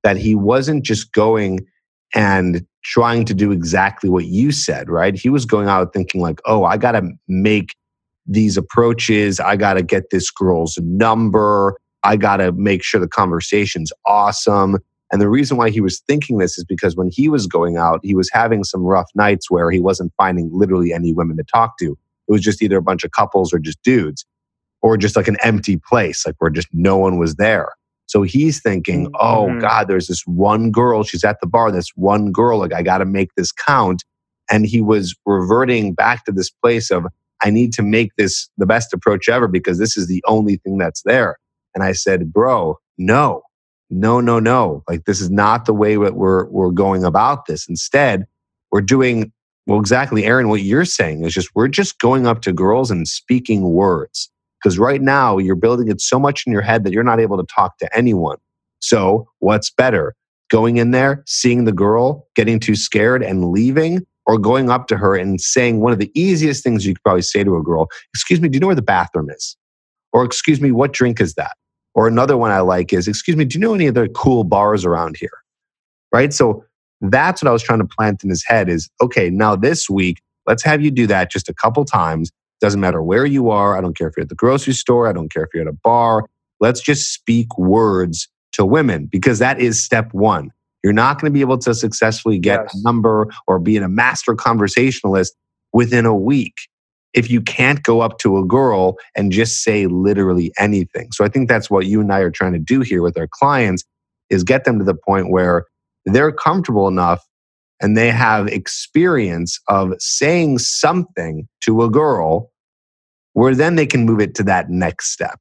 that 0.03 0.16
he 0.16 0.35
wasn't 0.35 0.85
just 0.85 1.12
going 1.12 1.66
and 2.14 2.64
trying 2.85 3.24
to 3.24 3.35
do 3.35 3.50
exactly 3.50 4.09
what 4.09 4.27
you 4.27 4.53
said, 4.53 4.88
right? 4.88 5.16
He 5.16 5.31
was 5.31 5.44
going 5.44 5.66
out 5.68 5.92
thinking, 5.92 6.20
like, 6.20 6.40
oh, 6.46 6.64
I 6.64 6.77
got 6.77 6.92
to 6.92 7.11
make 7.27 7.74
these 8.27 8.57
approaches. 8.57 9.40
I 9.40 9.57
got 9.57 9.74
to 9.74 9.83
get 9.83 10.11
this 10.11 10.31
girl's 10.31 10.79
number. 10.83 11.77
I 12.05 12.16
got 12.16 12.37
to 12.37 12.53
make 12.53 12.85
sure 12.85 13.00
the 13.00 13.09
conversation's 13.09 13.90
awesome. 14.07 14.77
And 15.11 15.20
the 15.20 15.29
reason 15.29 15.57
why 15.57 15.70
he 15.70 15.81
was 15.81 16.00
thinking 16.00 16.38
this 16.38 16.59
is 16.59 16.64
because 16.64 16.96
when 16.96 17.11
he 17.11 17.29
was 17.29 17.46
going 17.46 17.77
out, 17.77 18.00
he 18.03 18.14
was 18.14 18.31
having 18.33 18.64
some 18.64 18.83
rough 18.83 19.09
nights 19.14 19.50
where 19.50 19.70
he 19.70 19.81
wasn't 19.81 20.12
finding 20.16 20.50
literally 20.53 20.92
any 20.92 21.12
women 21.12 21.37
to 21.38 21.44
talk 21.44 21.79
to. 21.79 21.96
It 22.29 22.33
was 22.33 22.42
just 22.42 22.62
either 22.62 22.77
a 22.77 22.83
bunch 22.83 23.05
of 23.05 23.12
couples 23.12 23.53
or 23.53 23.59
just 23.59 23.83
dudes 23.83 24.27
or 24.85 24.99
just 24.99 25.16
like 25.16 25.29
an 25.29 25.38
empty 25.42 25.79
place, 25.79 26.27
like 26.27 26.35
where 26.40 26.51
just 26.51 26.68
no 26.75 26.99
one 26.99 27.18
was 27.18 27.37
there. 27.37 27.70
So 28.05 28.20
he's 28.20 28.61
thinking, 28.61 29.07
mm-hmm. 29.07 29.16
oh 29.18 29.47
mm-hmm. 29.47 29.61
God, 29.61 29.88
there's 29.88 30.09
this 30.09 30.20
one 30.27 30.70
girl. 30.70 31.03
She's 31.05 31.25
at 31.25 31.40
the 31.40 31.47
bar. 31.47 31.73
This 31.73 31.88
one 31.94 32.33
girl. 32.33 32.59
Like, 32.59 32.75
I 32.75 32.83
got 32.83 32.99
to 32.99 33.07
make 33.07 33.35
this 33.35 33.51
count. 33.51 34.05
And 34.51 34.66
he 34.66 34.83
was 34.83 35.16
reverting 35.25 35.94
back 35.94 36.27
to 36.27 36.33
this 36.33 36.51
place 36.51 36.90
of, 36.90 37.07
I 37.42 37.49
need 37.49 37.73
to 37.73 37.83
make 37.83 38.11
this 38.18 38.51
the 38.59 38.66
best 38.66 38.92
approach 38.92 39.27
ever 39.27 39.49
because 39.49 39.79
this 39.79 39.97
is 39.97 40.07
the 40.07 40.23
only 40.27 40.57
thing 40.57 40.77
that's 40.77 41.01
there. 41.05 41.38
And 41.75 41.83
I 41.83 41.92
said, 41.92 42.31
bro, 42.31 42.79
no, 42.99 43.40
no, 43.88 44.20
no, 44.20 44.38
no. 44.38 44.85
Like, 44.87 45.07
this 45.07 45.18
is 45.18 45.31
not 45.31 45.64
the 45.64 45.73
way 45.73 45.97
that 45.97 46.14
we're, 46.14 46.44
we're 46.51 46.73
going 46.73 47.05
about 47.05 47.47
this. 47.47 47.66
Instead, 47.66 48.27
we're 48.70 48.83
doing, 48.83 49.33
well, 49.66 49.81
exactly, 49.81 50.27
Aaron, 50.27 50.51
what 50.51 50.61
you're 50.61 50.85
saying 50.85 51.25
is 51.25 51.33
just, 51.33 51.49
we're 51.55 51.68
just 51.68 51.99
going 52.01 52.27
up 52.27 52.42
to 52.42 52.53
girls 52.53 52.90
and 52.90 53.09
speaking 53.09 53.62
words. 53.62 54.31
Because 54.64 54.79
right 54.79 55.03
now 55.03 55.37
you're 55.37 55.57
building 55.57 55.88
it 55.88 56.00
so 56.00 56.18
much 56.18 56.44
in 56.46 56.53
your 56.53 56.62
head 56.62 56.85
that 56.85 56.92
you're 56.92 57.05
not 57.05 57.20
able 57.20 57.37
to 57.37 57.44
talk 57.55 57.77
to 57.79 57.96
anyone. 57.96 58.38
So, 58.81 59.29
what's 59.40 59.70
better? 59.70 60.14
Going 60.50 60.79
in 60.79 60.90
there, 60.90 61.22
seeing 61.27 61.64
the 61.64 61.72
girl, 61.72 62.27
getting 62.35 62.59
too 62.59 62.74
scared 62.74 63.22
and 63.22 63.50
leaving, 63.50 64.07
or 64.24 64.38
going 64.38 64.70
up 64.70 64.87
to 64.87 64.96
her 64.96 65.16
and 65.16 65.38
saying 65.38 65.81
one 65.81 65.92
of 65.92 65.98
the 65.98 66.11
easiest 66.14 66.64
things 66.64 66.87
you 66.87 66.94
could 66.94 67.03
probably 67.03 67.22
say 67.22 67.44
to 67.44 67.57
a 67.57 67.62
girl, 67.62 67.88
Excuse 68.14 68.40
me, 68.40 68.48
do 68.48 68.57
you 68.57 68.61
know 68.61 68.68
where 68.68 68.77
the 68.77 68.83
bathroom 68.83 69.29
is? 69.29 69.55
Or, 70.14 70.24
Excuse 70.24 70.62
me, 70.62 70.72
what 70.72 70.92
drink 70.92 71.20
is 71.20 71.35
that? 71.35 71.57
Or 71.94 72.09
another 72.09 72.38
one 72.38 72.50
I 72.50 72.61
like 72.61 72.92
is, 72.92 73.07
Excuse 73.07 73.37
me, 73.37 73.44
do 73.44 73.59
you 73.59 73.61
know 73.61 73.74
any 73.74 73.88
other 73.88 74.09
cool 74.09 74.44
bars 74.44 74.87
around 74.87 75.16
here? 75.18 75.42
Right? 76.11 76.33
So, 76.33 76.64
that's 77.03 77.42
what 77.42 77.50
I 77.50 77.53
was 77.53 77.62
trying 77.62 77.81
to 77.81 77.85
plant 77.85 78.24
in 78.24 78.31
his 78.31 78.44
head 78.46 78.70
is 78.70 78.88
okay, 79.03 79.29
now 79.29 79.57
this 79.57 79.90
week, 79.90 80.22
let's 80.46 80.62
have 80.62 80.81
you 80.81 80.90
do 80.90 81.07
that 81.09 81.31
just 81.31 81.50
a 81.50 81.55
couple 81.55 81.85
times 81.85 82.31
doesn't 82.61 82.81
matter 82.81 83.03
where 83.03 83.27
you 83.27 83.51
are. 83.51 83.77
I 83.77 83.81
don't 83.81 83.97
care 83.97 84.09
if 84.09 84.17
you're 84.17 84.23
at 84.23 84.29
the 84.29 84.35
grocery 84.35 84.73
store. 84.73 85.09
I 85.09 85.12
don't 85.12 85.33
care 85.33 85.45
if 85.45 85.51
you're 85.53 85.62
at 85.62 85.69
a 85.69 85.79
bar. 85.83 86.25
Let's 86.61 86.81
just 86.81 87.12
speak 87.12 87.59
words 87.59 88.29
to 88.53 88.64
women 88.64 89.07
because 89.07 89.38
that 89.40 89.61
is 89.61 89.85
step 89.85 90.12
one. 90.12 90.51
You're 90.83 90.93
not 90.93 91.21
going 91.21 91.33
to 91.33 91.35
be 91.35 91.40
able 91.40 91.59
to 91.59 91.75
successfully 91.75 92.38
get 92.38 92.61
yes. 92.62 92.75
a 92.75 92.83
number 92.83 93.27
or 93.47 93.59
be 93.59 93.77
a 93.77 93.88
master 93.88 94.35
conversationalist 94.35 95.35
within 95.73 96.07
a 96.07 96.14
week 96.14 96.55
if 97.14 97.31
you 97.31 97.40
can't 97.40 97.83
go 97.83 98.01
up 98.01 98.19
to 98.19 98.38
a 98.38 98.45
girl 98.45 98.97
and 99.17 99.33
just 99.33 99.62
say 99.62 99.87
literally 99.87 100.53
anything. 100.59 101.11
So 101.12 101.25
I 101.25 101.29
think 101.29 101.49
that's 101.49 101.71
what 101.71 101.87
you 101.87 102.01
and 102.01 102.12
I 102.12 102.19
are 102.21 102.31
trying 102.31 102.53
to 102.53 102.59
do 102.59 102.81
here 102.81 103.03
with 103.03 103.17
our 103.17 103.29
clients 103.29 103.85
is 104.31 104.45
get 104.45 104.64
them 104.64 104.79
to 104.79 104.85
the 104.85 104.95
point 104.95 105.31
where 105.31 105.64
they're 106.05 106.33
comfortable 106.33 106.88
enough 106.88 107.25
and 107.81 107.97
they 107.97 108.11
have 108.11 108.47
experience 108.49 109.61
of 109.69 109.95
saying 109.99 110.59
something 110.59 111.49
to 111.63 111.83
a 111.83 111.91
girl 111.91 112.51
where 113.33 113.55
then 113.55 113.75
they 113.75 113.87
can 113.87 114.05
move 114.05 114.21
it 114.21 114.35
to 114.37 114.43
that 114.45 114.71
next 114.71 115.11
step. 115.11 115.41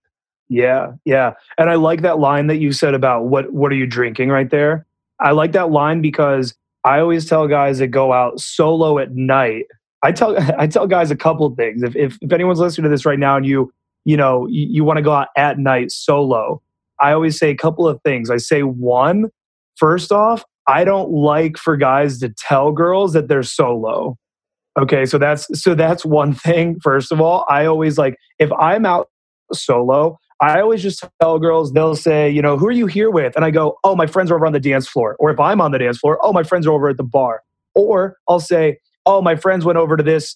Yeah, 0.50 0.94
yeah. 1.06 1.34
And 1.58 1.70
I 1.70 1.76
like 1.76 2.02
that 2.02 2.20
line 2.20 2.48
that 2.48 2.58
you 2.58 2.74
said 2.74 2.94
about 2.94 3.26
what 3.26 3.54
what 3.54 3.72
are 3.72 3.76
you 3.76 3.88
drinking 3.88 4.30
right 4.30 4.50
there? 4.50 4.86
I 5.20 5.32
like 5.32 5.54
that 5.54 5.72
line 5.72 6.02
because 6.02 6.54
I 6.84 7.00
always 7.00 7.26
tell 7.26 7.48
guys 7.48 7.80
that 7.80 7.88
go 7.88 8.12
out 8.12 8.40
solo 8.40 9.00
at 9.00 9.16
night. 9.16 9.66
I 10.04 10.12
tell 10.12 10.38
I 10.58 10.68
tell 10.68 10.88
guys 10.88 11.12
a 11.12 11.16
couple 11.16 11.50
things. 11.56 11.82
If 11.82 11.96
if, 11.96 12.18
if 12.22 12.32
anyone's 12.32 12.60
listening 12.60 12.84
to 12.84 12.90
this 12.90 13.06
right 13.06 13.20
now 13.20 13.38
and 13.38 13.46
you 13.46 13.74
you 14.06 14.18
know 14.18 14.48
you, 14.48 14.68
you 14.70 14.84
want 14.84 14.98
to 14.98 15.04
go 15.04 15.14
out 15.14 15.30
at 15.38 15.58
night 15.58 15.92
solo, 15.92 16.62
I 17.00 17.14
always 17.14 17.38
say 17.38 17.50
a 17.50 17.56
couple 17.56 17.88
of 17.88 18.02
things. 18.02 18.30
I 18.30 18.38
say 18.38 18.64
one, 18.64 19.30
first 19.78 20.12
off, 20.12 20.44
I 20.68 20.84
don't 20.84 21.12
like 21.12 21.58
for 21.58 21.76
guys 21.78 22.20
to 22.20 22.30
tell 22.30 22.72
girls 22.72 23.14
that 23.14 23.28
they're 23.28 23.44
solo. 23.44 24.18
Okay, 24.78 25.06
so 25.06 25.18
that's 25.18 25.48
so 25.62 25.76
that's 25.76 26.04
one 26.04 26.34
thing. 26.34 26.80
First 26.80 27.12
of 27.12 27.22
all, 27.22 27.46
I 27.48 27.66
always 27.66 27.98
like 27.98 28.16
if 28.40 28.52
I'm 28.54 28.86
out 28.86 29.10
solo, 29.52 30.18
I 30.42 30.60
always 30.60 30.82
just 30.82 31.04
tell 31.22 31.40
girls 31.40 31.74
they'll 31.74 31.96
say, 31.96 32.30
you 32.30 32.42
know, 32.42 32.58
who 32.58 32.68
are 32.68 32.72
you 32.72 32.88
here 32.88 33.12
with? 33.12 33.36
And 33.36 33.46
I 33.46 33.52
go, 33.52 33.78
oh, 33.84 33.96
my 33.96 34.08
friends 34.08 34.32
are 34.32 34.36
over 34.36 34.46
on 34.46 34.54
the 34.54 34.60
dance 34.60 34.88
floor. 34.88 35.16
Or 35.20 35.30
if 35.30 35.40
I'm 35.40 35.62
on 35.62 35.72
the 35.72 35.78
dance 35.78 36.00
floor, 36.00 36.18
oh, 36.22 36.34
my 36.34 36.44
friends 36.44 36.66
are 36.66 36.74
over 36.74 36.90
at 36.90 36.98
the 36.98 37.04
bar. 37.04 37.44
Or 37.76 38.18
I'll 38.28 38.40
say, 38.40 38.80
oh, 39.06 39.22
my 39.22 39.36
friends 39.36 39.64
went 39.64 39.78
over 39.78 39.96
to 39.96 40.04
this, 40.04 40.36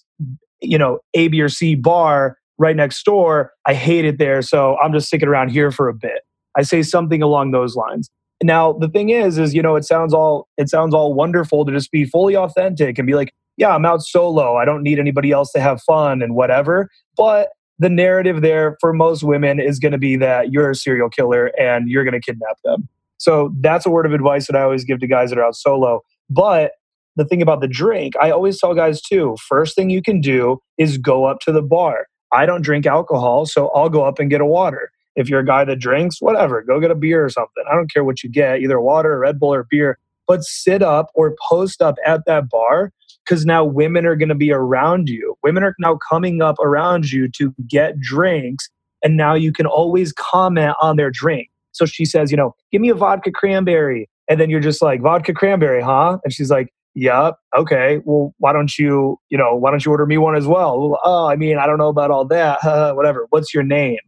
you 0.60 0.78
know, 0.78 1.00
A, 1.14 1.28
B, 1.28 1.40
or 1.40 1.48
C 1.48 1.74
bar 1.74 2.38
right 2.58 2.76
next 2.76 3.02
door. 3.04 3.52
I 3.66 3.74
hate 3.74 4.04
it 4.04 4.18
there, 4.18 4.40
so 4.42 4.76
I'm 4.78 4.92
just 4.92 5.08
sticking 5.08 5.28
around 5.28 5.50
here 5.50 5.70
for 5.70 5.88
a 5.88 5.94
bit. 5.94 6.22
I 6.56 6.62
say 6.62 6.82
something 6.82 7.22
along 7.22 7.50
those 7.50 7.76
lines. 7.76 8.10
Now 8.42 8.72
the 8.72 8.88
thing 8.88 9.10
is, 9.10 9.38
is 9.38 9.54
you 9.54 9.62
know, 9.62 9.76
it 9.76 9.84
sounds 9.84 10.14
all 10.14 10.48
it 10.56 10.68
sounds 10.68 10.94
all 10.94 11.14
wonderful 11.14 11.64
to 11.64 11.72
just 11.72 11.90
be 11.90 12.04
fully 12.04 12.36
authentic 12.36 12.98
and 12.98 13.06
be 13.06 13.14
like, 13.14 13.34
yeah, 13.56 13.74
I'm 13.74 13.84
out 13.84 14.02
solo. 14.02 14.56
I 14.56 14.64
don't 14.64 14.82
need 14.82 14.98
anybody 14.98 15.32
else 15.32 15.50
to 15.52 15.60
have 15.60 15.82
fun 15.82 16.22
and 16.22 16.34
whatever. 16.34 16.88
But 17.16 17.48
the 17.78 17.88
narrative 17.88 18.40
there 18.40 18.76
for 18.80 18.92
most 18.92 19.22
women 19.22 19.60
is 19.60 19.78
going 19.78 19.92
to 19.92 19.98
be 19.98 20.16
that 20.16 20.52
you're 20.52 20.70
a 20.70 20.74
serial 20.74 21.08
killer 21.08 21.46
and 21.58 21.88
you're 21.88 22.04
going 22.04 22.14
to 22.14 22.20
kidnap 22.20 22.56
them. 22.64 22.88
So 23.18 23.52
that's 23.60 23.84
a 23.84 23.90
word 23.90 24.06
of 24.06 24.12
advice 24.12 24.46
that 24.46 24.56
I 24.56 24.62
always 24.62 24.84
give 24.84 25.00
to 25.00 25.06
guys 25.06 25.30
that 25.30 25.38
are 25.38 25.44
out 25.44 25.56
solo. 25.56 26.02
But 26.30 26.72
the 27.16 27.24
thing 27.24 27.42
about 27.42 27.60
the 27.60 27.68
drink, 27.68 28.14
I 28.20 28.30
always 28.30 28.60
tell 28.60 28.74
guys 28.74 29.00
too, 29.00 29.36
first 29.48 29.74
thing 29.74 29.90
you 29.90 30.02
can 30.02 30.20
do 30.20 30.60
is 30.76 30.98
go 30.98 31.24
up 31.24 31.40
to 31.40 31.52
the 31.52 31.62
bar. 31.62 32.06
I 32.32 32.46
don't 32.46 32.62
drink 32.62 32.86
alcohol, 32.86 33.46
so 33.46 33.68
I'll 33.70 33.88
go 33.88 34.04
up 34.04 34.18
and 34.18 34.30
get 34.30 34.40
a 34.40 34.46
water. 34.46 34.92
If 35.18 35.28
you're 35.28 35.40
a 35.40 35.44
guy 35.44 35.64
that 35.64 35.80
drinks, 35.80 36.22
whatever, 36.22 36.62
go 36.62 36.80
get 36.80 36.90
a 36.90 36.94
beer 36.94 37.24
or 37.24 37.28
something. 37.28 37.64
I 37.70 37.74
don't 37.74 37.92
care 37.92 38.04
what 38.04 38.22
you 38.22 38.30
get, 38.30 38.60
either 38.60 38.80
water, 38.80 39.18
Red 39.18 39.40
Bull, 39.40 39.52
or 39.52 39.66
beer, 39.68 39.98
but 40.26 40.44
sit 40.44 40.82
up 40.82 41.10
or 41.14 41.34
post 41.48 41.82
up 41.82 41.96
at 42.06 42.24
that 42.26 42.48
bar 42.48 42.92
because 43.24 43.44
now 43.44 43.64
women 43.64 44.06
are 44.06 44.14
going 44.14 44.28
to 44.28 44.34
be 44.34 44.52
around 44.52 45.08
you. 45.08 45.34
Women 45.42 45.64
are 45.64 45.74
now 45.80 45.98
coming 46.08 46.40
up 46.40 46.58
around 46.60 47.10
you 47.10 47.28
to 47.32 47.52
get 47.68 47.98
drinks, 48.00 48.70
and 49.02 49.16
now 49.16 49.34
you 49.34 49.52
can 49.52 49.66
always 49.66 50.12
comment 50.12 50.74
on 50.80 50.96
their 50.96 51.10
drink. 51.10 51.48
So 51.72 51.84
she 51.84 52.04
says, 52.04 52.30
you 52.30 52.36
know, 52.36 52.54
give 52.72 52.80
me 52.80 52.88
a 52.88 52.94
vodka 52.94 53.32
cranberry. 53.32 54.08
And 54.30 54.40
then 54.40 54.50
you're 54.50 54.60
just 54.60 54.80
like, 54.80 55.00
vodka 55.00 55.34
cranberry, 55.34 55.82
huh? 55.82 56.18
And 56.24 56.32
she's 56.32 56.50
like, 56.50 56.72
Yep. 56.94 57.36
Okay. 57.56 58.00
Well, 58.04 58.34
why 58.38 58.52
don't 58.52 58.76
you, 58.76 59.20
you 59.28 59.38
know, 59.38 59.54
why 59.54 59.70
don't 59.70 59.84
you 59.84 59.92
order 59.92 60.04
me 60.04 60.18
one 60.18 60.34
as 60.34 60.48
well? 60.48 60.80
well 60.80 61.00
oh, 61.04 61.26
I 61.26 61.36
mean, 61.36 61.56
I 61.56 61.64
don't 61.64 61.78
know 61.78 61.88
about 61.88 62.10
all 62.10 62.24
that. 62.24 62.58
Whatever. 62.96 63.28
What's 63.30 63.54
your 63.54 63.62
name? 63.62 64.00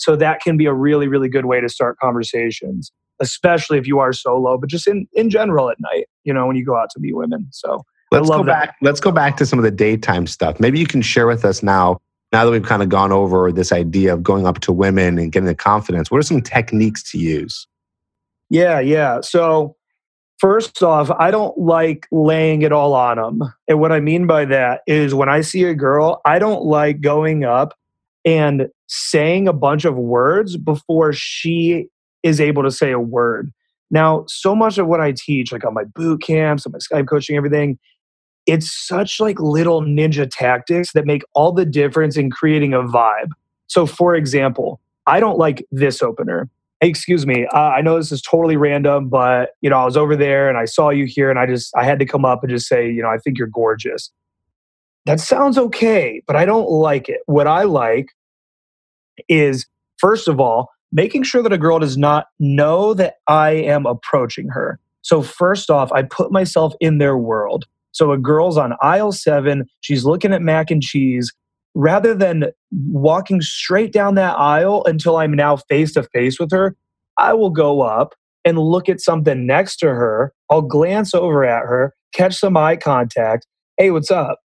So 0.00 0.16
that 0.16 0.40
can 0.40 0.56
be 0.56 0.64
a 0.64 0.72
really, 0.72 1.08
really 1.08 1.28
good 1.28 1.44
way 1.44 1.60
to 1.60 1.68
start 1.68 1.98
conversations, 1.98 2.90
especially 3.20 3.76
if 3.76 3.86
you 3.86 3.98
are 3.98 4.14
solo, 4.14 4.56
but 4.56 4.70
just 4.70 4.88
in, 4.88 5.06
in 5.12 5.28
general 5.28 5.68
at 5.68 5.76
night, 5.78 6.06
you 6.24 6.32
know, 6.32 6.46
when 6.46 6.56
you 6.56 6.64
go 6.64 6.74
out 6.74 6.88
to 6.92 7.00
meet 7.00 7.14
women. 7.14 7.46
So 7.50 7.84
let's 8.10 8.28
go 8.28 8.38
that. 8.38 8.46
back. 8.46 8.76
Let's 8.80 8.98
go 8.98 9.12
back 9.12 9.36
to 9.36 9.46
some 9.46 9.58
of 9.58 9.62
the 9.62 9.70
daytime 9.70 10.26
stuff. 10.26 10.58
Maybe 10.58 10.78
you 10.78 10.86
can 10.86 11.02
share 11.02 11.26
with 11.26 11.44
us 11.44 11.62
now, 11.62 11.98
now 12.32 12.46
that 12.46 12.50
we've 12.50 12.62
kind 12.62 12.82
of 12.82 12.88
gone 12.88 13.12
over 13.12 13.52
this 13.52 13.72
idea 13.72 14.14
of 14.14 14.22
going 14.22 14.46
up 14.46 14.60
to 14.60 14.72
women 14.72 15.18
and 15.18 15.30
getting 15.32 15.46
the 15.46 15.54
confidence, 15.54 16.10
what 16.10 16.18
are 16.18 16.22
some 16.22 16.40
techniques 16.40 17.02
to 17.10 17.18
use? 17.18 17.66
Yeah, 18.48 18.80
yeah. 18.80 19.20
So 19.20 19.76
first 20.38 20.82
off, 20.82 21.10
I 21.10 21.30
don't 21.30 21.58
like 21.58 22.06
laying 22.10 22.62
it 22.62 22.72
all 22.72 22.94
on 22.94 23.18
them. 23.18 23.52
And 23.68 23.80
what 23.80 23.92
I 23.92 24.00
mean 24.00 24.26
by 24.26 24.46
that 24.46 24.80
is 24.86 25.14
when 25.14 25.28
I 25.28 25.42
see 25.42 25.64
a 25.64 25.74
girl, 25.74 26.22
I 26.24 26.38
don't 26.38 26.64
like 26.64 27.02
going 27.02 27.44
up 27.44 27.74
and 28.24 28.68
saying 28.86 29.48
a 29.48 29.52
bunch 29.52 29.84
of 29.84 29.96
words 29.96 30.56
before 30.56 31.12
she 31.12 31.86
is 32.22 32.40
able 32.40 32.62
to 32.62 32.70
say 32.70 32.90
a 32.90 33.00
word. 33.00 33.52
Now, 33.90 34.24
so 34.28 34.54
much 34.54 34.78
of 34.78 34.86
what 34.86 35.00
I 35.00 35.12
teach, 35.12 35.52
like 35.52 35.64
on 35.64 35.74
my 35.74 35.84
boot 35.84 36.22
camps 36.22 36.64
and 36.64 36.72
my 36.72 36.78
Skype 36.78 37.08
coaching, 37.08 37.36
everything, 37.36 37.78
it's 38.46 38.70
such 38.70 39.20
like 39.20 39.38
little 39.40 39.82
ninja 39.82 40.28
tactics 40.30 40.92
that 40.92 41.06
make 41.06 41.22
all 41.34 41.52
the 41.52 41.66
difference 41.66 42.16
in 42.16 42.30
creating 42.30 42.72
a 42.72 42.80
vibe. 42.80 43.30
So, 43.66 43.86
for 43.86 44.14
example, 44.14 44.80
I 45.06 45.20
don't 45.20 45.38
like 45.38 45.66
this 45.70 46.02
opener. 46.02 46.48
Hey, 46.80 46.88
excuse 46.88 47.26
me, 47.26 47.46
uh, 47.52 47.58
I 47.58 47.82
know 47.82 47.96
this 47.96 48.10
is 48.10 48.22
totally 48.22 48.56
random, 48.56 49.08
but 49.08 49.50
you 49.60 49.68
know, 49.68 49.76
I 49.76 49.84
was 49.84 49.96
over 49.96 50.16
there 50.16 50.48
and 50.48 50.56
I 50.56 50.64
saw 50.64 50.90
you 50.90 51.04
here, 51.04 51.28
and 51.28 51.38
I 51.38 51.46
just 51.46 51.76
I 51.76 51.84
had 51.84 51.98
to 51.98 52.06
come 52.06 52.24
up 52.24 52.42
and 52.42 52.50
just 52.50 52.66
say, 52.66 52.90
you 52.90 53.02
know, 53.02 53.08
I 53.08 53.18
think 53.18 53.38
you're 53.38 53.48
gorgeous. 53.48 54.10
That 55.06 55.20
sounds 55.20 55.56
okay, 55.56 56.22
but 56.26 56.36
I 56.36 56.44
don't 56.44 56.68
like 56.68 57.08
it. 57.08 57.20
What 57.26 57.46
I 57.46 57.62
like 57.62 58.10
is, 59.28 59.66
first 59.98 60.28
of 60.28 60.40
all, 60.40 60.70
making 60.92 61.22
sure 61.22 61.42
that 61.42 61.52
a 61.52 61.58
girl 61.58 61.78
does 61.78 61.96
not 61.96 62.26
know 62.38 62.94
that 62.94 63.14
I 63.26 63.50
am 63.50 63.86
approaching 63.86 64.48
her. 64.48 64.78
So, 65.02 65.22
first 65.22 65.70
off, 65.70 65.90
I 65.92 66.02
put 66.02 66.30
myself 66.30 66.74
in 66.80 66.98
their 66.98 67.16
world. 67.16 67.64
So, 67.92 68.12
a 68.12 68.18
girl's 68.18 68.58
on 68.58 68.74
aisle 68.82 69.12
seven, 69.12 69.64
she's 69.80 70.04
looking 70.04 70.32
at 70.32 70.42
mac 70.42 70.70
and 70.70 70.82
cheese. 70.82 71.32
Rather 71.74 72.14
than 72.14 72.46
walking 72.88 73.40
straight 73.40 73.92
down 73.92 74.16
that 74.16 74.36
aisle 74.36 74.82
until 74.86 75.16
I'm 75.16 75.32
now 75.32 75.56
face 75.56 75.92
to 75.92 76.02
face 76.02 76.38
with 76.40 76.50
her, 76.50 76.76
I 77.16 77.32
will 77.32 77.50
go 77.50 77.80
up 77.80 78.14
and 78.44 78.58
look 78.58 78.88
at 78.88 79.00
something 79.00 79.46
next 79.46 79.76
to 79.76 79.86
her. 79.86 80.32
I'll 80.50 80.62
glance 80.62 81.14
over 81.14 81.44
at 81.44 81.62
her, 81.62 81.94
catch 82.12 82.36
some 82.36 82.56
eye 82.56 82.76
contact. 82.76 83.46
Hey, 83.76 83.92
what's 83.92 84.10
up? 84.10 84.40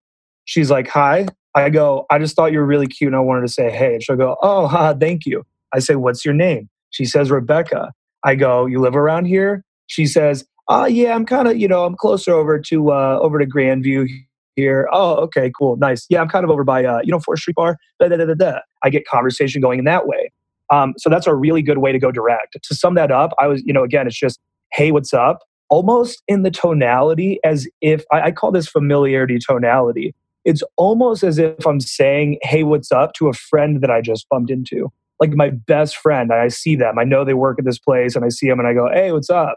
She's 0.45 0.71
like, 0.71 0.89
Hi. 0.89 1.27
I 1.55 1.69
go, 1.69 2.07
I 2.09 2.19
just 2.19 2.35
thought 2.35 2.53
you 2.53 2.59
were 2.59 2.67
really 2.67 2.87
cute 2.87 3.09
and 3.09 3.17
I 3.17 3.21
wanted 3.21 3.43
to 3.43 3.53
say 3.53 3.71
hey. 3.71 3.95
And 3.95 4.03
she'll 4.03 4.17
go, 4.17 4.37
Oh, 4.43 4.67
ha, 4.69 4.95
thank 4.95 5.27
you. 5.27 5.45
I 5.75 5.79
say, 5.79 5.97
What's 5.97 6.25
your 6.25 6.35
name? 6.35 6.69
She 6.91 7.05
says, 7.05 7.31
Rebecca. 7.31 7.93
I 8.25 8.35
go, 8.35 8.67
You 8.67 8.81
live 8.81 8.97
around 8.97 9.27
here? 9.27 9.65
She 9.87 10.07
says, 10.07 10.45
Oh, 10.69 10.87
yeah, 10.87 11.15
I'm 11.15 11.27
kind 11.27 11.49
of, 11.49 11.57
you 11.57 11.69
know, 11.69 11.85
I'm 11.85 11.97
closer 11.97 12.33
over 12.33 12.59
to 12.59 12.93
uh, 12.93 13.19
over 13.21 13.39
to 13.39 13.47
Grandview 13.47 14.09
here. 14.55 14.89
Oh, 14.93 15.17
okay, 15.17 15.51
cool, 15.59 15.77
nice. 15.77 16.07
Yeah, 16.09 16.21
I'm 16.21 16.29
kind 16.29 16.45
of 16.45 16.51
over 16.51 16.65
by, 16.65 16.85
uh, 16.85 17.01
you 17.03 17.11
know, 17.11 17.21
Fourth 17.21 17.41
Street 17.41 17.57
Bar. 17.57 17.77
Da, 18.01 18.09
da, 18.09 18.17
da, 18.17 18.27
da, 18.27 18.35
da. 18.35 18.59
I 18.83 18.91
get 18.91 19.07
conversation 19.07 19.61
going 19.61 19.79
in 19.79 19.85
that 19.87 20.07
way. 20.07 20.31
Um, 20.71 20.95
so 20.97 21.11
that's 21.11 21.27
a 21.27 21.35
really 21.35 21.63
good 21.63 21.79
way 21.79 21.93
to 21.93 21.99
go 21.99 22.11
direct. 22.11 22.57
To 22.63 22.75
sum 22.75 22.95
that 22.95 23.11
up, 23.11 23.33
I 23.39 23.47
was, 23.47 23.63
you 23.65 23.73
know, 23.73 23.83
again, 23.83 24.07
it's 24.07 24.19
just, 24.19 24.41
hey, 24.73 24.91
what's 24.91 25.13
up? 25.13 25.41
Almost 25.69 26.23
in 26.29 26.43
the 26.43 26.51
tonality 26.51 27.39
as 27.45 27.69
if 27.81 28.05
I, 28.13 28.23
I 28.23 28.31
call 28.31 28.53
this 28.53 28.69
familiarity 28.69 29.39
tonality. 29.39 30.15
It's 30.45 30.63
almost 30.77 31.23
as 31.23 31.39
if 31.39 31.67
I'm 31.67 31.81
saying, 31.81 32.39
hey, 32.43 32.65
what's 32.65 32.91
up 32.91 33.13
to 33.15 33.29
a 33.29 33.33
friend 33.33 33.81
that 33.83 33.91
I 33.91 34.01
just 34.01 34.29
bumped 34.29 34.51
into 34.51 34.91
like 35.23 35.35
my 35.35 35.51
best 35.51 35.97
friend. 35.97 36.33
I 36.33 36.49
see 36.49 36.75
them. 36.75 36.99
I 36.99 37.05
know 37.05 37.25
they 37.25 37.33
work 37.33 37.61
at 37.61 37.65
this 37.65 37.79
place 37.79 38.17
and 38.17 38.25
I 38.25 38.29
see 38.29 38.49
them 38.49 38.59
and 38.59 38.67
I 38.67 38.75
go, 38.75 38.89
hey, 38.93 39.13
what's 39.13 39.31
up? 39.31 39.57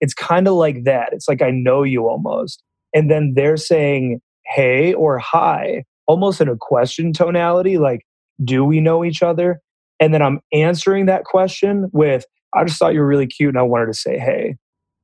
It's 0.00 0.14
kind 0.14 0.46
of 0.46 0.54
like 0.54 0.84
that. 0.84 1.12
It's 1.12 1.28
like 1.28 1.42
I 1.42 1.50
know 1.50 1.82
you 1.82 2.06
almost. 2.06 2.62
And 2.94 3.10
then 3.10 3.34
they're 3.34 3.56
saying, 3.56 4.20
hey 4.46 4.94
or 4.94 5.18
hi, 5.18 5.82
almost 6.06 6.40
in 6.40 6.48
a 6.48 6.56
question 6.56 7.12
tonality, 7.12 7.76
like, 7.76 8.06
do 8.44 8.64
we 8.64 8.80
know 8.80 9.04
each 9.04 9.20
other? 9.20 9.60
And 9.98 10.14
then 10.14 10.22
I'm 10.22 10.40
answering 10.52 11.06
that 11.06 11.24
question 11.24 11.90
with, 11.92 12.24
I 12.54 12.64
just 12.64 12.78
thought 12.78 12.94
you 12.94 13.00
were 13.00 13.06
really 13.06 13.26
cute 13.26 13.50
and 13.50 13.58
I 13.58 13.62
wanted 13.62 13.86
to 13.86 13.94
say 13.94 14.16
hey. 14.16 14.56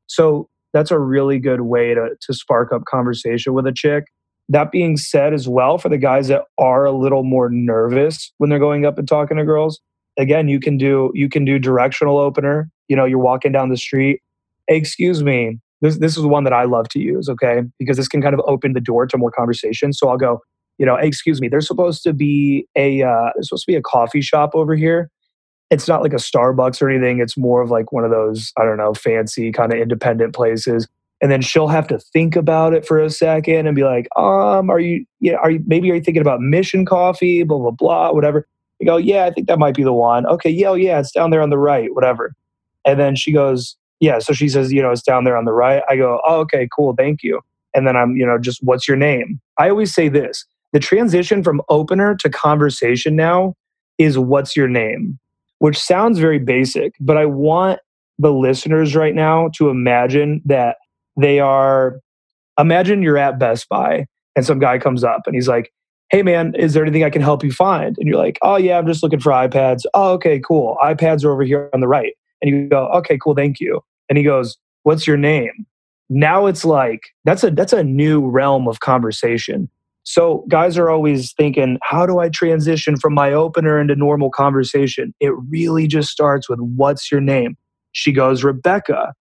So 0.07 0.49
that's 0.73 0.93
a 0.93 1.01
really 1.01 1.41
good 1.41 1.63
way 1.63 1.95
to, 1.95 2.11
to 2.21 2.33
spark 2.33 2.73
up 2.73 2.85
conversation 2.85 3.55
with 3.55 3.67
a 3.67 3.73
chick. 3.73 4.05
That 4.49 4.71
being 4.71 4.97
said, 4.97 5.35
as 5.35 5.49
well, 5.49 5.77
for 5.77 5.89
the 5.89 5.99
guys 5.99 6.29
that 6.29 6.43
are 6.59 6.85
a 6.85 6.93
little 6.93 7.25
more 7.25 7.51
nervous 7.51 8.33
when 8.39 8.49
they're 8.49 8.61
going 8.61 8.87
up 8.87 8.99
and 8.99 9.09
talking 9.09 9.37
to 9.37 9.45
girls, 9.45 9.81
again 10.19 10.49
you 10.49 10.61
can 10.61 10.77
do 10.77 11.11
you 11.15 11.29
can 11.29 11.45
do 11.45 11.59
directional 11.59 12.19
opener. 12.19 12.71
You 12.89 12.97
know 12.97 13.05
you're 13.05 13.19
walking 13.19 13.53
down 13.53 13.69
the 13.71 13.77
street. 13.77 14.21
Hey, 14.69 14.77
excuse 14.77 15.23
me 15.23 15.59
this 15.81 15.99
this 15.99 16.17
is 16.17 16.25
one 16.25 16.45
that 16.45 16.53
i 16.53 16.65
love 16.65 16.89
to 16.89 16.99
use 16.99 17.29
okay? 17.29 17.63
Because 17.79 17.97
this 17.97 18.09
can 18.09 18.23
kind 18.23 18.35
of 18.35 18.41
open 18.47 18.73
the 18.73 18.81
door 18.81 19.07
to 19.07 19.19
more 19.19 19.31
conversation. 19.31 19.93
So 19.93 20.09
i'll 20.09 20.17
go 20.17 20.41
you 20.79 20.87
know 20.87 20.97
hey, 20.97 21.07
excuse 21.07 21.41
me 21.41 21.49
there's 21.49 21.67
supposed 21.67 22.03
to 22.05 22.13
be 22.13 22.67
a 22.77 23.03
uh, 23.03 23.31
there's 23.35 23.49
supposed 23.49 23.65
to 23.67 23.73
be 23.73 23.77
a 23.77 23.83
coffee 23.83 24.21
shop 24.21 24.51
over 24.55 24.75
here. 24.75 25.11
It's 25.71 25.89
not 25.89 26.03
like 26.03 26.13
a 26.13 26.17
starbucks 26.17 26.81
or 26.81 26.89
anything. 26.89 27.19
It's 27.19 27.37
more 27.37 27.61
of 27.61 27.71
like 27.71 27.93
one 27.93 28.05
of 28.05 28.11
those 28.11 28.53
i 28.59 28.65
don't 28.65 28.77
know 28.77 28.95
fancy 28.95 29.53
kind 29.53 29.73
of 29.73 29.79
independent 29.79 30.35
places 30.35 30.87
and 31.23 31.31
then 31.33 31.41
she'll 31.41 31.69
have 31.69 31.89
to 31.89 31.99
think 31.99 32.37
about 32.37 32.75
it 32.75 32.87
for 32.87 32.99
a 32.99 33.11
second 33.11 33.67
and 33.67 33.75
be 33.75 33.85
like 33.85 34.07
um 34.17 34.71
are 34.71 34.81
you 34.81 35.05
yeah 35.21 35.35
are 35.35 35.51
you 35.51 35.63
maybe 35.67 35.91
are 35.91 35.95
you 35.95 36.03
thinking 36.03 36.21
about 36.21 36.41
mission 36.41 36.85
coffee 36.85 37.43
blah 37.43 37.59
blah 37.59 37.71
blah 37.71 38.13
whatever 38.13 38.47
you 38.79 38.87
go, 38.87 38.97
yeah, 38.97 39.25
I 39.25 39.31
think 39.31 39.47
that 39.49 39.59
might 39.59 39.75
be 39.75 39.83
the 39.83 39.93
one. 39.93 40.27
Okay, 40.27 40.51
yeah, 40.51 40.69
oh, 40.69 40.75
yeah, 40.75 40.99
it's 40.99 41.13
down 41.13 41.31
there 41.31 41.43
on 41.43 41.51
the 41.51 41.59
right, 41.59 41.95
whatever. 41.95 42.35
And 42.85 43.01
then 43.01 43.17
she 43.17 43.33
goes, 43.33 43.77
yeah. 44.01 44.19
So 44.19 44.33
she 44.33 44.49
says, 44.49 44.73
you 44.73 44.83
know, 44.83 44.91
it's 44.91 45.03
down 45.03 45.25
there 45.25 45.37
on 45.37 45.45
the 45.45 45.53
right. 45.53 45.83
I 45.89 45.97
go, 45.97 46.21
oh, 46.27 46.41
okay, 46.41 46.69
cool, 46.75 46.95
thank 46.95 47.23
you. 47.23 47.41
And 47.75 47.87
then 47.87 47.97
I'm, 47.97 48.17
you 48.17 48.27
know, 48.27 48.39
just 48.39 48.61
what's 48.63 48.87
your 48.87 48.97
name? 48.97 49.41
I 49.59 49.71
always 49.71 49.95
say 49.95 50.09
this 50.09 50.45
the 50.73 50.81
transition 50.81 51.43
from 51.43 51.63
opener 51.69 52.15
to 52.17 52.29
conversation 52.29 53.17
now 53.17 53.55
is 53.99 54.19
what's 54.19 54.57
your 54.57 54.69
name, 54.69 55.19
which 55.59 55.79
sounds 55.79 56.19
very 56.19 56.39
basic, 56.39 56.93
but 57.01 57.17
I 57.17 57.25
want 57.25 57.81
the 58.19 58.33
listeners 58.33 58.95
right 58.95 59.15
now 59.15 59.51
to 59.57 59.69
imagine 59.69 60.43
that 60.45 60.77
they 61.17 61.41
are, 61.41 62.01
imagine 62.59 63.03
you're 63.03 63.19
at 63.19 63.39
Best 63.39 63.69
Buy 63.69 64.07
and 64.35 64.45
some 64.45 64.59
guy 64.59 64.79
comes 64.79 65.05
up 65.05 65.23
and 65.27 65.35
he's 65.35 65.49
like, 65.49 65.73
hey 66.11 66.23
man, 66.23 66.55
is 66.55 66.73
there 66.75 66.85
anything 66.85 67.05
I 67.05 67.11
can 67.11 67.23
help 67.23 67.43
you 67.43 67.51
find? 67.51 67.97
And 67.99 68.09
you're 68.09 68.19
like, 68.19 68.39
oh 68.43 68.57
yeah, 68.57 68.79
I'm 68.79 68.87
just 68.87 69.03
looking 69.03 69.21
for 69.21 69.33
iPads. 69.33 69.83
Oh, 69.95 70.13
okay, 70.13 70.41
cool. 70.41 70.77
iPads 70.83 71.25
are 71.25 71.33
over 71.33 71.43
here 71.43 71.69
on 71.75 71.81
the 71.81 71.89
right. 71.89 72.13
And 72.41 72.51
you 72.51 72.69
go, 72.69 72.87
okay, 72.89 73.19
cool, 73.19 73.35
thank 73.35 73.61
you. 73.61 73.81
And 74.09 74.17
he 74.17 74.25
goes, 74.25 74.57
what's 74.85 75.07
your 75.07 75.17
name? 75.17 75.67
Now 76.09 76.47
it's 76.47 76.65
like 76.65 77.01
that's 77.25 77.43
a 77.43 77.51
that's 77.51 77.73
a 77.73 77.83
new 77.83 78.25
realm 78.29 78.69
of 78.69 78.79
conversation. 78.81 79.69
So 80.05 80.45
guys 80.49 80.79
are 80.79 80.89
always 80.89 81.33
thinking, 81.33 81.79
how 81.83 82.07
do 82.07 82.21
I 82.21 82.29
transition 82.29 82.97
from 82.97 83.13
my 83.13 83.33
opener 83.33 83.81
into 83.81 83.97
normal 83.97 84.31
conversation? 84.31 85.13
It 85.19 85.33
really 85.51 85.89
just 85.89 86.11
starts 86.11 86.49
with 86.49 86.61
what's 86.61 87.11
your 87.11 87.21
name? 87.21 87.57
She 87.91 88.13
goes, 88.13 88.45
Rebecca. 88.45 89.15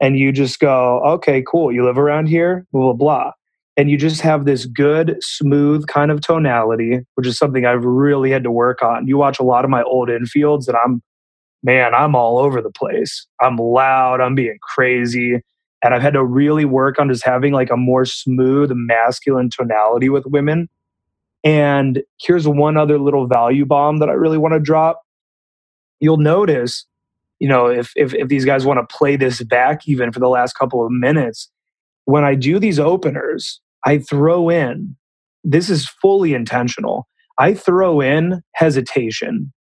And 0.00 0.18
you 0.18 0.32
just 0.32 0.60
go, 0.60 1.00
okay, 1.04 1.42
cool. 1.46 1.72
You 1.72 1.84
live 1.84 1.98
around 1.98 2.26
here? 2.26 2.66
Blah, 2.72 2.92
blah, 2.92 2.92
blah 2.92 3.32
and 3.76 3.90
you 3.90 3.98
just 3.98 4.22
have 4.22 4.44
this 4.44 4.64
good 4.64 5.18
smooth 5.20 5.86
kind 5.86 6.10
of 6.10 6.20
tonality 6.20 7.00
which 7.14 7.26
is 7.26 7.38
something 7.38 7.66
i've 7.66 7.84
really 7.84 8.30
had 8.30 8.42
to 8.42 8.50
work 8.50 8.82
on 8.82 9.06
you 9.06 9.16
watch 9.16 9.38
a 9.38 9.44
lot 9.44 9.64
of 9.64 9.70
my 9.70 9.82
old 9.82 10.08
infields 10.08 10.66
and 10.68 10.76
i'm 10.84 11.02
man 11.62 11.94
i'm 11.94 12.14
all 12.14 12.38
over 12.38 12.62
the 12.62 12.70
place 12.70 13.26
i'm 13.40 13.56
loud 13.56 14.20
i'm 14.20 14.34
being 14.34 14.58
crazy 14.62 15.40
and 15.82 15.94
i've 15.94 16.02
had 16.02 16.14
to 16.14 16.24
really 16.24 16.64
work 16.64 16.98
on 16.98 17.08
just 17.08 17.24
having 17.24 17.52
like 17.52 17.70
a 17.70 17.76
more 17.76 18.04
smooth 18.04 18.70
masculine 18.72 19.50
tonality 19.50 20.08
with 20.08 20.24
women 20.26 20.68
and 21.44 22.02
here's 22.20 22.48
one 22.48 22.76
other 22.76 22.98
little 22.98 23.26
value 23.26 23.64
bomb 23.64 23.98
that 23.98 24.08
i 24.08 24.12
really 24.12 24.38
want 24.38 24.54
to 24.54 24.60
drop 24.60 25.02
you'll 26.00 26.16
notice 26.16 26.86
you 27.38 27.48
know 27.48 27.66
if 27.66 27.92
if, 27.96 28.14
if 28.14 28.28
these 28.28 28.44
guys 28.44 28.64
want 28.64 28.78
to 28.78 28.96
play 28.96 29.16
this 29.16 29.42
back 29.42 29.86
even 29.86 30.12
for 30.12 30.20
the 30.20 30.28
last 30.28 30.54
couple 30.54 30.84
of 30.84 30.90
minutes 30.90 31.50
when 32.04 32.24
i 32.24 32.34
do 32.34 32.58
these 32.58 32.78
openers 32.78 33.60
I 33.86 33.98
throw 33.98 34.50
in, 34.50 34.96
this 35.44 35.70
is 35.70 35.88
fully 35.88 36.34
intentional. 36.34 37.06
I 37.38 37.54
throw 37.54 38.00
in 38.00 38.42
hesitation. 38.54 39.52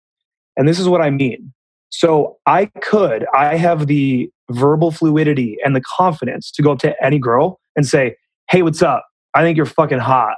And 0.58 0.68
this 0.68 0.80
is 0.80 0.90
what 0.90 1.02
I 1.02 1.12
mean. 1.12 1.54
So 1.92 2.38
I 2.48 2.66
could, 2.82 3.26
I 3.36 3.56
have 3.56 3.86
the 3.86 4.30
verbal 4.50 4.92
fluidity 4.92 5.58
and 5.64 5.76
the 5.76 5.82
confidence 5.82 6.52
to 6.52 6.64
go 6.64 6.72
up 6.72 6.80
to 6.80 6.96
any 7.04 7.20
girl 7.20 7.60
and 7.76 7.86
say, 7.86 8.16
Hey, 8.50 8.64
what's 8.64 8.82
up? 8.82 9.06
I 9.36 9.44
think 9.44 9.58
you're 9.58 9.66
fucking 9.66 10.00
hot. 10.00 10.38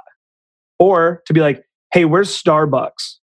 Or 0.78 1.22
to 1.26 1.32
be 1.32 1.40
like, 1.40 1.64
Hey, 1.92 2.04
where's 2.04 2.30
Starbucks? 2.30 3.16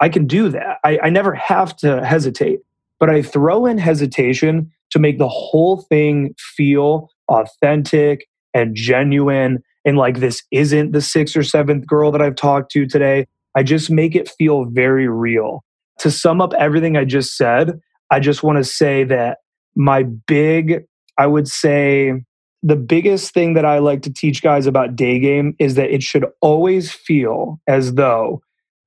I 0.00 0.08
can 0.08 0.26
do 0.26 0.48
that. 0.50 0.78
I, 0.84 0.98
I 1.04 1.10
never 1.10 1.34
have 1.34 1.76
to 1.78 2.04
hesitate, 2.04 2.60
but 3.04 3.14
I 3.14 3.20
throw 3.20 3.66
in 3.66 3.76
hesitation 3.76 4.72
to 4.90 4.98
make 4.98 5.18
the 5.18 5.28
whole 5.28 5.82
thing 5.82 6.34
feel 6.38 7.10
authentic 7.28 8.26
and 8.54 8.74
genuine 8.74 9.62
and 9.84 9.98
like 9.98 10.20
this 10.20 10.42
isn't 10.50 10.92
the 10.92 11.02
sixth 11.02 11.36
or 11.36 11.42
seventh 11.42 11.86
girl 11.86 12.10
that 12.12 12.22
I've 12.22 12.34
talked 12.34 12.70
to 12.70 12.86
today. 12.86 13.26
I 13.54 13.62
just 13.62 13.90
make 13.90 14.14
it 14.16 14.30
feel 14.38 14.64
very 14.64 15.06
real. 15.06 15.62
To 15.98 16.10
sum 16.10 16.40
up 16.40 16.54
everything 16.54 16.96
I 16.96 17.04
just 17.04 17.36
said, 17.36 17.78
I 18.10 18.20
just 18.20 18.42
want 18.42 18.56
to 18.56 18.64
say 18.64 19.04
that 19.04 19.36
my 19.76 20.04
big, 20.04 20.86
I 21.18 21.26
would 21.26 21.46
say, 21.46 22.24
the 22.62 22.76
biggest 22.76 23.34
thing 23.34 23.52
that 23.52 23.66
I 23.66 23.80
like 23.80 24.00
to 24.04 24.10
teach 24.14 24.40
guys 24.40 24.64
about 24.66 24.96
day 24.96 25.18
game 25.18 25.56
is 25.58 25.74
that 25.74 25.92
it 25.92 26.02
should 26.02 26.24
always 26.40 26.90
feel 26.90 27.60
as 27.66 27.96
though 27.96 28.40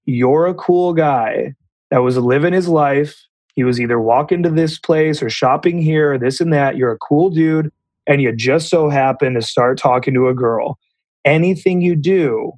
you're 0.05 0.47
a 0.47 0.55
cool 0.55 0.95
guy 0.95 1.53
that 1.91 1.99
was 1.99 2.17
living 2.17 2.53
his 2.53 2.67
life. 2.67 3.26
He 3.57 3.63
was 3.63 3.81
either 3.81 3.99
walking 3.99 4.43
to 4.43 4.51
this 4.51 4.77
place 4.77 5.21
or 5.21 5.31
shopping 5.31 5.81
here, 5.81 6.13
or 6.13 6.17
this 6.19 6.39
and 6.39 6.53
that. 6.53 6.77
You're 6.77 6.91
a 6.91 6.97
cool 6.99 7.31
dude, 7.31 7.71
and 8.05 8.21
you 8.21 8.31
just 8.31 8.69
so 8.69 8.87
happen 8.87 9.33
to 9.33 9.41
start 9.41 9.79
talking 9.79 10.13
to 10.13 10.27
a 10.27 10.33
girl. 10.35 10.77
Anything 11.25 11.81
you 11.81 11.95
do 11.95 12.53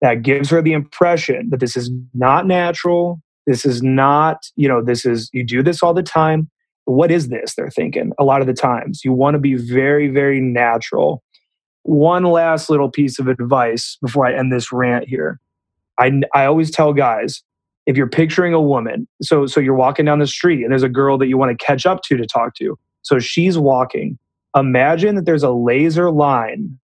that 0.00 0.22
gives 0.22 0.48
her 0.48 0.62
the 0.62 0.72
impression 0.72 1.50
that 1.50 1.60
this 1.60 1.76
is 1.76 1.90
not 2.14 2.46
natural, 2.46 3.20
this 3.46 3.66
is 3.66 3.82
not, 3.82 4.38
you 4.56 4.66
know, 4.66 4.82
this 4.82 5.04
is, 5.04 5.28
you 5.34 5.44
do 5.44 5.62
this 5.62 5.82
all 5.82 5.92
the 5.92 6.02
time. 6.02 6.48
What 6.86 7.10
is 7.10 7.28
this? 7.28 7.54
They're 7.54 7.68
thinking 7.68 8.12
a 8.18 8.24
lot 8.24 8.40
of 8.40 8.46
the 8.46 8.54
times. 8.54 9.04
You 9.04 9.12
want 9.12 9.34
to 9.34 9.38
be 9.38 9.54
very, 9.54 10.08
very 10.08 10.40
natural. 10.40 11.22
One 11.82 12.24
last 12.24 12.70
little 12.70 12.90
piece 12.90 13.18
of 13.18 13.28
advice 13.28 13.98
before 14.00 14.24
I 14.24 14.32
end 14.32 14.50
this 14.50 14.72
rant 14.72 15.08
here. 15.08 15.40
I, 15.98 16.22
I 16.34 16.46
always 16.46 16.70
tell 16.70 16.94
guys 16.94 17.42
if 17.88 17.96
you're 17.96 18.06
picturing 18.06 18.52
a 18.52 18.60
woman, 18.60 19.08
so 19.22 19.46
so 19.46 19.60
you're 19.60 19.74
walking 19.74 20.04
down 20.04 20.18
the 20.18 20.26
street 20.26 20.62
and 20.62 20.70
there's 20.70 20.82
a 20.82 20.90
girl 20.90 21.16
that 21.16 21.26
you 21.26 21.38
want 21.38 21.58
to 21.58 21.64
catch 21.64 21.86
up 21.86 22.02
to 22.02 22.18
to 22.18 22.26
talk 22.26 22.54
to. 22.56 22.78
So 23.00 23.18
she's 23.18 23.56
walking. 23.56 24.18
Imagine 24.54 25.14
that 25.14 25.24
there's 25.24 25.42
a 25.42 25.50
laser 25.50 26.10
line, 26.10 26.78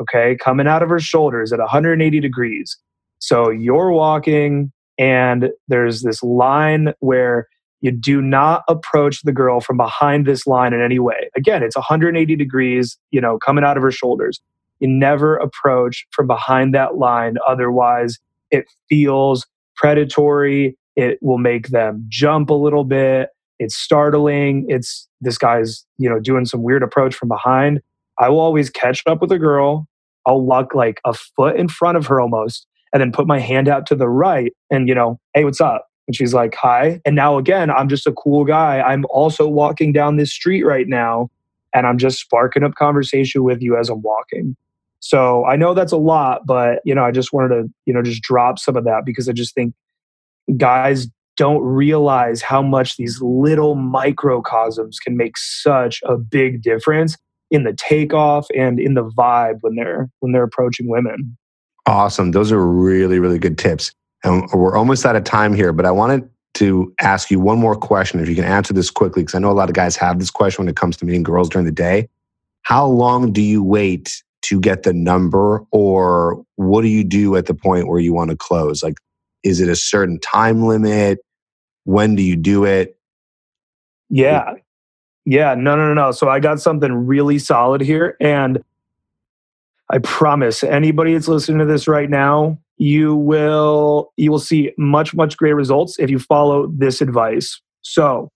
okay, 0.00 0.36
coming 0.36 0.66
out 0.66 0.82
of 0.82 0.88
her 0.88 0.98
shoulders 0.98 1.52
at 1.52 1.60
180 1.60 2.18
degrees. 2.18 2.76
So 3.20 3.50
you're 3.50 3.92
walking 3.92 4.72
and 4.98 5.50
there's 5.68 6.02
this 6.02 6.24
line 6.24 6.92
where 6.98 7.46
you 7.80 7.92
do 7.92 8.20
not 8.20 8.64
approach 8.68 9.22
the 9.22 9.32
girl 9.32 9.60
from 9.60 9.76
behind 9.76 10.26
this 10.26 10.44
line 10.44 10.72
in 10.72 10.80
any 10.80 10.98
way. 10.98 11.30
Again, 11.36 11.62
it's 11.62 11.76
180 11.76 12.34
degrees, 12.34 12.98
you 13.12 13.20
know, 13.20 13.38
coming 13.38 13.62
out 13.62 13.76
of 13.76 13.82
her 13.84 13.92
shoulders. 13.92 14.40
You 14.80 14.88
never 14.88 15.36
approach 15.36 16.04
from 16.10 16.26
behind 16.26 16.74
that 16.74 16.96
line 16.96 17.36
otherwise 17.46 18.18
it 18.50 18.64
feels 18.88 19.46
predatory. 19.78 20.76
It 20.96 21.18
will 21.22 21.38
make 21.38 21.68
them 21.68 22.04
jump 22.08 22.50
a 22.50 22.54
little 22.54 22.84
bit. 22.84 23.30
It's 23.58 23.76
startling. 23.76 24.66
It's 24.68 25.08
this 25.20 25.38
guy's, 25.38 25.84
you 25.96 26.08
know, 26.10 26.20
doing 26.20 26.44
some 26.44 26.62
weird 26.62 26.82
approach 26.82 27.14
from 27.14 27.28
behind. 27.28 27.80
I 28.18 28.28
will 28.28 28.40
always 28.40 28.68
catch 28.68 29.02
up 29.06 29.20
with 29.20 29.32
a 29.32 29.38
girl. 29.38 29.86
I'll 30.26 30.42
walk 30.42 30.74
like 30.74 31.00
a 31.04 31.14
foot 31.14 31.56
in 31.56 31.68
front 31.68 31.96
of 31.96 32.06
her 32.06 32.20
almost, 32.20 32.66
and 32.92 33.00
then 33.00 33.12
put 33.12 33.26
my 33.26 33.38
hand 33.38 33.68
out 33.68 33.86
to 33.86 33.94
the 33.94 34.08
right 34.08 34.52
and, 34.70 34.88
you 34.88 34.94
know, 34.94 35.18
hey, 35.34 35.44
what's 35.44 35.60
up? 35.60 35.86
And 36.06 36.16
she's 36.16 36.34
like, 36.34 36.54
hi. 36.54 37.00
And 37.04 37.14
now 37.14 37.38
again, 37.38 37.70
I'm 37.70 37.88
just 37.88 38.06
a 38.06 38.12
cool 38.12 38.44
guy. 38.44 38.80
I'm 38.80 39.04
also 39.10 39.46
walking 39.46 39.92
down 39.92 40.16
this 40.16 40.32
street 40.32 40.64
right 40.64 40.88
now, 40.88 41.30
and 41.74 41.86
I'm 41.86 41.98
just 41.98 42.18
sparking 42.18 42.64
up 42.64 42.74
conversation 42.74 43.44
with 43.44 43.62
you 43.62 43.76
as 43.76 43.88
I'm 43.88 44.02
walking. 44.02 44.56
So 45.00 45.44
I 45.44 45.56
know 45.56 45.74
that's 45.74 45.92
a 45.92 45.96
lot, 45.96 46.46
but 46.46 46.80
you 46.84 46.94
know, 46.94 47.04
I 47.04 47.10
just 47.10 47.32
wanted 47.32 47.48
to, 47.48 47.68
you 47.86 47.94
know, 47.94 48.02
just 48.02 48.22
drop 48.22 48.58
some 48.58 48.76
of 48.76 48.84
that 48.84 49.04
because 49.04 49.28
I 49.28 49.32
just 49.32 49.54
think 49.54 49.74
guys 50.56 51.06
don't 51.36 51.62
realize 51.62 52.42
how 52.42 52.60
much 52.60 52.96
these 52.96 53.20
little 53.22 53.76
microcosms 53.76 54.98
can 54.98 55.16
make 55.16 55.36
such 55.36 56.00
a 56.04 56.16
big 56.16 56.62
difference 56.62 57.16
in 57.50 57.64
the 57.64 57.72
takeoff 57.72 58.46
and 58.54 58.80
in 58.80 58.94
the 58.94 59.04
vibe 59.04 59.58
when 59.60 59.76
they're 59.76 60.10
when 60.20 60.32
they're 60.32 60.42
approaching 60.42 60.88
women. 60.88 61.36
Awesome. 61.86 62.32
Those 62.32 62.52
are 62.52 62.66
really, 62.66 63.18
really 63.18 63.38
good 63.38 63.56
tips. 63.56 63.92
And 64.24 64.46
we're 64.52 64.76
almost 64.76 65.06
out 65.06 65.16
of 65.16 65.24
time 65.24 65.54
here, 65.54 65.72
but 65.72 65.86
I 65.86 65.90
wanted 65.90 66.28
to 66.54 66.92
ask 67.00 67.30
you 67.30 67.38
one 67.38 67.58
more 67.58 67.76
question. 67.76 68.20
If 68.20 68.28
you 68.28 68.34
can 68.34 68.44
answer 68.44 68.74
this 68.74 68.90
quickly, 68.90 69.22
because 69.22 69.36
I 69.36 69.38
know 69.38 69.50
a 69.50 69.52
lot 69.52 69.70
of 69.70 69.74
guys 69.74 69.96
have 69.96 70.18
this 70.18 70.30
question 70.30 70.64
when 70.64 70.68
it 70.68 70.76
comes 70.76 70.96
to 70.98 71.04
meeting 71.04 71.22
girls 71.22 71.48
during 71.48 71.64
the 71.64 71.72
day. 71.72 72.08
How 72.62 72.84
long 72.84 73.32
do 73.32 73.40
you 73.40 73.62
wait 73.62 74.22
to 74.42 74.60
get 74.60 74.82
the 74.82 74.92
number 74.92 75.64
or 75.70 76.42
what 76.56 76.82
do 76.82 76.88
you 76.88 77.04
do 77.04 77.36
at 77.36 77.46
the 77.46 77.54
point 77.54 77.88
where 77.88 78.00
you 78.00 78.12
want 78.12 78.30
to 78.30 78.36
close? 78.36 78.82
Like 78.82 78.96
is 79.44 79.60
it 79.60 79.68
a 79.68 79.76
certain 79.76 80.18
time 80.20 80.64
limit? 80.64 81.20
When 81.84 82.14
do 82.14 82.22
you 82.22 82.36
do 82.36 82.64
it? 82.64 82.98
Yeah. 84.10 84.54
Yeah 85.24 85.54
no 85.54 85.76
no 85.76 85.88
no 85.88 85.94
no. 85.94 86.12
So 86.12 86.28
i 86.28 86.40
got 86.40 86.60
something 86.60 86.92
really 86.92 87.38
solid 87.38 87.80
here 87.80 88.16
and 88.20 88.62
i 89.90 89.98
promise 89.98 90.62
anybody 90.62 91.14
that's 91.14 91.28
listening 91.28 91.58
to 91.58 91.64
this 91.64 91.86
right 91.86 92.10
now 92.10 92.58
you 92.78 93.16
will 93.16 94.12
you 94.16 94.30
will 94.30 94.38
see 94.38 94.72
much 94.78 95.14
much 95.14 95.36
greater 95.36 95.56
results 95.56 95.98
if 95.98 96.08
you 96.08 96.18
follow 96.18 96.68
this 96.68 97.00
advice. 97.00 97.60
So 97.82 98.30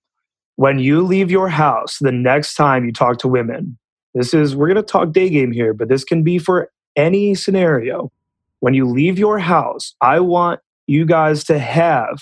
when 0.56 0.78
you 0.78 1.02
leave 1.02 1.30
your 1.30 1.48
house 1.48 1.98
the 2.00 2.12
next 2.12 2.54
time 2.54 2.84
you 2.84 2.92
talk 2.92 3.18
to 3.18 3.28
women 3.28 3.78
this 4.14 4.34
is, 4.34 4.54
we're 4.54 4.66
going 4.66 4.76
to 4.76 4.82
talk 4.82 5.12
day 5.12 5.30
game 5.30 5.52
here, 5.52 5.72
but 5.74 5.88
this 5.88 6.04
can 6.04 6.22
be 6.22 6.38
for 6.38 6.70
any 6.96 7.34
scenario. 7.34 8.10
When 8.60 8.74
you 8.74 8.86
leave 8.86 9.18
your 9.18 9.38
house, 9.38 9.94
I 10.00 10.20
want 10.20 10.60
you 10.86 11.04
guys 11.04 11.44
to 11.44 11.58
have 11.58 12.20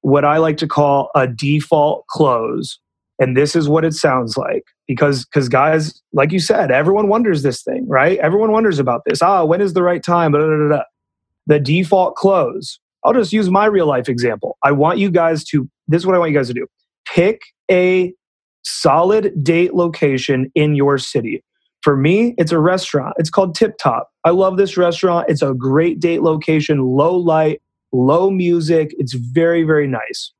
what 0.00 0.24
I 0.24 0.38
like 0.38 0.56
to 0.58 0.66
call 0.66 1.10
a 1.14 1.26
default 1.26 2.06
close. 2.08 2.78
And 3.18 3.36
this 3.36 3.56
is 3.56 3.68
what 3.68 3.84
it 3.84 3.94
sounds 3.94 4.36
like. 4.36 4.64
Because, 4.86 5.24
because 5.24 5.48
guys, 5.48 6.00
like 6.12 6.32
you 6.32 6.38
said, 6.38 6.70
everyone 6.70 7.08
wonders 7.08 7.42
this 7.42 7.62
thing, 7.62 7.88
right? 7.88 8.18
Everyone 8.18 8.52
wonders 8.52 8.78
about 8.78 9.02
this. 9.04 9.20
Ah, 9.20 9.44
when 9.44 9.60
is 9.60 9.72
the 9.72 9.82
right 9.82 10.02
time? 10.02 10.32
Blah, 10.32 10.46
blah, 10.46 10.68
blah, 10.68 10.82
the 11.46 11.58
default 11.58 12.16
close. 12.16 12.78
I'll 13.04 13.12
just 13.12 13.32
use 13.32 13.50
my 13.50 13.66
real 13.66 13.86
life 13.86 14.08
example. 14.08 14.58
I 14.62 14.72
want 14.72 14.98
you 14.98 15.10
guys 15.10 15.44
to, 15.46 15.68
this 15.88 16.02
is 16.02 16.06
what 16.06 16.14
I 16.14 16.18
want 16.18 16.30
you 16.32 16.36
guys 16.36 16.48
to 16.48 16.54
do 16.54 16.66
pick 17.06 17.40
a 17.70 18.12
solid 18.66 19.32
date 19.42 19.74
location 19.74 20.50
in 20.54 20.74
your 20.74 20.98
city. 20.98 21.42
For 21.82 21.96
me, 21.96 22.34
it's 22.36 22.50
a 22.50 22.58
restaurant. 22.58 23.14
It's 23.16 23.30
called 23.30 23.54
Tip 23.54 23.78
Top. 23.78 24.10
I 24.24 24.30
love 24.30 24.56
this 24.56 24.76
restaurant. 24.76 25.26
It's 25.28 25.42
a 25.42 25.54
great 25.54 26.00
date 26.00 26.22
location, 26.22 26.80
low 26.80 27.16
light, 27.16 27.62
low 27.92 28.28
music. 28.28 28.92
It's 28.98 29.14
very, 29.14 29.62
very 29.62 29.86
nice, 29.86 30.32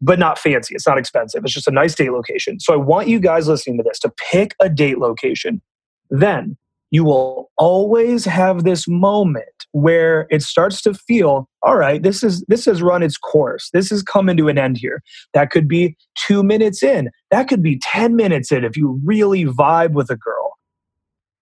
but 0.00 0.20
not 0.20 0.38
fancy. 0.38 0.76
It's 0.76 0.86
not 0.86 0.98
expensive. 0.98 1.42
It's 1.44 1.52
just 1.52 1.66
a 1.66 1.72
nice 1.72 1.96
date 1.96 2.12
location. 2.12 2.60
So 2.60 2.72
I 2.72 2.76
want 2.76 3.08
you 3.08 3.18
guys 3.18 3.48
listening 3.48 3.78
to 3.78 3.82
this 3.82 3.98
to 4.00 4.12
pick 4.30 4.54
a 4.60 4.68
date 4.68 4.98
location. 4.98 5.60
Then 6.08 6.56
you 6.92 7.04
will 7.04 7.50
always 7.58 8.24
have 8.26 8.62
this 8.62 8.86
moment 8.86 9.46
where 9.72 10.26
it 10.30 10.42
starts 10.42 10.82
to 10.82 10.94
feel 10.94 11.48
all 11.62 11.76
right 11.76 12.02
this 12.02 12.22
is 12.22 12.44
this 12.48 12.66
has 12.66 12.82
run 12.82 13.02
its 13.02 13.16
course. 13.16 13.70
This 13.72 13.90
is 13.90 14.02
coming 14.02 14.36
to 14.36 14.48
an 14.48 14.58
end 14.58 14.76
here. 14.76 15.02
That 15.34 15.50
could 15.50 15.66
be 15.66 15.96
2 16.26 16.42
minutes 16.42 16.82
in. 16.82 17.10
That 17.30 17.48
could 17.48 17.62
be 17.62 17.78
10 17.78 18.16
minutes 18.16 18.52
in 18.52 18.64
if 18.64 18.76
you 18.76 19.00
really 19.04 19.44
vibe 19.44 19.92
with 19.92 20.10
a 20.10 20.16
girl. 20.16 20.52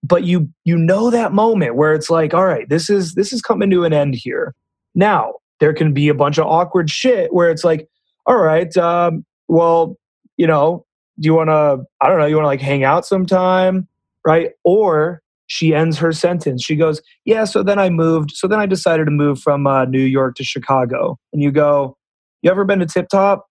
But 0.03 0.25
you 0.25 0.49
you 0.65 0.77
know 0.77 1.11
that 1.11 1.33
moment 1.33 1.77
where 1.77 1.93
it's 1.93 2.11
like 2.11 2.33
all 2.35 2.47
right 2.47 2.69
this 2.69 2.89
is 2.89 3.15
this 3.15 3.33
is 3.33 3.43
coming 3.43 3.71
to 3.71 3.85
an 3.85 3.93
end 3.93 4.15
here. 4.15 4.55
Now 4.95 5.35
there 5.59 5.75
can 5.75 5.93
be 5.93 6.09
a 6.09 6.15
bunch 6.15 6.39
of 6.39 6.47
awkward 6.47 6.91
shit 6.91 7.33
where 7.35 7.51
it's 7.51 7.65
like 7.65 7.89
all 8.27 8.39
right 8.39 8.75
um, 8.77 9.25
well 9.49 9.97
you 10.37 10.47
know 10.47 10.85
do 11.19 11.27
you 11.27 11.35
want 11.35 11.49
to 11.49 11.85
i 12.01 12.09
don't 12.09 12.19
know 12.19 12.25
you 12.25 12.37
want 12.37 12.45
to 12.45 12.49
like 12.49 12.63
hang 12.63 12.83
out 12.83 13.05
sometime 13.05 13.87
right? 14.25 14.51
Or 14.65 15.23
she 15.51 15.75
ends 15.75 15.99
her 15.99 16.13
sentence. 16.13 16.63
She 16.63 16.77
goes, 16.77 17.03
Yeah, 17.25 17.45
so 17.45 17.65
then 17.65 17.81
I 17.81 17.91
moved. 17.91 18.31
So 18.31 18.47
then 18.47 18.61
I 18.61 18.67
decided 18.67 19.07
to 19.07 19.11
move 19.11 19.41
from 19.41 19.67
uh, 19.67 19.85
New 19.85 19.99
York 19.99 20.37
to 20.37 20.45
Chicago. 20.45 21.19
And 21.33 21.43
you 21.43 21.51
go, 21.51 21.97
You 22.43 22.53
ever 22.53 22.65
been 22.65 22.79
to 22.79 22.87
Tip 22.87 23.09
Top? 23.09 23.47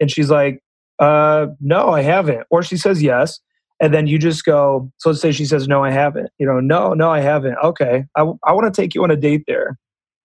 And 0.00 0.10
she's 0.10 0.28
like, 0.28 0.60
uh, 0.98 1.46
No, 1.60 1.90
I 1.90 2.02
haven't. 2.02 2.44
Or 2.50 2.64
she 2.64 2.76
says 2.76 3.00
yes. 3.00 3.38
And 3.80 3.94
then 3.94 4.08
you 4.08 4.18
just 4.18 4.44
go, 4.44 4.90
So 4.98 5.10
let's 5.10 5.20
say 5.20 5.30
she 5.30 5.44
says, 5.44 5.68
No, 5.68 5.84
I 5.84 5.92
haven't. 5.92 6.30
You 6.38 6.46
know, 6.46 6.58
no, 6.58 6.94
no, 6.94 7.12
I 7.12 7.20
haven't. 7.20 7.56
Okay. 7.62 8.04
I, 8.16 8.22
I 8.44 8.52
want 8.52 8.74
to 8.74 8.82
take 8.82 8.96
you 8.96 9.04
on 9.04 9.12
a 9.12 9.16
date 9.16 9.44
there. 9.46 9.78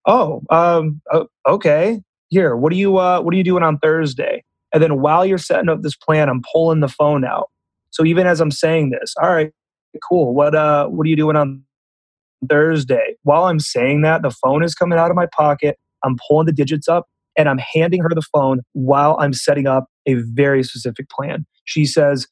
Oh, 0.07 0.41
um, 0.49 1.01
okay. 1.47 2.01
Here, 2.29 2.55
what 2.55 2.73
are 2.73 2.77
you, 2.77 2.97
uh, 2.97 3.21
what 3.21 3.31
are 3.31 3.37
you 3.37 3.43
doing 3.43 3.61
on 3.61 3.77
Thursday? 3.77 4.43
And 4.73 4.81
then 4.81 5.01
while 5.01 5.23
you're 5.23 5.37
setting 5.37 5.69
up 5.69 5.83
this 5.83 5.95
plan, 5.95 6.29
I'm 6.29 6.41
pulling 6.51 6.79
the 6.79 6.87
phone 6.87 7.23
out. 7.23 7.51
So 7.91 8.05
even 8.05 8.25
as 8.25 8.41
I'm 8.41 8.49
saying 8.49 8.89
this, 8.89 9.13
all 9.21 9.29
right, 9.29 9.51
cool. 10.07 10.33
What 10.33 10.55
uh 10.55 10.87
what 10.87 11.05
are 11.05 11.09
you 11.09 11.15
doing 11.15 11.35
on 11.35 11.63
Thursday? 12.49 13.15
While 13.23 13.45
I'm 13.45 13.59
saying 13.59 14.01
that, 14.01 14.21
the 14.21 14.31
phone 14.31 14.63
is 14.63 14.75
coming 14.75 14.97
out 14.97 15.09
of 15.11 15.15
my 15.15 15.27
pocket. 15.27 15.77
I'm 16.03 16.15
pulling 16.27 16.47
the 16.47 16.53
digits 16.53 16.87
up 16.87 17.07
and 17.37 17.47
I'm 17.47 17.59
handing 17.59 18.01
her 18.01 18.09
the 18.09 18.23
phone 18.33 18.61
while 18.73 19.17
I'm 19.19 19.33
setting 19.33 19.67
up 19.67 19.85
a 20.05 20.15
very 20.15 20.63
specific 20.63 21.09
plan. 21.09 21.45
She 21.65 21.85
says, 21.85 22.27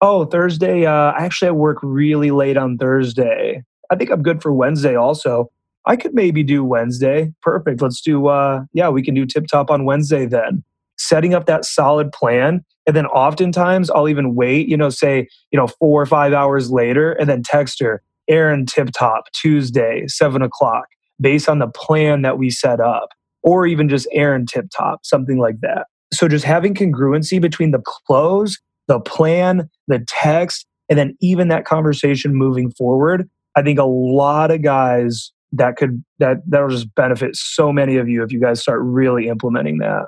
Oh, 0.00 0.24
Thursday, 0.24 0.84
uh, 0.84 1.12
actually, 1.16 1.48
I 1.48 1.52
work 1.52 1.78
really 1.82 2.32
late 2.32 2.56
on 2.56 2.76
Thursday. 2.76 3.62
I 3.90 3.96
think 3.96 4.10
I'm 4.10 4.22
good 4.22 4.42
for 4.42 4.52
Wednesday 4.52 4.96
also. 4.96 5.48
I 5.86 5.96
could 5.96 6.14
maybe 6.14 6.42
do 6.42 6.64
Wednesday. 6.64 7.32
Perfect. 7.40 7.80
Let's 7.80 8.00
do, 8.00 8.26
uh, 8.26 8.64
yeah, 8.72 8.88
we 8.88 9.02
can 9.02 9.14
do 9.14 9.26
tip 9.26 9.46
top 9.46 9.70
on 9.70 9.84
Wednesday 9.84 10.26
then. 10.26 10.64
Setting 11.02 11.34
up 11.34 11.46
that 11.46 11.64
solid 11.64 12.12
plan 12.12 12.64
and 12.86 12.96
then 12.96 13.06
oftentimes 13.06 13.90
I'll 13.90 14.08
even 14.08 14.34
wait, 14.34 14.68
you 14.68 14.76
know, 14.76 14.90
say, 14.90 15.28
you 15.50 15.58
know, 15.58 15.66
four 15.66 16.00
or 16.00 16.06
five 16.06 16.32
hours 16.32 16.70
later 16.70 17.12
and 17.12 17.28
then 17.28 17.42
text 17.42 17.80
her, 17.80 18.02
Aaron 18.28 18.66
Tip 18.66 18.90
Top, 18.96 19.24
Tuesday, 19.32 20.04
seven 20.06 20.42
o'clock, 20.42 20.84
based 21.20 21.48
on 21.48 21.58
the 21.58 21.68
plan 21.68 22.22
that 22.22 22.38
we 22.38 22.50
set 22.50 22.80
up, 22.80 23.10
or 23.42 23.66
even 23.66 23.88
just 23.88 24.06
Aaron 24.12 24.46
Tip 24.46 24.66
Top, 24.76 25.04
something 25.04 25.38
like 25.38 25.60
that. 25.60 25.86
So 26.12 26.28
just 26.28 26.44
having 26.44 26.74
congruency 26.74 27.40
between 27.40 27.70
the 27.70 27.82
close, 27.84 28.58
the 28.88 29.00
plan, 29.00 29.68
the 29.88 30.04
text, 30.06 30.66
and 30.88 30.98
then 30.98 31.16
even 31.20 31.48
that 31.48 31.64
conversation 31.64 32.34
moving 32.34 32.70
forward. 32.70 33.28
I 33.56 33.62
think 33.62 33.78
a 33.78 33.84
lot 33.84 34.50
of 34.50 34.62
guys 34.62 35.32
that 35.52 35.76
could 35.76 36.02
that 36.18 36.38
that'll 36.46 36.68
just 36.68 36.94
benefit 36.94 37.36
so 37.36 37.72
many 37.72 37.96
of 37.96 38.08
you 38.08 38.22
if 38.22 38.32
you 38.32 38.40
guys 38.40 38.60
start 38.60 38.80
really 38.82 39.28
implementing 39.28 39.78
that. 39.78 40.06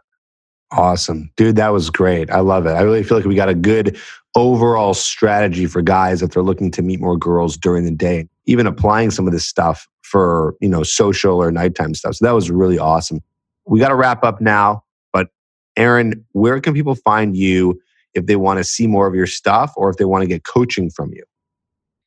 Awesome. 0.73 1.31
Dude, 1.37 1.57
that 1.57 1.73
was 1.73 1.91
great. 1.91 2.31
I 2.31 2.41
love 2.41 2.67
it. 2.67 2.71
I 2.71 2.83
really 2.83 3.03
feel 3.03 3.17
like 3.17 3.27
we 3.27 3.35
got 3.35 3.49
a 3.49 3.55
good 3.55 3.99
overall 4.35 4.95
strategy 4.95 5.67
for 5.67 5.83
guys 5.83 6.23
if 6.23 6.31
they're 6.31 6.43
looking 6.43 6.71
to 6.73 6.83
meet 6.83 7.01
more 7.01 7.17
girls 7.17 7.57
during 7.57 7.85
the 7.85 7.93
day, 7.93 8.29
even 8.47 8.67
applying 8.67 9.11
some 9.11 9.27
of 9.27 9.33
this 9.33 9.47
stuff 9.47 9.87
for, 10.03 10.57
you 10.61 10.69
know, 10.69 10.83
social 10.83 11.41
or 11.41 11.53
nighttime 11.53 11.95
stuff. 11.95 12.17
So 12.17 12.25
that 12.25 12.33
was 12.33 12.51
really 12.51 12.79
awesome. 12.79 13.21
We 13.67 13.79
got 13.79 13.89
to 13.89 13.95
wrap 13.95 14.25
up 14.25 14.41
now, 14.41 14.83
but 15.12 15.29
Aaron, 15.77 16.25
where 16.33 16.61
can 16.61 16.75
people 16.75 16.97
find 16.97 17.37
you 17.37 17.81
if 18.15 18.27
they 18.27 18.37
want 18.37 18.59
to 18.59 18.65
see 18.65 18.87
more 18.87 19.07
of 19.07 19.15
your 19.15 19.27
stuff 19.27 19.73
or 19.77 19.91
if 19.91 19.97
they 19.97 20.05
want 20.05 20.23
to 20.23 20.29
get 20.29 20.45
coaching 20.45 20.91
from 20.91 21.12
you? 21.12 21.23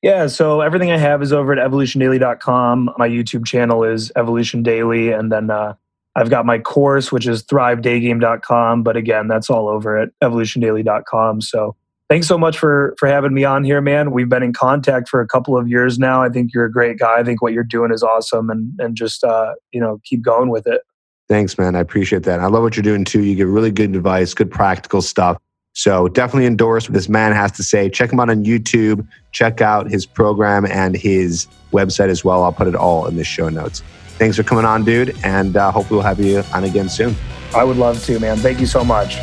Yeah, 0.01 0.27
so 0.27 0.61
everything 0.61 0.91
I 0.91 0.97
have 0.97 1.23
is 1.23 1.33
over 1.33 1.53
at 1.53 1.71
evolutiondaily.com. 1.71 2.91
My 2.97 3.09
YouTube 3.09 3.45
channel 3.45 3.83
is 3.83 4.11
Evolution 4.15 4.61
Daily. 4.61 5.11
And 5.11 5.31
then 5.31 5.49
uh, 5.49 5.73
I've 6.17 6.31
got 6.31 6.47
my 6.47 6.57
course, 6.57 7.11
which 7.11 7.27
is 7.27 7.43
thrivedaygame.com. 7.43 8.81
But 8.81 8.97
again, 8.97 9.27
that's 9.27 9.51
all 9.51 9.69
over 9.69 9.97
at 9.97 10.09
evolutiondaily.com. 10.23 11.41
So 11.41 11.75
thanks 12.09 12.27
so 12.27 12.39
much 12.39 12.57
for 12.57 12.95
for 12.97 13.07
having 13.07 13.35
me 13.35 13.43
on 13.43 13.63
here, 13.63 13.81
man. 13.81 14.11
We've 14.11 14.27
been 14.27 14.41
in 14.41 14.51
contact 14.51 15.09
for 15.09 15.21
a 15.21 15.27
couple 15.27 15.55
of 15.55 15.67
years 15.67 15.99
now. 15.99 16.23
I 16.23 16.29
think 16.29 16.53
you're 16.55 16.65
a 16.65 16.71
great 16.71 16.97
guy. 16.97 17.19
I 17.19 17.23
think 17.23 17.43
what 17.43 17.53
you're 17.53 17.63
doing 17.63 17.91
is 17.91 18.01
awesome 18.01 18.49
and 18.49 18.73
and 18.79 18.97
just 18.97 19.23
uh, 19.23 19.53
you 19.71 19.79
know, 19.79 20.01
keep 20.03 20.23
going 20.23 20.49
with 20.49 20.65
it. 20.65 20.81
Thanks, 21.29 21.57
man. 21.57 21.75
I 21.75 21.81
appreciate 21.81 22.23
that. 22.23 22.39
I 22.39 22.47
love 22.47 22.63
what 22.63 22.75
you're 22.75 22.83
doing 22.83 23.05
too. 23.05 23.21
You 23.21 23.35
give 23.35 23.49
really 23.49 23.71
good 23.71 23.95
advice, 23.95 24.33
good 24.33 24.49
practical 24.49 25.03
stuff. 25.03 25.37
So 25.73 26.07
definitely 26.07 26.47
endorse 26.47 26.89
what 26.89 26.95
this 26.95 27.07
man 27.07 27.33
has 27.33 27.51
to 27.51 27.63
say. 27.63 27.87
Check 27.89 28.11
him 28.11 28.19
out 28.19 28.31
on 28.31 28.43
YouTube. 28.43 29.07
Check 29.33 29.61
out 29.61 29.91
his 29.91 30.07
program 30.07 30.65
and 30.65 30.95
his 30.95 31.45
website 31.71 32.09
as 32.09 32.25
well. 32.25 32.43
I'll 32.43 32.53
put 32.53 32.67
it 32.67 32.73
all 32.73 33.05
in 33.05 33.17
the 33.17 33.23
show 33.23 33.49
notes. 33.49 33.83
Thanks 34.17 34.35
for 34.35 34.43
coming 34.43 34.65
on, 34.65 34.83
dude, 34.83 35.15
and 35.23 35.55
uh, 35.55 35.71
hopefully 35.71 35.97
we'll 35.97 36.05
have 36.07 36.19
you 36.19 36.43
on 36.53 36.63
again 36.63 36.89
soon. 36.89 37.15
I 37.55 37.63
would 37.63 37.77
love 37.77 38.03
to, 38.05 38.19
man. 38.19 38.37
Thank 38.37 38.59
you 38.59 38.65
so 38.65 38.83
much. 38.83 39.17